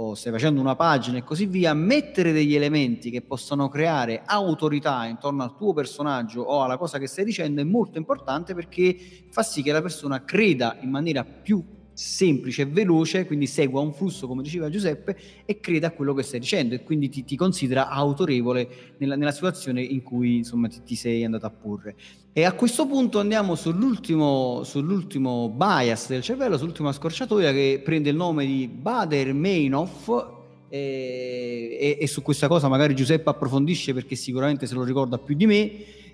o 0.00 0.14
stai 0.14 0.30
facendo 0.30 0.60
una 0.60 0.76
pagina 0.76 1.18
e 1.18 1.24
così 1.24 1.46
via, 1.46 1.74
mettere 1.74 2.30
degli 2.30 2.54
elementi 2.54 3.10
che 3.10 3.20
possono 3.20 3.68
creare 3.68 4.22
autorità 4.24 5.06
intorno 5.06 5.42
al 5.42 5.56
tuo 5.56 5.72
personaggio 5.72 6.42
o 6.42 6.62
alla 6.62 6.76
cosa 6.76 6.98
che 6.98 7.08
stai 7.08 7.24
dicendo 7.24 7.60
è 7.60 7.64
molto 7.64 7.98
importante 7.98 8.54
perché 8.54 8.96
fa 9.30 9.42
sì 9.42 9.60
che 9.60 9.72
la 9.72 9.82
persona 9.82 10.24
creda 10.24 10.76
in 10.82 10.90
maniera 10.90 11.24
più 11.24 11.64
semplice 11.98 12.62
e 12.62 12.66
veloce, 12.66 13.26
quindi 13.26 13.48
segua 13.48 13.80
un 13.80 13.92
flusso, 13.92 14.28
come 14.28 14.40
diceva 14.42 14.70
Giuseppe, 14.70 15.16
e 15.44 15.58
creda 15.58 15.88
a 15.88 15.90
quello 15.90 16.14
che 16.14 16.22
stai 16.22 16.38
dicendo 16.38 16.76
e 16.76 16.84
quindi 16.84 17.08
ti, 17.08 17.24
ti 17.24 17.34
considera 17.34 17.88
autorevole 17.88 18.94
nella, 18.98 19.16
nella, 19.16 19.32
situazione 19.32 19.82
in 19.82 20.04
cui 20.04 20.36
insomma, 20.36 20.68
ti, 20.68 20.80
ti, 20.84 20.94
sei 20.94 21.24
andato 21.24 21.46
a 21.46 21.50
porre. 21.50 21.96
E 22.32 22.44
a 22.44 22.52
questo 22.52 22.86
punto 22.86 23.18
andiamo 23.18 23.56
sull'ultimo, 23.56 24.62
sull'ultimo 24.62 25.48
bias 25.48 26.06
del 26.06 26.22
cervello, 26.22 26.56
sull'ultima 26.56 26.92
scorciatoia 26.92 27.50
che 27.50 27.80
prende 27.82 28.10
il 28.10 28.16
nome 28.16 28.46
di 28.46 28.68
Bader-Meinhof, 28.68 30.36
e, 30.68 31.78
e, 31.80 31.98
e, 32.00 32.06
su 32.06 32.22
questa 32.22 32.46
cosa 32.46 32.68
magari 32.68 32.94
Giuseppe 32.94 33.30
approfondisce 33.30 33.94
perché 33.94 34.14
sicuramente 34.14 34.66
se 34.66 34.74
lo 34.74 34.84
ricorda 34.84 35.16
più 35.16 35.34
di 35.34 35.46
me 35.46 35.70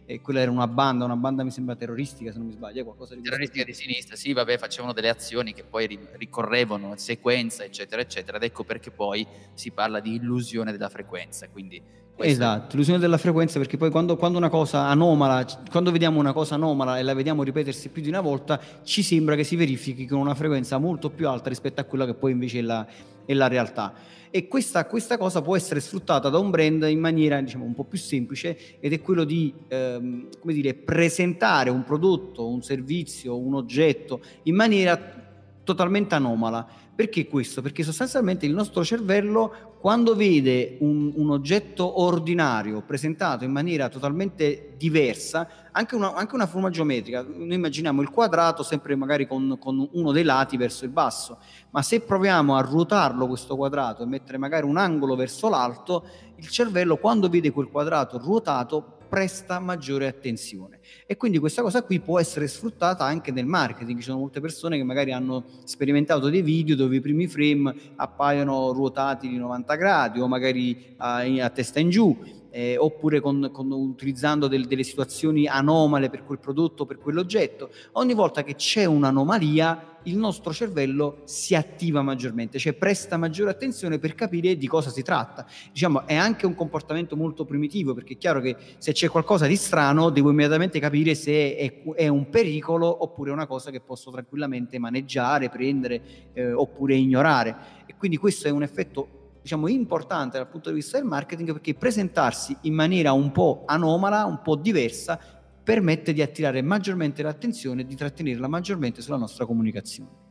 e 0.07 0.21
quella 0.21 0.41
era 0.41 0.51
una 0.51 0.67
banda, 0.67 1.05
una 1.05 1.17
banda 1.17 1.43
mi 1.43 1.51
sembra 1.51 1.77
terroristica 1.77 2.31
se 2.31 2.39
non 2.39 2.49
mi 2.49 2.53
sbaglio, 2.53 2.85
qualcosa 2.85 3.15
di 3.15 3.23
terroristica 3.23 3.65
di 3.65 3.73
sinistra, 3.73 4.17
sì, 4.17 4.33
vabbè, 4.33 4.59
facevano 4.59 4.93
delle 4.93 5.09
azioni 5.09 5.55
che 5.55 5.65
poi 5.65 5.99
ricorrevano 6.17 6.89
in 6.89 6.99
sequenza, 6.99 7.65
eccetera, 7.65 8.03
eccetera, 8.03 8.37
ed 8.37 8.43
ecco 8.43 8.65
perché 8.65 8.91
poi 8.91 9.27
si 9.55 9.71
parla 9.71 10.01
di 10.01 10.15
illusione 10.17 10.73
della 10.73 10.91
frequenza, 10.91 11.49
quindi 11.49 11.81
Questo 12.15 12.33
esatto, 12.33 12.69
l'illusione 12.73 12.99
della 12.99 13.19
frequenza 13.19 13.59
perché 13.59 13.77
poi 13.77 13.91
quando, 13.91 14.17
quando, 14.17 14.37
una 14.37 14.51
cosa 14.51 14.89
anomala, 14.89 15.47
quando 15.71 15.91
vediamo 15.91 16.21
una 16.21 16.33
cosa 16.33 16.57
anomala 16.57 16.99
e 16.99 17.03
la 17.03 17.15
vediamo 17.15 17.43
ripetersi 17.43 17.89
più 17.89 18.03
di 18.03 18.09
una 18.09 18.21
volta, 18.21 18.61
ci 18.83 19.03
sembra 19.03 19.37
che 19.37 19.45
si 19.45 19.57
verifichi 19.57 20.07
con 20.07 20.19
una 20.19 20.35
frequenza 20.35 20.77
molto 20.79 21.11
più 21.11 21.29
alta 21.29 21.49
rispetto 21.49 21.81
a 21.81 21.85
quella 21.85 22.05
che 22.05 22.15
poi 22.15 22.33
invece 22.33 22.59
è 22.59 22.63
la, 22.63 22.87
è 23.25 23.33
la 23.33 23.49
realtà. 23.49 23.95
E 24.37 24.49
questa, 24.49 24.85
questa, 24.87 25.17
cosa 25.17 25.43
può 25.43 25.55
essere 25.55 25.79
sfruttata 25.79 26.29
da 26.29 26.39
un 26.39 26.51
brand 26.51 26.83
in 26.89 26.99
maniera 26.99 27.41
diciamo, 27.41 27.65
un 27.65 27.73
po' 27.73 27.85
più 27.85 27.99
semplice 27.99 28.81
ed 28.81 28.93
è 28.93 29.01
quello 29.01 29.23
di 29.23 29.55
ehm, 29.69 30.27
dire, 30.43 30.75
presentare 30.75 31.71
un 31.71 31.85
prodotto, 31.85 32.49
un 32.49 32.61
servizio, 32.61 33.39
un 33.39 33.55
oggetto 33.55 34.21
in 34.43 34.57
maniera 34.57 34.99
totalmente 35.63 36.17
anomala 36.17 36.67
perché 36.93 37.29
questo? 37.29 37.63
Perché 37.63 37.85
sostanzialmente 37.85 38.45
il 38.45 38.55
nostro 38.55 38.85
cervello 38.85 39.74
quando 39.85 40.15
vede 40.15 40.79
un, 40.81 41.13
un, 41.15 41.29
oggetto 41.29 42.01
ordinario 42.01 42.81
presentato 42.81 43.45
in 43.45 43.51
maniera 43.51 43.91
totalmente 43.91 44.77
diversa, 44.79 45.47
anche 45.73 45.95
una, 45.95 46.15
anche 46.15 46.35
una, 46.35 46.47
forma 46.47 46.71
geometrica, 46.71 47.23
noi 47.23 47.53
immaginiamo 47.53 48.01
il 48.01 48.09
quadrato 48.09 48.63
sempre 48.63 48.97
magari 48.97 49.27
con, 49.27 49.59
con, 49.61 49.87
uno 49.93 50.11
dei 50.11 50.23
lati 50.23 50.57
verso 50.57 50.87
il 50.87 50.91
basso, 50.91 51.37
ma 51.69 51.83
se 51.83 52.01
proviamo 52.01 52.57
a 52.57 52.63
ruotarlo 52.63 53.27
questo 53.27 53.57
quadrato 53.57 54.03
e 54.03 54.07
mettere 54.07 54.39
magari 54.39 54.65
un 54.65 54.79
angolo 54.79 55.17
verso 55.17 55.51
l'alto, 55.51 56.05
il 56.37 56.49
cervello 56.49 56.97
quando 56.97 57.29
vede 57.29 57.51
quel 57.51 57.69
quadrato 57.69 58.17
ruotato 58.17 58.94
presta 59.09 59.59
maggiore 59.59 60.07
attenzione. 60.07 60.81
E 61.07 61.17
quindi 61.17 61.39
questa 61.39 61.63
cosa 61.63 61.83
qui 61.83 62.01
può 62.01 62.19
essere 62.19 62.49
sfruttata 62.49 63.05
anche 63.05 63.31
nel 63.31 63.47
marketing. 63.47 63.99
Ci 63.99 64.05
sono 64.05 64.19
molte 64.19 64.41
persone 64.41 64.77
che 64.77 64.85
magari 64.85 65.13
hanno 65.13 65.45
sperimentato 65.65 66.29
dei 66.29 66.43
video 66.43 66.77
dove 66.77 66.97
i 66.97 67.01
primi 67.01 67.27
frame 67.27 67.75
appaiono 67.97 68.73
ruotati 68.73 69.29
di 69.29 69.37
90 69.37 69.75
gradi 69.77 70.21
o 70.21 70.29
magari 70.29 70.95
a, 70.97 71.19
a 71.19 71.51
testa 71.51 71.81
in 71.81 71.91
giù 71.91 72.43
eh, 72.55 72.77
oppure 72.77 73.19
con, 73.19 73.51
con, 73.53 73.73
utilizzando 73.73 74.47
del, 74.47 74.67
delle 74.69 74.85
situazioni 74.85 75.49
anomale 75.49 76.09
per 76.09 76.23
quel 76.23 76.39
prodotto, 76.39 76.87
per 76.87 76.99
quell'oggetto. 76.99 77.71
Ogni 77.93 78.15
volta 78.15 78.45
che 78.45 78.55
c'è 78.55 78.85
un'anomalia, 78.85 79.99
il 80.05 80.17
nostro 80.17 80.53
cervello 80.53 81.23
si 81.25 81.57
attiva 81.57 82.01
maggiormente, 82.03 82.61
cioè 82.61 82.75
presta 82.75 83.17
maggiore 83.17 83.51
attenzione 83.51 83.99
per 83.99 84.15
capire 84.15 84.57
di 84.57 84.69
cosa 84.69 84.91
si 84.91 85.03
tratta. 85.03 85.45
Diciamo, 85.73 86.07
è 86.07 86.15
anche 86.15 86.47
un 86.47 86.55
comportamento 86.55 87.17
molto 87.17 87.45
primitivo, 87.45 87.93
perché 87.93 88.13
è 88.13 88.19
chiaro 88.19 88.41
che 88.41 88.55
se 88.79 88.93
c'è 88.93 89.09
qualcosa 89.09 89.47
di 89.49 89.57
strano, 89.57 90.11
devo 90.11 90.31
immediatamente 90.31 90.79
capire 90.79 91.17
se 91.17 91.57
è, 91.57 91.83
è 91.95 92.07
un 92.07 92.31
pericolo 92.31 93.03
oppure 93.03 93.33
una 93.33 93.47
cosa 93.47 93.73
che 93.73 93.81
posso 93.81 94.13
tranquillamente 94.13 94.79
maneggiare, 94.79 95.49
prendere 95.49 96.31
eh, 96.35 96.53
oppure 96.53 96.95
ignorare. 96.95 97.57
E 97.87 97.97
quindi 97.97 98.17
questo 98.17 98.47
è 98.47 98.51
un 98.53 98.63
effetto 98.63 99.24
diciamo, 99.45 99.69
importante 99.69 100.39
dal 100.39 100.49
punto 100.49 100.71
di 100.71 100.77
vista 100.77 100.97
del 100.97 101.07
marketing 101.07 101.53
perché 101.53 101.75
presentarsi 101.75 102.57
in 102.63 102.73
maniera 102.73 103.13
un 103.13 103.31
po' 103.31 103.65
anomala, 103.67 104.25
un 104.25 104.41
po' 104.41 104.57
diversa, 104.57 105.21
permette 105.63 106.15
di 106.15 106.23
attirare 106.23 106.63
maggiormente 106.63 107.23
l'attenzione 107.23 107.83
e 107.83 107.85
di 107.85 107.95
trattenerla 107.95 108.49
maggiormente 108.49 109.03
sulla 109.03 109.19
nostra 109.19 109.45
comunicazione. 109.45 110.23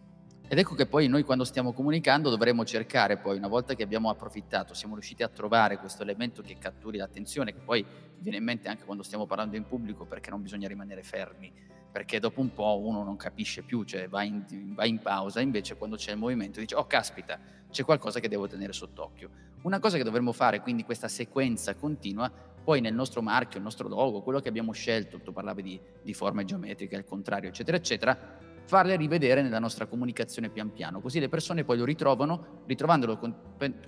Ed 0.47 0.57
ecco 0.57 0.73
che 0.73 0.87
poi 0.87 1.07
noi 1.07 1.21
quando 1.21 1.43
stiamo 1.43 1.73
comunicando 1.73 2.31
dovremo 2.31 2.65
cercare 2.65 3.17
poi, 3.17 3.37
una 3.37 3.47
volta 3.47 3.75
che 3.75 3.83
abbiamo 3.83 4.09
approfittato, 4.09 4.73
siamo 4.73 4.95
riusciti 4.95 5.21
a 5.21 5.27
trovare 5.27 5.77
questo 5.77 6.01
elemento 6.01 6.41
che 6.41 6.57
catturi 6.57 6.97
l'attenzione, 6.97 7.53
che 7.53 7.61
poi 7.63 7.85
viene 8.17 8.39
in 8.39 8.43
mente 8.43 8.67
anche 8.67 8.83
quando 8.83 9.03
stiamo 9.03 9.27
parlando 9.27 9.57
in 9.57 9.65
pubblico 9.67 10.05
perché 10.05 10.31
non 10.31 10.41
bisogna 10.41 10.67
rimanere 10.67 11.03
fermi, 11.03 11.53
perché 11.93 12.19
dopo 12.19 12.41
un 12.41 12.51
po' 12.51 12.79
uno 12.83 13.03
non 13.03 13.15
capisce 13.17 13.61
più, 13.61 13.83
cioè 13.83 14.09
va 14.09 14.23
in, 14.23 14.43
va 14.73 14.83
in 14.83 14.97
pausa, 14.97 15.41
invece 15.41 15.77
quando 15.77 15.95
c'è 15.95 16.11
il 16.11 16.17
movimento 16.17 16.59
dice 16.59 16.73
oh 16.73 16.87
caspita, 16.87 17.39
c'è 17.69 17.83
qualcosa 17.83 18.19
che 18.19 18.27
devo 18.27 18.47
tenere 18.47 18.73
sott'occhio. 18.73 19.29
Una 19.61 19.79
cosa 19.79 19.97
che 19.97 20.03
dovremmo 20.03 20.31
fare, 20.31 20.59
quindi 20.61 20.83
questa 20.83 21.07
sequenza 21.07 21.75
continua, 21.75 22.31
poi 22.63 22.81
nel 22.81 22.95
nostro 22.95 23.21
marchio, 23.21 23.59
il 23.59 23.63
nostro 23.63 23.87
logo, 23.87 24.23
quello 24.23 24.39
che 24.39 24.49
abbiamo 24.49 24.71
scelto, 24.71 25.19
tu 25.19 25.31
parlavi 25.31 25.61
di, 25.61 25.79
di 26.01 26.13
forme 26.15 26.45
geometriche, 26.45 26.95
al 26.95 27.05
contrario, 27.05 27.49
eccetera, 27.49 27.77
eccetera, 27.77 28.39
farle 28.65 28.95
rivedere 28.95 29.43
nella 29.43 29.59
nostra 29.59 29.85
comunicazione 29.85 30.49
pian 30.49 30.73
piano, 30.73 30.99
così 30.99 31.19
le 31.19 31.29
persone 31.29 31.63
poi 31.63 31.77
lo 31.77 31.85
ritrovano, 31.85 32.63
ritrovandolo 32.65 33.17
con, 33.19 33.35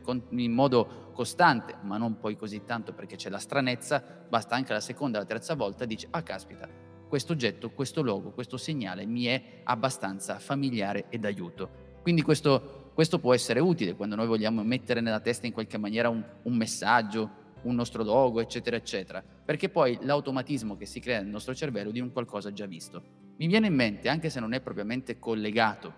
con, 0.03 0.21
in 0.29 0.51
modo 0.51 1.09
costante, 1.11 1.77
ma 1.81 1.97
non 1.97 2.19
poi 2.19 2.35
così 2.35 2.63
tanto 2.63 2.93
perché 2.93 3.15
c'è 3.15 3.31
la 3.31 3.39
stranezza, 3.39 4.03
basta 4.29 4.53
anche 4.53 4.73
la 4.73 4.79
seconda, 4.79 5.17
la 5.17 5.25
terza 5.25 5.55
volta, 5.55 5.85
dice, 5.85 6.07
ah 6.11 6.21
caspita, 6.21 6.84
questo 7.07 7.33
oggetto, 7.33 7.71
questo 7.71 8.01
logo, 8.01 8.31
questo 8.31 8.57
segnale 8.57 9.05
mi 9.05 9.25
è 9.25 9.61
abbastanza 9.63 10.39
familiare 10.39 11.05
ed 11.09 11.25
aiuto. 11.25 11.83
Quindi 12.01 12.21
questo 12.21 12.83
questo 12.95 13.19
può 13.19 13.33
essere 13.33 13.59
utile 13.59 13.93
quando 13.93 14.15
noi 14.15 14.25
vogliamo 14.25 14.63
mettere 14.63 15.01
nella 15.01 15.19
testa 15.19 15.45
in 15.45 15.51
qualche 15.51 15.77
maniera 15.77 16.07
un, 16.07 16.23
un 16.43 16.55
messaggio, 16.55 17.29
un 17.63 17.75
nostro 17.75 18.03
logo, 18.05 18.39
eccetera, 18.39 18.77
eccetera, 18.77 19.21
perché 19.21 19.67
poi 19.67 19.99
l'automatismo 20.01 20.77
che 20.77 20.85
si 20.85 21.01
crea 21.01 21.19
nel 21.19 21.29
nostro 21.29 21.53
cervello 21.53 21.91
di 21.91 21.99
un 21.99 22.13
qualcosa 22.13 22.53
già 22.53 22.65
visto. 22.65 23.03
Mi 23.35 23.47
viene 23.47 23.67
in 23.67 23.73
mente, 23.73 24.07
anche 24.07 24.29
se 24.29 24.39
non 24.39 24.53
è 24.53 24.61
propriamente 24.61 25.19
collegato 25.19 25.93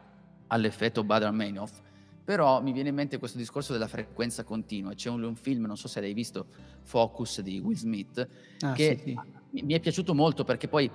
all'effetto 0.48 1.04
Bader-Meinhof, 1.04 1.82
però 2.24 2.64
mi 2.64 2.72
viene 2.72 2.90
in 2.90 2.96
mente 2.96 3.20
questo 3.20 3.38
discorso 3.38 3.74
della 3.74 3.88
frequenza 3.88 4.44
continua. 4.44 4.96
C'è 4.96 5.12
un, 5.12 5.22
un 5.22 5.36
film, 5.36 5.66
non 5.66 5.78
so 5.78 5.88
se 5.88 6.02
l'hai 6.02 6.14
visto, 6.14 6.48
Focus 6.82 7.42
di 7.42 7.60
Will 7.60 7.78
Smith, 7.78 8.28
ah, 8.62 8.74
che 8.74 8.98
sì, 8.98 9.12
sì. 9.12 9.20
Mi 9.64 9.74
è 9.74 9.80
piaciuto 9.80 10.14
molto 10.14 10.44
perché 10.44 10.68
poi 10.68 10.90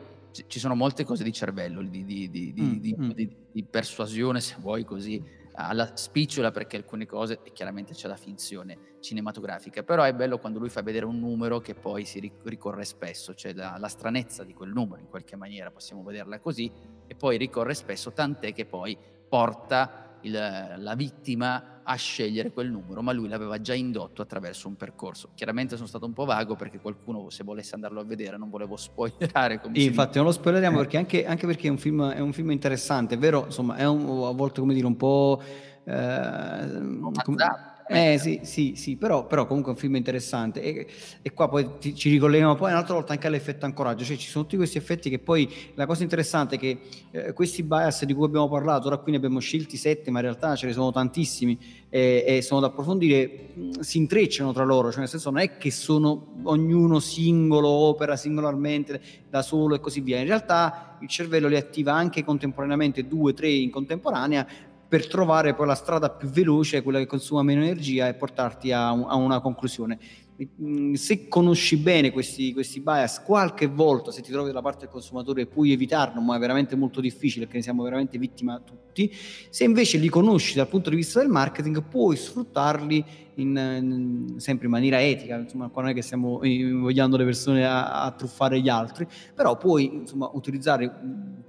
ci 0.46 0.58
sono 0.58 0.74
molte 0.74 1.04
cose 1.04 1.24
di 1.24 1.32
cervello, 1.32 1.82
di, 1.82 2.04
di, 2.04 2.30
di, 2.30 2.54
mm, 2.58 3.04
mm. 3.04 3.10
di 3.52 3.64
persuasione, 3.64 4.40
se 4.40 4.56
vuoi 4.58 4.84
così, 4.84 5.22
alla 5.54 5.94
spicciola 5.94 6.50
perché 6.50 6.76
alcune 6.76 7.06
cose, 7.06 7.40
e 7.42 7.52
chiaramente 7.52 7.92
c'è 7.92 8.08
la 8.08 8.16
finzione 8.16 8.96
cinematografica, 9.00 9.82
però 9.82 10.02
è 10.04 10.14
bello 10.14 10.38
quando 10.38 10.58
lui 10.58 10.70
fa 10.70 10.82
vedere 10.82 11.04
un 11.04 11.18
numero 11.18 11.60
che 11.60 11.74
poi 11.74 12.04
si 12.04 12.32
ricorre 12.44 12.84
spesso, 12.84 13.34
cioè 13.34 13.52
la, 13.52 13.76
la 13.78 13.88
stranezza 13.88 14.44
di 14.44 14.54
quel 14.54 14.70
numero 14.70 15.00
in 15.00 15.08
qualche 15.08 15.36
maniera, 15.36 15.70
possiamo 15.70 16.02
vederla 16.02 16.40
così, 16.40 16.70
e 17.06 17.14
poi 17.14 17.36
ricorre 17.36 17.74
spesso, 17.74 18.12
tant'è 18.12 18.52
che 18.52 18.64
poi 18.64 18.96
porta 19.28 20.11
il, 20.22 20.74
la 20.78 20.94
vittima 20.94 21.80
a 21.84 21.94
scegliere 21.96 22.52
quel 22.52 22.70
numero, 22.70 23.02
ma 23.02 23.12
lui 23.12 23.28
l'aveva 23.28 23.60
già 23.60 23.74
indotto 23.74 24.22
attraverso 24.22 24.68
un 24.68 24.76
percorso. 24.76 25.30
Chiaramente 25.34 25.76
sono 25.76 25.88
stato 25.88 26.06
un 26.06 26.12
po' 26.12 26.24
vago 26.24 26.54
perché 26.54 26.78
qualcuno, 26.78 27.28
se 27.30 27.44
volesse 27.44 27.74
andarlo 27.74 28.00
a 28.00 28.04
vedere, 28.04 28.36
non 28.36 28.50
volevo 28.50 28.76
spoilerare. 28.76 29.60
Infatti, 29.72 30.16
non 30.18 30.26
lo 30.26 30.32
spoileriamo 30.32 30.76
eh. 30.76 30.80
perché 30.80 30.96
anche, 30.96 31.26
anche, 31.26 31.46
perché 31.46 31.68
è 31.68 31.70
un, 31.70 31.78
film, 31.78 32.08
è 32.10 32.20
un 32.20 32.32
film 32.32 32.50
interessante, 32.50 33.14
è 33.16 33.18
vero? 33.18 33.44
Insomma, 33.46 33.76
è 33.76 33.86
un, 33.86 34.24
a 34.24 34.32
volte 34.32 34.60
come 34.60 34.74
dire 34.74 34.86
un 34.86 34.96
po'. 34.96 35.42
Eh, 35.84 35.92
eh 37.86 38.18
sì, 38.18 38.40
sì, 38.42 38.74
sì, 38.76 38.96
però, 38.96 39.26
però, 39.26 39.46
comunque 39.46 39.72
è 39.72 39.74
un 39.74 39.80
film 39.80 39.96
interessante. 39.96 40.62
E, 40.62 40.86
e 41.20 41.32
qua 41.32 41.48
poi 41.48 41.68
ti, 41.78 41.94
ci 41.94 42.10
ricolleghiamo 42.10 42.54
poi 42.54 42.70
un'altra 42.70 42.94
volta 42.94 43.12
anche 43.12 43.26
all'effetto 43.26 43.66
ancoraggio, 43.66 44.04
cioè 44.04 44.16
ci 44.16 44.28
sono 44.28 44.44
tutti 44.44 44.56
questi 44.56 44.78
effetti 44.78 45.10
che 45.10 45.18
poi 45.18 45.48
la 45.74 45.86
cosa 45.86 46.02
interessante 46.02 46.56
è 46.56 46.58
che 46.58 46.80
eh, 47.10 47.32
questi 47.32 47.62
bias 47.62 48.04
di 48.04 48.14
cui 48.14 48.26
abbiamo 48.26 48.48
parlato, 48.48 48.86
ora 48.86 48.98
qui 48.98 49.10
ne 49.10 49.18
abbiamo 49.18 49.40
scelti 49.40 49.76
sette, 49.76 50.10
ma 50.10 50.18
in 50.18 50.24
realtà 50.24 50.54
ce 50.56 50.66
ne 50.66 50.72
sono 50.72 50.90
tantissimi 50.90 51.58
e, 51.88 52.24
e 52.26 52.42
sono 52.42 52.60
da 52.60 52.68
approfondire, 52.68 53.48
si 53.80 53.98
intrecciano 53.98 54.52
tra 54.52 54.64
loro, 54.64 54.90
cioè 54.90 55.00
nel 55.00 55.08
senso 55.08 55.30
non 55.30 55.40
è 55.40 55.58
che 55.58 55.70
sono 55.70 56.34
ognuno 56.44 56.98
singolo, 57.00 57.68
opera 57.68 58.16
singolarmente, 58.16 59.00
da 59.28 59.42
solo 59.42 59.74
e 59.74 59.80
così 59.80 60.00
via, 60.00 60.18
in 60.18 60.26
realtà 60.26 60.96
il 61.00 61.08
cervello 61.08 61.48
li 61.48 61.56
attiva 61.56 61.92
anche 61.92 62.24
contemporaneamente, 62.24 63.06
due, 63.06 63.34
tre 63.34 63.48
in 63.48 63.70
contemporanea, 63.70 64.46
per 64.92 65.06
trovare 65.06 65.54
poi 65.54 65.66
la 65.66 65.74
strada 65.74 66.10
più 66.10 66.28
veloce, 66.28 66.82
quella 66.82 66.98
che 66.98 67.06
consuma 67.06 67.42
meno 67.42 67.62
energia 67.62 68.08
e 68.08 68.12
portarti 68.12 68.72
a, 68.72 68.88
a 68.90 69.14
una 69.14 69.40
conclusione. 69.40 69.98
Mm, 70.62 70.92
se 70.92 71.28
conosci 71.28 71.78
bene 71.78 72.10
questi, 72.10 72.52
questi, 72.52 72.80
bias, 72.80 73.22
qualche 73.22 73.68
volta 73.68 74.10
se 74.10 74.20
ti 74.20 74.30
trovi 74.30 74.48
dalla 74.48 74.60
parte 74.60 74.80
del 74.80 74.90
consumatore 74.90 75.46
puoi 75.46 75.72
evitarlo, 75.72 76.20
ma 76.20 76.36
è 76.36 76.38
veramente 76.38 76.76
molto 76.76 77.00
difficile 77.00 77.44
perché 77.44 77.56
ne 77.56 77.62
siamo 77.62 77.82
veramente 77.82 78.18
vittima 78.18 78.60
tutti. 78.60 79.10
Se 79.48 79.64
invece 79.64 79.96
li 79.96 80.10
conosci 80.10 80.56
dal 80.56 80.68
punto 80.68 80.90
di 80.90 80.96
vista 80.96 81.20
del 81.20 81.28
marketing, 81.30 81.84
puoi 81.84 82.14
sfruttarli 82.14 83.04
in, 83.36 84.34
sempre 84.36 84.66
in 84.66 84.72
maniera 84.72 85.02
etica, 85.02 85.36
insomma, 85.36 85.68
qua 85.68 85.82
non 85.82 85.90
è 85.90 85.94
che 85.94 86.02
stiamo 86.02 86.44
invogliando 86.44 87.16
le 87.16 87.24
persone 87.24 87.64
a, 87.64 88.02
a 88.02 88.10
truffare 88.12 88.60
gli 88.60 88.68
altri, 88.68 89.06
però 89.34 89.56
puoi 89.56 89.86
insomma, 89.94 90.30
utilizzare 90.32 90.90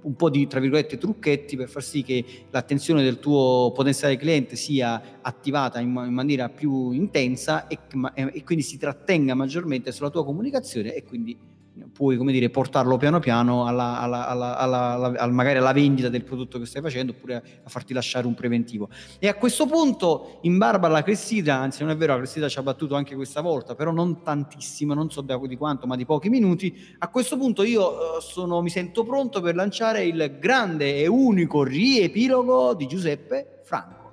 un 0.04 0.16
po' 0.16 0.30
di, 0.30 0.46
tra 0.46 0.60
virgolette, 0.60 0.98
trucchetti 0.98 1.56
per 1.56 1.68
far 1.68 1.82
sì 1.82 2.02
che 2.02 2.24
l'attenzione 2.50 3.02
del 3.02 3.18
tuo 3.18 3.72
potenziale 3.74 4.16
cliente 4.16 4.56
sia 4.56 5.18
attivata 5.22 5.80
in, 5.80 5.88
in 5.88 6.12
maniera 6.12 6.48
più 6.48 6.90
intensa 6.90 7.66
e, 7.66 7.78
e 8.14 8.44
quindi 8.44 8.62
si 8.64 8.76
trattenga 8.76 9.34
maggiormente 9.34 9.92
sulla 9.92 10.10
tua 10.10 10.24
comunicazione 10.24 10.94
e 10.94 11.02
quindi 11.04 11.52
puoi 11.92 12.16
come 12.16 12.32
dire, 12.32 12.50
portarlo 12.50 12.96
piano 12.96 13.18
piano 13.18 13.66
alla, 13.66 13.98
alla, 13.98 14.26
alla, 14.28 14.56
alla, 14.56 15.26
magari 15.28 15.58
alla 15.58 15.72
vendita 15.72 16.08
del 16.08 16.22
prodotto 16.22 16.58
che 16.58 16.66
stai 16.66 16.82
facendo 16.82 17.12
oppure 17.12 17.36
a 17.62 17.68
farti 17.68 17.92
lasciare 17.92 18.26
un 18.26 18.34
preventivo. 18.34 18.88
E 19.18 19.28
a 19.28 19.34
questo 19.34 19.66
punto, 19.66 20.38
in 20.42 20.58
barba 20.58 20.86
alla 20.86 21.02
Cressida, 21.02 21.56
anzi 21.56 21.82
non 21.82 21.90
è 21.90 21.96
vero, 21.96 22.12
la 22.12 22.18
Cressida 22.18 22.48
ci 22.48 22.58
ha 22.58 22.62
battuto 22.62 22.94
anche 22.94 23.14
questa 23.14 23.40
volta, 23.40 23.74
però 23.74 23.90
non 23.90 24.22
tantissimo, 24.22 24.94
non 24.94 25.10
so 25.10 25.22
di 25.22 25.56
quanto, 25.56 25.86
ma 25.86 25.96
di 25.96 26.04
pochi 26.04 26.28
minuti, 26.28 26.94
a 26.98 27.08
questo 27.08 27.36
punto 27.36 27.62
io 27.64 28.18
eh, 28.18 28.20
sono, 28.20 28.62
mi 28.62 28.70
sento 28.70 29.04
pronto 29.04 29.40
per 29.40 29.54
lanciare 29.54 30.04
il 30.04 30.36
grande 30.38 30.96
e 30.96 31.06
unico 31.06 31.62
riepilogo 31.64 32.74
di 32.74 32.86
Giuseppe 32.86 33.60
Franco. 33.64 34.03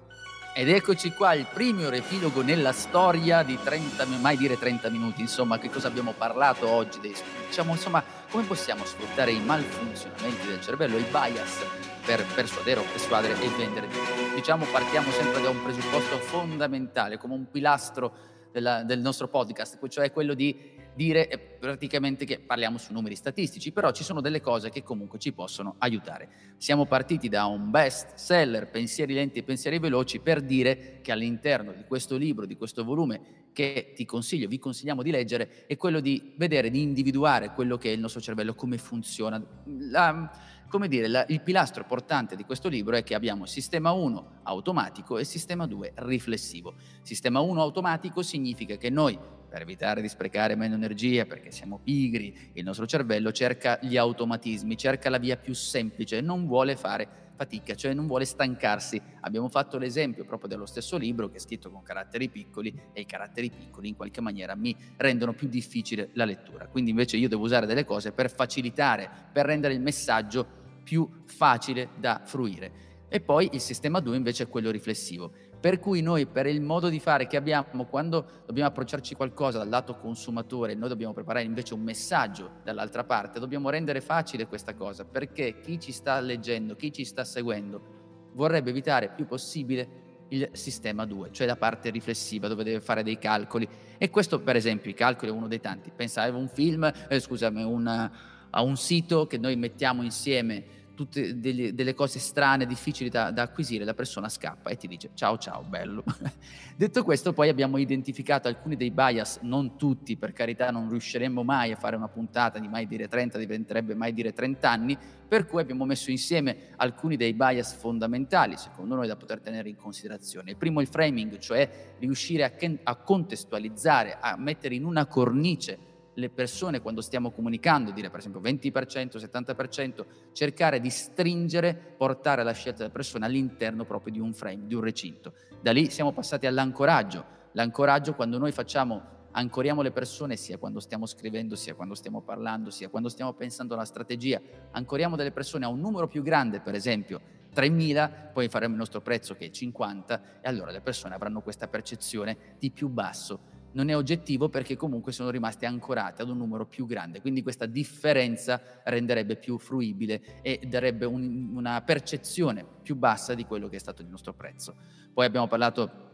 Ed 0.54 0.68
eccoci 0.68 1.14
qua, 1.14 1.34
il 1.34 1.46
primo 1.46 1.88
riepilogo 1.88 2.42
nella 2.42 2.74
storia 2.74 3.42
di 3.42 3.58
30, 3.58 4.06
mai 4.20 4.36
dire 4.36 4.60
30 4.60 4.90
minuti, 4.90 5.22
insomma, 5.22 5.58
che 5.58 5.70
cosa 5.70 5.88
abbiamo 5.88 6.12
parlato 6.12 6.68
oggi? 6.68 7.00
Diciamo, 7.00 7.72
insomma, 7.72 8.04
come 8.30 8.44
possiamo 8.44 8.84
sfruttare 8.84 9.32
i 9.32 9.40
malfunzionamenti 9.40 10.48
del 10.48 10.60
cervello, 10.60 10.98
i 10.98 11.06
bias 11.10 11.66
per 12.06 12.26
persuadere 12.36 12.82
o 12.82 12.84
persuadere 12.84 13.42
e 13.42 13.48
vendere. 13.56 13.88
Diciamo, 14.36 14.66
partiamo 14.66 15.10
sempre 15.12 15.42
da 15.42 15.50
un 15.52 15.64
presupposto 15.64 16.18
fondamentale, 16.18 17.18
come 17.18 17.34
un 17.34 17.50
pilastro 17.50 18.14
della, 18.52 18.84
del 18.84 19.00
nostro 19.00 19.28
podcast, 19.28 19.78
cioè 19.88 20.12
quello 20.12 20.34
di 20.34 20.80
dire 20.94 21.28
eh, 21.30 21.38
praticamente 21.38 22.26
che 22.26 22.40
parliamo 22.40 22.78
su 22.78 22.94
numeri 22.94 23.16
statistici, 23.16 23.72
però 23.72 23.92
ci 23.92 24.04
sono 24.04 24.22
delle 24.22 24.42
cose 24.42 24.70
che 24.70 24.84
comunque 24.84 25.20
ci 25.20 25.32
possono 25.32 25.76
aiutare. 25.80 26.30
Siamo 26.58 26.86
partiti 26.86 27.30
da 27.30 27.46
un 27.46 27.70
best 27.72 28.16
seller, 28.16 28.70
pensieri 28.70 29.14
lenti 29.14 29.40
e 29.40 29.44
pensieri 29.44 29.80
veloci, 29.80 30.20
per 30.20 30.42
dire 30.42 31.00
che 31.02 31.12
all'interno 31.12 31.72
di 31.72 31.84
questo 31.86 32.18
libro, 32.18 32.46
di 32.46 32.58
questo 32.58 32.84
volume 32.84 33.40
che 33.54 33.94
ti 33.96 34.06
consiglio, 34.06 34.48
vi 34.48 34.60
consigliamo 34.60 35.04
di 35.04 35.12
leggere, 35.12 35.66
è 35.68 35.76
quello 35.76 36.00
di 36.00 36.34
vedere, 36.36 36.70
di 36.70 36.82
individuare 36.82 37.52
quello 37.54 37.78
che 37.78 37.90
è 37.90 37.94
il 37.94 38.00
nostro 38.00 38.22
cervello, 38.22 38.54
come 38.54 38.78
funziona. 38.78 39.42
La, 39.90 40.32
come 40.72 40.88
dire, 40.88 41.10
la, 41.10 41.26
il 41.28 41.42
pilastro 41.42 41.84
portante 41.84 42.38
di 42.38 42.46
questo 42.46 42.70
libro 42.70 42.96
è 42.96 43.04
che 43.04 43.14
abbiamo 43.14 43.46
sistema 43.46 43.92
1 43.92 44.40
automatico 44.44 45.18
e 45.18 45.26
sistema 45.26 45.68
2 45.68 45.92
riflessivo. 45.98 46.76
Sistema 47.02 47.42
1 47.42 47.62
automatico 47.62 48.24
significa 48.24 48.78
che 48.78 48.90
noi 48.90 49.20
per 49.50 49.64
evitare 49.64 50.02
di 50.02 50.08
sprecare 50.08 50.56
meno 50.56 50.76
energia, 50.76 51.26
perché 51.26 51.52
siamo 51.52 51.82
pigri, 51.84 52.52
il 52.54 52.64
nostro 52.64 52.86
cervello 52.86 53.34
cerca 53.34 53.80
gli 53.82 53.98
automatismi, 53.98 54.78
cerca 54.78 55.10
la 55.10 55.18
via 55.18 55.36
più 55.36 55.54
semplice, 55.54 56.22
non 56.22 56.48
vuole 56.48 56.78
fare 56.78 57.34
fatica, 57.36 57.76
cioè 57.76 57.94
non 57.94 58.08
vuole 58.08 58.24
stancarsi. 58.24 59.02
Abbiamo 59.22 59.50
fatto 59.50 59.78
l'esempio 59.78 60.24
proprio 60.24 60.48
dello 60.48 60.66
stesso 60.66 60.96
libro 60.96 61.30
che 61.30 61.36
è 61.36 61.40
scritto 61.40 61.70
con 61.70 61.84
caratteri 61.84 62.30
piccoli 62.30 62.74
e 62.94 63.02
i 63.02 63.06
caratteri 63.06 63.50
piccoli 63.50 63.90
in 63.90 63.96
qualche 63.98 64.22
maniera 64.22 64.56
mi 64.56 64.74
rendono 64.96 65.34
più 65.34 65.50
difficile 65.50 66.12
la 66.14 66.24
lettura. 66.24 66.68
Quindi 66.68 66.92
invece 66.92 67.18
io 67.18 67.28
devo 67.28 67.44
usare 67.44 67.66
delle 67.66 67.84
cose 67.84 68.14
per 68.14 68.32
facilitare, 68.32 69.10
per 69.34 69.46
rendere 69.48 69.74
il 69.74 69.82
messaggio 69.82 70.60
più 70.84 71.08
facile 71.26 71.90
da 71.96 72.22
fruire. 72.24 72.90
E 73.08 73.20
poi 73.20 73.50
il 73.54 73.62
sistema 73.62 74.00
2 74.00 74.16
invece 74.16 74.44
è 74.44 74.48
quello 74.48 74.72
riflessivo 74.72 75.32
per 75.62 75.80
cui 75.80 76.02
noi, 76.02 76.26
per 76.26 76.48
il 76.48 76.60
modo 76.60 76.90
di 76.90 77.00
fare 77.00 77.28
che 77.28 77.38
abbiamo, 77.38 77.86
quando 77.86 78.26
dobbiamo 78.48 78.68
approcciarci 78.70 79.14
qualcosa 79.14 79.60
dal 79.60 79.70
lato 79.70 79.96
consumatore, 79.96 80.74
noi 80.74 80.90
dobbiamo 80.90 81.14
preparare 81.14 81.46
invece 81.46 81.76
un 81.76 81.82
messaggio 81.82 82.50
dall'altra 82.64 83.04
parte, 83.04 83.40
dobbiamo 83.40 83.70
rendere 83.70 84.02
facile 84.02 84.48
questa 84.48 84.74
cosa, 84.74 85.06
perché 85.06 85.60
chi 85.62 85.80
ci 85.80 85.92
sta 85.92 86.20
leggendo, 86.20 86.76
chi 86.76 86.92
ci 86.92 87.06
sta 87.06 87.24
seguendo, 87.24 88.30
vorrebbe 88.34 88.72
evitare 88.72 89.12
più 89.16 89.28
possibile 89.28 90.00
il 90.30 90.50
sistema 90.54 91.06
2, 91.06 91.30
cioè 91.32 91.46
la 91.46 91.58
parte 91.58 91.92
riflessiva 91.92 92.48
dove 92.48 92.64
deve 92.64 92.82
fare 92.82 93.04
dei 93.04 93.20
calcoli. 93.20 93.70
E 94.00 94.10
questo, 94.10 94.40
per 94.40 94.56
esempio, 94.56 94.90
i 94.90 94.96
calcoli 94.96 95.30
è 95.30 95.34
uno 95.34 95.48
dei 95.48 95.60
tanti. 95.60 95.92
Pensavo 95.96 96.40
un 96.40 96.48
film, 96.48 96.92
eh, 97.08 97.20
scusami, 97.20 97.62
un, 97.62 98.12
a 98.52 98.62
un 98.62 98.78
sito 98.78 99.28
che 99.28 99.38
noi 99.38 99.56
mettiamo 99.56 100.04
insieme 100.04 100.80
tutte 100.94 101.40
delle, 101.40 101.74
delle 101.74 101.94
cose 101.94 102.20
strane, 102.20 102.66
difficili 102.66 103.10
da, 103.10 103.32
da, 103.32 103.44
acquisire, 103.44 103.84
la 103.86 103.94
persona 103.94 104.30
scappa 104.30 104.70
e 104.70 104.78
ti 104.78 104.88
dice 104.88 105.12
ciao 105.14 105.38
ciao, 105.38 105.64
bello. 105.64 106.04
Detto 106.76 107.04
questo, 107.04 107.34
poi 107.34 107.50
abbiamo 107.50 107.78
identificato 107.78 108.48
alcuni 108.48 108.76
dei 108.76 108.92
bias, 108.92 109.40
non 109.42 109.78
tutti, 109.78 110.16
per 110.18 110.32
carità, 110.32 110.70
non 110.70 110.90
riusciremmo 110.90 111.44
mai 111.44 111.72
a 111.72 111.76
fare 111.76 111.96
una 111.96 112.08
puntata 112.08 112.60
di 112.60 112.68
mai 112.68 112.88
dire 112.88 113.08
30, 113.08 113.38
diventerebbe 113.38 113.96
mai 113.96 114.14
dire 114.14 114.34
30 114.34 114.70
anni, 114.70 114.98
per 115.28 115.46
cui 115.46 115.62
abbiamo 115.62 115.86
messo 115.86 116.12
insieme 116.12 116.70
alcuni 116.76 117.16
dei 117.16 117.34
bias 117.34 117.74
fondamentali, 117.74 118.58
secondo 118.58 118.96
noi, 118.96 119.08
da 119.08 119.16
poter 119.16 119.40
tenere 119.40 119.70
in 119.70 119.76
considerazione. 119.78 120.52
Il 120.52 120.58
primo 120.58 120.80
è 120.80 120.84
il 120.84 120.90
framing, 120.90 121.38
cioè 121.40 121.96
riuscire 122.00 122.44
a, 122.44 122.52
a 122.84 122.96
contestualizzare, 122.96 124.18
a 124.20 124.36
mettere 124.38 124.76
in 124.76 124.86
una 124.86 125.06
cornice 125.06 125.90
le 126.16 126.30
persone 126.30 126.82
quando 126.82 127.02
stiamo 127.02 127.32
comunicando, 127.32 127.92
dire 127.92 128.10
per 128.10 128.20
esempio 128.20 128.42
20%, 128.42 129.18
70%, 129.18 130.06
cercare 130.34 130.80
di 130.80 130.90
stringere, 130.90 131.74
portare 131.74 132.44
la 132.44 132.52
scelta 132.52 132.80
della 132.80 132.90
persona 132.90 133.26
all'interno 133.26 133.86
proprio 133.86 134.12
di 134.14 134.20
un 134.20 134.34
frame, 134.34 134.68
di 134.68 134.74
un 134.74 134.82
recinto. 134.82 135.34
Da 135.62 135.72
lì 135.72 135.90
siamo 135.90 136.12
passati 136.12 136.46
all'ancoraggio. 136.46 137.40
L'ancoraggio 137.54 138.14
quando 138.14 138.38
noi 138.38 138.52
facciamo, 138.52 139.20
ancoriamo 139.32 139.82
le 139.82 139.92
persone 139.92 140.36
sia 140.36 140.58
quando 140.58 140.80
stiamo 140.80 141.06
scrivendo, 141.06 141.56
sia 141.56 141.76
quando 141.76 141.96
stiamo 141.96 142.22
parlando, 142.22 142.70
sia 142.70 142.90
quando 142.90 143.10
stiamo 143.10 143.34
pensando 143.34 143.74
alla 143.74 143.86
strategia, 143.86 144.42
ancoriamo 144.72 145.16
delle 145.16 145.32
persone 145.32 145.66
a 145.66 145.70
un 145.70 145.80
numero 145.80 146.08
più 146.08 146.22
grande, 146.22 146.60
per 146.60 146.76
esempio 146.76 147.40
3.000, 147.54 148.32
poi 148.32 148.48
faremo 148.48 148.74
il 148.74 148.80
nostro 148.80 149.02
prezzo 149.02 149.36
che 149.36 149.48
è 149.48 149.50
50 149.50 150.40
e 150.42 150.48
allora 150.48 150.72
le 150.72 150.82
persone 150.82 151.16
avranno 151.16 151.42
questa 151.42 151.68
percezione 151.68 152.56
di 152.58 152.72
più 152.72 152.88
basso 152.88 153.51
non 153.74 153.90
è 153.90 153.96
oggettivo 153.96 154.50
perché 154.50 154.76
comunque 154.76 155.12
sono 155.12 155.30
rimaste 155.30 155.66
ancorate 155.66 156.22
ad 156.22 156.30
un 156.30 156.38
numero 156.38 156.66
più 156.66 156.86
grande, 156.86 157.22
quindi 157.22 157.42
questa 157.42 157.66
differenza 157.66 158.62
renderebbe 158.84 159.36
più 159.36 159.58
fruibile 159.58 160.42
e 160.42 160.60
darebbe 160.68 161.06
un, 161.06 161.52
una 161.54 161.82
percezione 161.82 162.66
più 162.82 162.96
bassa 162.96 163.34
di 163.34 163.46
quello 163.46 163.70
che 163.70 163.78
è 163.78 163.80
stato 163.80 164.02
il 164.02 164.08
nostro 164.08 164.34
prezzo. 164.34 164.76
Poi 165.14 165.26
abbiamo 165.26 165.48
parlato 165.48 166.10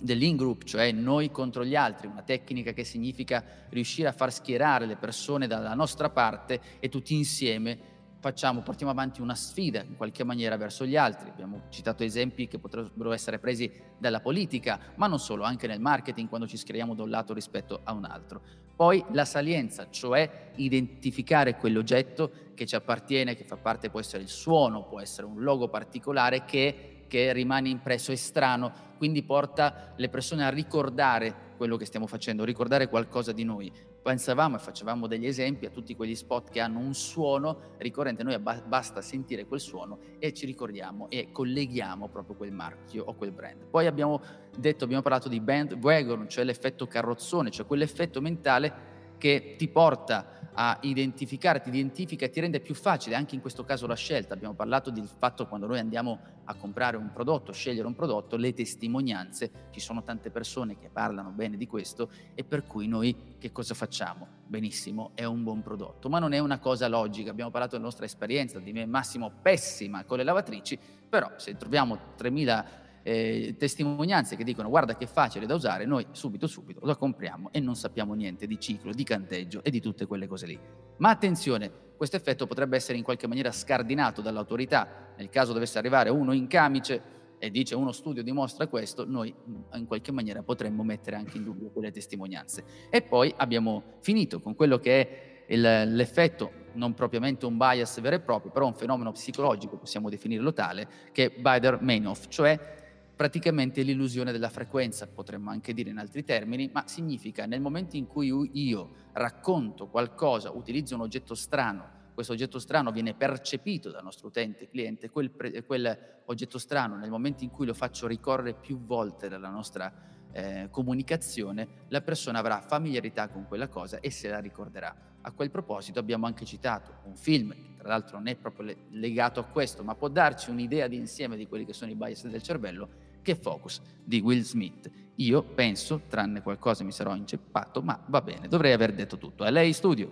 dell'in-group, 0.00 0.62
cioè 0.62 0.92
noi 0.92 1.30
contro 1.30 1.64
gli 1.64 1.74
altri, 1.74 2.06
una 2.06 2.22
tecnica 2.22 2.72
che 2.72 2.84
significa 2.84 3.44
riuscire 3.70 4.08
a 4.08 4.12
far 4.12 4.32
schierare 4.32 4.86
le 4.86 4.96
persone 4.96 5.46
dalla 5.46 5.74
nostra 5.74 6.10
parte 6.10 6.60
e 6.78 6.88
tutti 6.88 7.14
insieme 7.14 7.96
facciamo, 8.20 8.62
portiamo 8.62 8.90
avanti 8.92 9.20
una 9.20 9.34
sfida 9.34 9.82
in 9.82 9.96
qualche 9.96 10.24
maniera 10.24 10.56
verso 10.56 10.84
gli 10.84 10.96
altri. 10.96 11.30
Abbiamo 11.30 11.62
citato 11.68 12.02
esempi 12.02 12.48
che 12.48 12.58
potrebbero 12.58 13.12
essere 13.12 13.38
presi 13.38 13.70
dalla 13.96 14.20
politica, 14.20 14.78
ma 14.96 15.06
non 15.06 15.18
solo, 15.18 15.44
anche 15.44 15.66
nel 15.66 15.80
marketing 15.80 16.28
quando 16.28 16.46
ci 16.46 16.56
scriviamo 16.56 16.94
da 16.94 17.02
un 17.02 17.10
lato 17.10 17.32
rispetto 17.32 17.80
a 17.84 17.92
un 17.92 18.04
altro. 18.04 18.40
Poi 18.74 19.04
la 19.10 19.24
salienza, 19.24 19.88
cioè 19.90 20.50
identificare 20.56 21.56
quell'oggetto 21.56 22.30
che 22.54 22.66
ci 22.66 22.76
appartiene, 22.76 23.34
che 23.34 23.44
fa 23.44 23.56
parte, 23.56 23.90
può 23.90 24.00
essere 24.00 24.22
il 24.22 24.28
suono, 24.28 24.84
può 24.84 25.00
essere 25.00 25.26
un 25.26 25.42
logo 25.42 25.68
particolare 25.68 26.44
che, 26.44 27.04
che 27.08 27.32
rimane 27.32 27.68
impresso 27.68 28.12
e 28.12 28.16
strano, 28.16 28.72
quindi 28.96 29.22
porta 29.22 29.94
le 29.96 30.08
persone 30.08 30.44
a 30.44 30.50
ricordare 30.50 31.46
quello 31.56 31.76
che 31.76 31.86
stiamo 31.86 32.06
facendo, 32.06 32.44
ricordare 32.44 32.88
qualcosa 32.88 33.32
di 33.32 33.42
noi 33.42 33.72
pensavamo 34.08 34.56
e 34.56 34.58
facevamo 34.58 35.06
degli 35.06 35.26
esempi 35.26 35.66
a 35.66 35.70
tutti 35.70 35.94
quegli 35.94 36.14
spot 36.14 36.48
che 36.48 36.60
hanno 36.60 36.78
un 36.78 36.94
suono 36.94 37.74
ricorrente, 37.76 38.22
noi 38.22 38.38
basta 38.38 39.02
sentire 39.02 39.44
quel 39.44 39.60
suono 39.60 39.98
e 40.18 40.32
ci 40.32 40.46
ricordiamo 40.46 41.10
e 41.10 41.28
colleghiamo 41.30 42.08
proprio 42.08 42.34
quel 42.34 42.50
marchio 42.50 43.04
o 43.04 43.14
quel 43.14 43.32
brand. 43.32 43.66
Poi 43.66 43.86
abbiamo 43.86 44.22
detto, 44.56 44.84
abbiamo 44.84 45.02
parlato 45.02 45.28
di 45.28 45.40
bandwagon, 45.40 46.26
cioè 46.26 46.44
l'effetto 46.44 46.86
carrozzone, 46.86 47.50
cioè 47.50 47.66
quell'effetto 47.66 48.22
mentale 48.22 48.96
che 49.18 49.56
ti 49.58 49.68
porta 49.68 50.37
a 50.60 50.76
identificare, 50.80 51.60
ti 51.60 51.68
identifica 51.68 52.24
e 52.24 52.30
ti 52.30 52.40
rende 52.40 52.58
più 52.58 52.74
facile 52.74 53.14
anche 53.14 53.36
in 53.36 53.40
questo 53.40 53.64
caso 53.64 53.86
la 53.86 53.94
scelta. 53.94 54.34
Abbiamo 54.34 54.54
parlato 54.54 54.90
del 54.90 55.06
fatto 55.06 55.46
quando 55.46 55.68
noi 55.68 55.78
andiamo 55.78 56.18
a 56.44 56.54
comprare 56.54 56.96
un 56.96 57.12
prodotto, 57.12 57.52
scegliere 57.52 57.86
un 57.86 57.94
prodotto, 57.94 58.36
le 58.36 58.52
testimonianze, 58.52 59.68
ci 59.70 59.78
sono 59.78 60.02
tante 60.02 60.30
persone 60.30 60.76
che 60.76 60.88
parlano 60.88 61.30
bene 61.30 61.56
di 61.56 61.68
questo 61.68 62.10
e 62.34 62.42
per 62.42 62.64
cui 62.64 62.88
noi 62.88 63.36
che 63.38 63.52
cosa 63.52 63.74
facciamo? 63.74 64.26
Benissimo, 64.46 65.12
è 65.14 65.22
un 65.22 65.44
buon 65.44 65.62
prodotto, 65.62 66.08
ma 66.08 66.18
non 66.18 66.32
è 66.32 66.40
una 66.40 66.58
cosa 66.58 66.88
logica. 66.88 67.30
Abbiamo 67.30 67.52
parlato 67.52 67.76
della 67.76 67.84
nostra 67.84 68.04
esperienza, 68.04 68.58
di 68.58 68.72
me 68.72 68.84
Massimo 68.84 69.30
pessima 69.40 70.02
con 70.02 70.16
le 70.16 70.24
lavatrici, 70.24 70.76
però 71.08 71.30
se 71.36 71.56
troviamo 71.56 72.14
3000 72.16 72.86
eh, 73.08 73.54
testimonianze 73.56 74.36
che 74.36 74.44
dicono 74.44 74.68
guarda 74.68 74.94
che 74.94 75.06
facile 75.06 75.46
da 75.46 75.54
usare, 75.54 75.86
noi 75.86 76.06
subito 76.10 76.46
subito 76.46 76.80
lo 76.82 76.94
compriamo 76.94 77.48
e 77.52 77.58
non 77.58 77.74
sappiamo 77.74 78.12
niente 78.12 78.46
di 78.46 78.60
ciclo, 78.60 78.92
di 78.92 79.02
canteggio 79.02 79.64
e 79.64 79.70
di 79.70 79.80
tutte 79.80 80.04
quelle 80.04 80.26
cose 80.26 80.46
lì. 80.46 80.58
Ma 80.98 81.08
attenzione, 81.08 81.70
questo 81.96 82.16
effetto 82.16 82.46
potrebbe 82.46 82.76
essere 82.76 82.98
in 82.98 83.04
qualche 83.04 83.26
maniera 83.26 83.50
scardinato 83.50 84.20
dall'autorità, 84.20 85.12
nel 85.16 85.30
caso 85.30 85.54
dovesse 85.54 85.78
arrivare 85.78 86.10
uno 86.10 86.32
in 86.32 86.46
camice 86.48 87.16
e 87.38 87.50
dice 87.50 87.74
uno 87.74 87.92
studio 87.92 88.22
dimostra 88.22 88.66
questo, 88.66 89.06
noi 89.06 89.34
in 89.72 89.86
qualche 89.86 90.12
maniera 90.12 90.42
potremmo 90.42 90.82
mettere 90.82 91.16
anche 91.16 91.38
in 91.38 91.44
dubbio 91.44 91.70
quelle 91.70 91.90
testimonianze. 91.90 92.64
E 92.90 93.00
poi 93.00 93.32
abbiamo 93.38 93.94
finito 94.00 94.40
con 94.40 94.54
quello 94.54 94.78
che 94.78 95.00
è 95.00 95.54
il, 95.54 95.94
l'effetto 95.94 96.66
non 96.74 96.92
propriamente 96.92 97.46
un 97.46 97.56
bias 97.56 98.00
vero 98.02 98.16
e 98.16 98.20
proprio, 98.20 98.52
però 98.52 98.66
un 98.66 98.74
fenomeno 98.74 99.12
psicologico, 99.12 99.78
possiamo 99.78 100.10
definirlo 100.10 100.52
tale, 100.52 100.86
che 101.10 101.24
è 101.24 101.40
Bider-Meinhof, 101.40 102.26
cioè 102.28 102.86
praticamente 103.18 103.82
l'illusione 103.82 104.30
della 104.30 104.48
frequenza, 104.48 105.08
potremmo 105.08 105.50
anche 105.50 105.74
dire 105.74 105.90
in 105.90 105.98
altri 105.98 106.22
termini, 106.22 106.70
ma 106.72 106.86
significa 106.86 107.46
nel 107.46 107.60
momento 107.60 107.96
in 107.96 108.06
cui 108.06 108.30
io 108.52 108.90
racconto 109.14 109.88
qualcosa, 109.88 110.52
utilizzo 110.52 110.94
un 110.94 111.00
oggetto 111.00 111.34
strano, 111.34 111.96
questo 112.14 112.32
oggetto 112.32 112.60
strano 112.60 112.92
viene 112.92 113.14
percepito 113.14 113.90
dal 113.90 114.04
nostro 114.04 114.28
utente, 114.28 114.68
cliente, 114.68 115.10
quel, 115.10 115.30
pre, 115.30 115.64
quel 115.64 116.20
oggetto 116.26 116.58
strano 116.58 116.96
nel 116.96 117.10
momento 117.10 117.42
in 117.42 117.50
cui 117.50 117.66
lo 117.66 117.74
faccio 117.74 118.06
ricorrere 118.06 118.54
più 118.54 118.78
volte 118.84 119.28
nella 119.28 119.50
nostra 119.50 119.92
eh, 120.30 120.68
comunicazione, 120.70 121.86
la 121.88 122.02
persona 122.02 122.38
avrà 122.38 122.60
familiarità 122.60 123.26
con 123.30 123.46
quella 123.48 123.66
cosa 123.66 123.98
e 123.98 124.12
se 124.12 124.28
la 124.28 124.38
ricorderà. 124.38 124.94
A 125.22 125.32
quel 125.32 125.50
proposito 125.50 125.98
abbiamo 125.98 126.26
anche 126.26 126.44
citato 126.44 127.00
un 127.02 127.16
film, 127.16 127.50
che 127.50 127.74
tra 127.78 127.88
l'altro 127.88 128.18
non 128.18 128.28
è 128.28 128.36
proprio 128.36 128.76
legato 128.90 129.40
a 129.40 129.44
questo, 129.44 129.82
ma 129.82 129.96
può 129.96 130.06
darci 130.06 130.50
un'idea 130.50 130.86
di 130.86 130.96
insieme 130.96 131.36
di 131.36 131.48
quelli 131.48 131.64
che 131.64 131.72
sono 131.72 131.90
i 131.90 131.96
bias 131.96 132.28
del 132.28 132.42
cervello, 132.42 133.06
che 133.28 133.34
Focus 133.34 133.80
di 134.02 134.20
Will 134.20 134.42
Smith. 134.42 134.90
Io 135.16 135.42
penso, 135.42 136.02
tranne 136.08 136.40
qualcosa 136.40 136.84
mi 136.84 136.92
sarò 136.92 137.14
inceppato, 137.14 137.82
ma 137.82 138.00
va 138.06 138.22
bene, 138.22 138.48
dovrei 138.48 138.72
aver 138.72 138.94
detto 138.94 139.18
tutto. 139.18 139.44
A 139.44 139.50
lei 139.50 139.72
studio. 139.74 140.10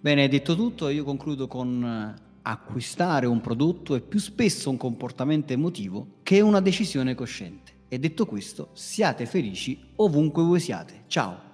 Bene, 0.00 0.28
detto 0.28 0.56
tutto, 0.56 0.88
io 0.88 1.04
concludo 1.04 1.46
con 1.46 1.84
eh, 1.84 2.22
acquistare 2.42 3.26
un 3.26 3.40
prodotto 3.40 3.94
è 3.94 4.00
più 4.00 4.18
spesso 4.18 4.68
un 4.68 4.76
comportamento 4.76 5.52
emotivo 5.52 6.18
che 6.22 6.40
una 6.40 6.60
decisione 6.60 7.14
cosciente. 7.14 7.72
E 7.88 7.98
detto 7.98 8.26
questo, 8.26 8.70
siate 8.72 9.26
felici 9.26 9.92
ovunque 9.96 10.42
voi 10.42 10.58
siate. 10.58 11.04
Ciao! 11.06 11.53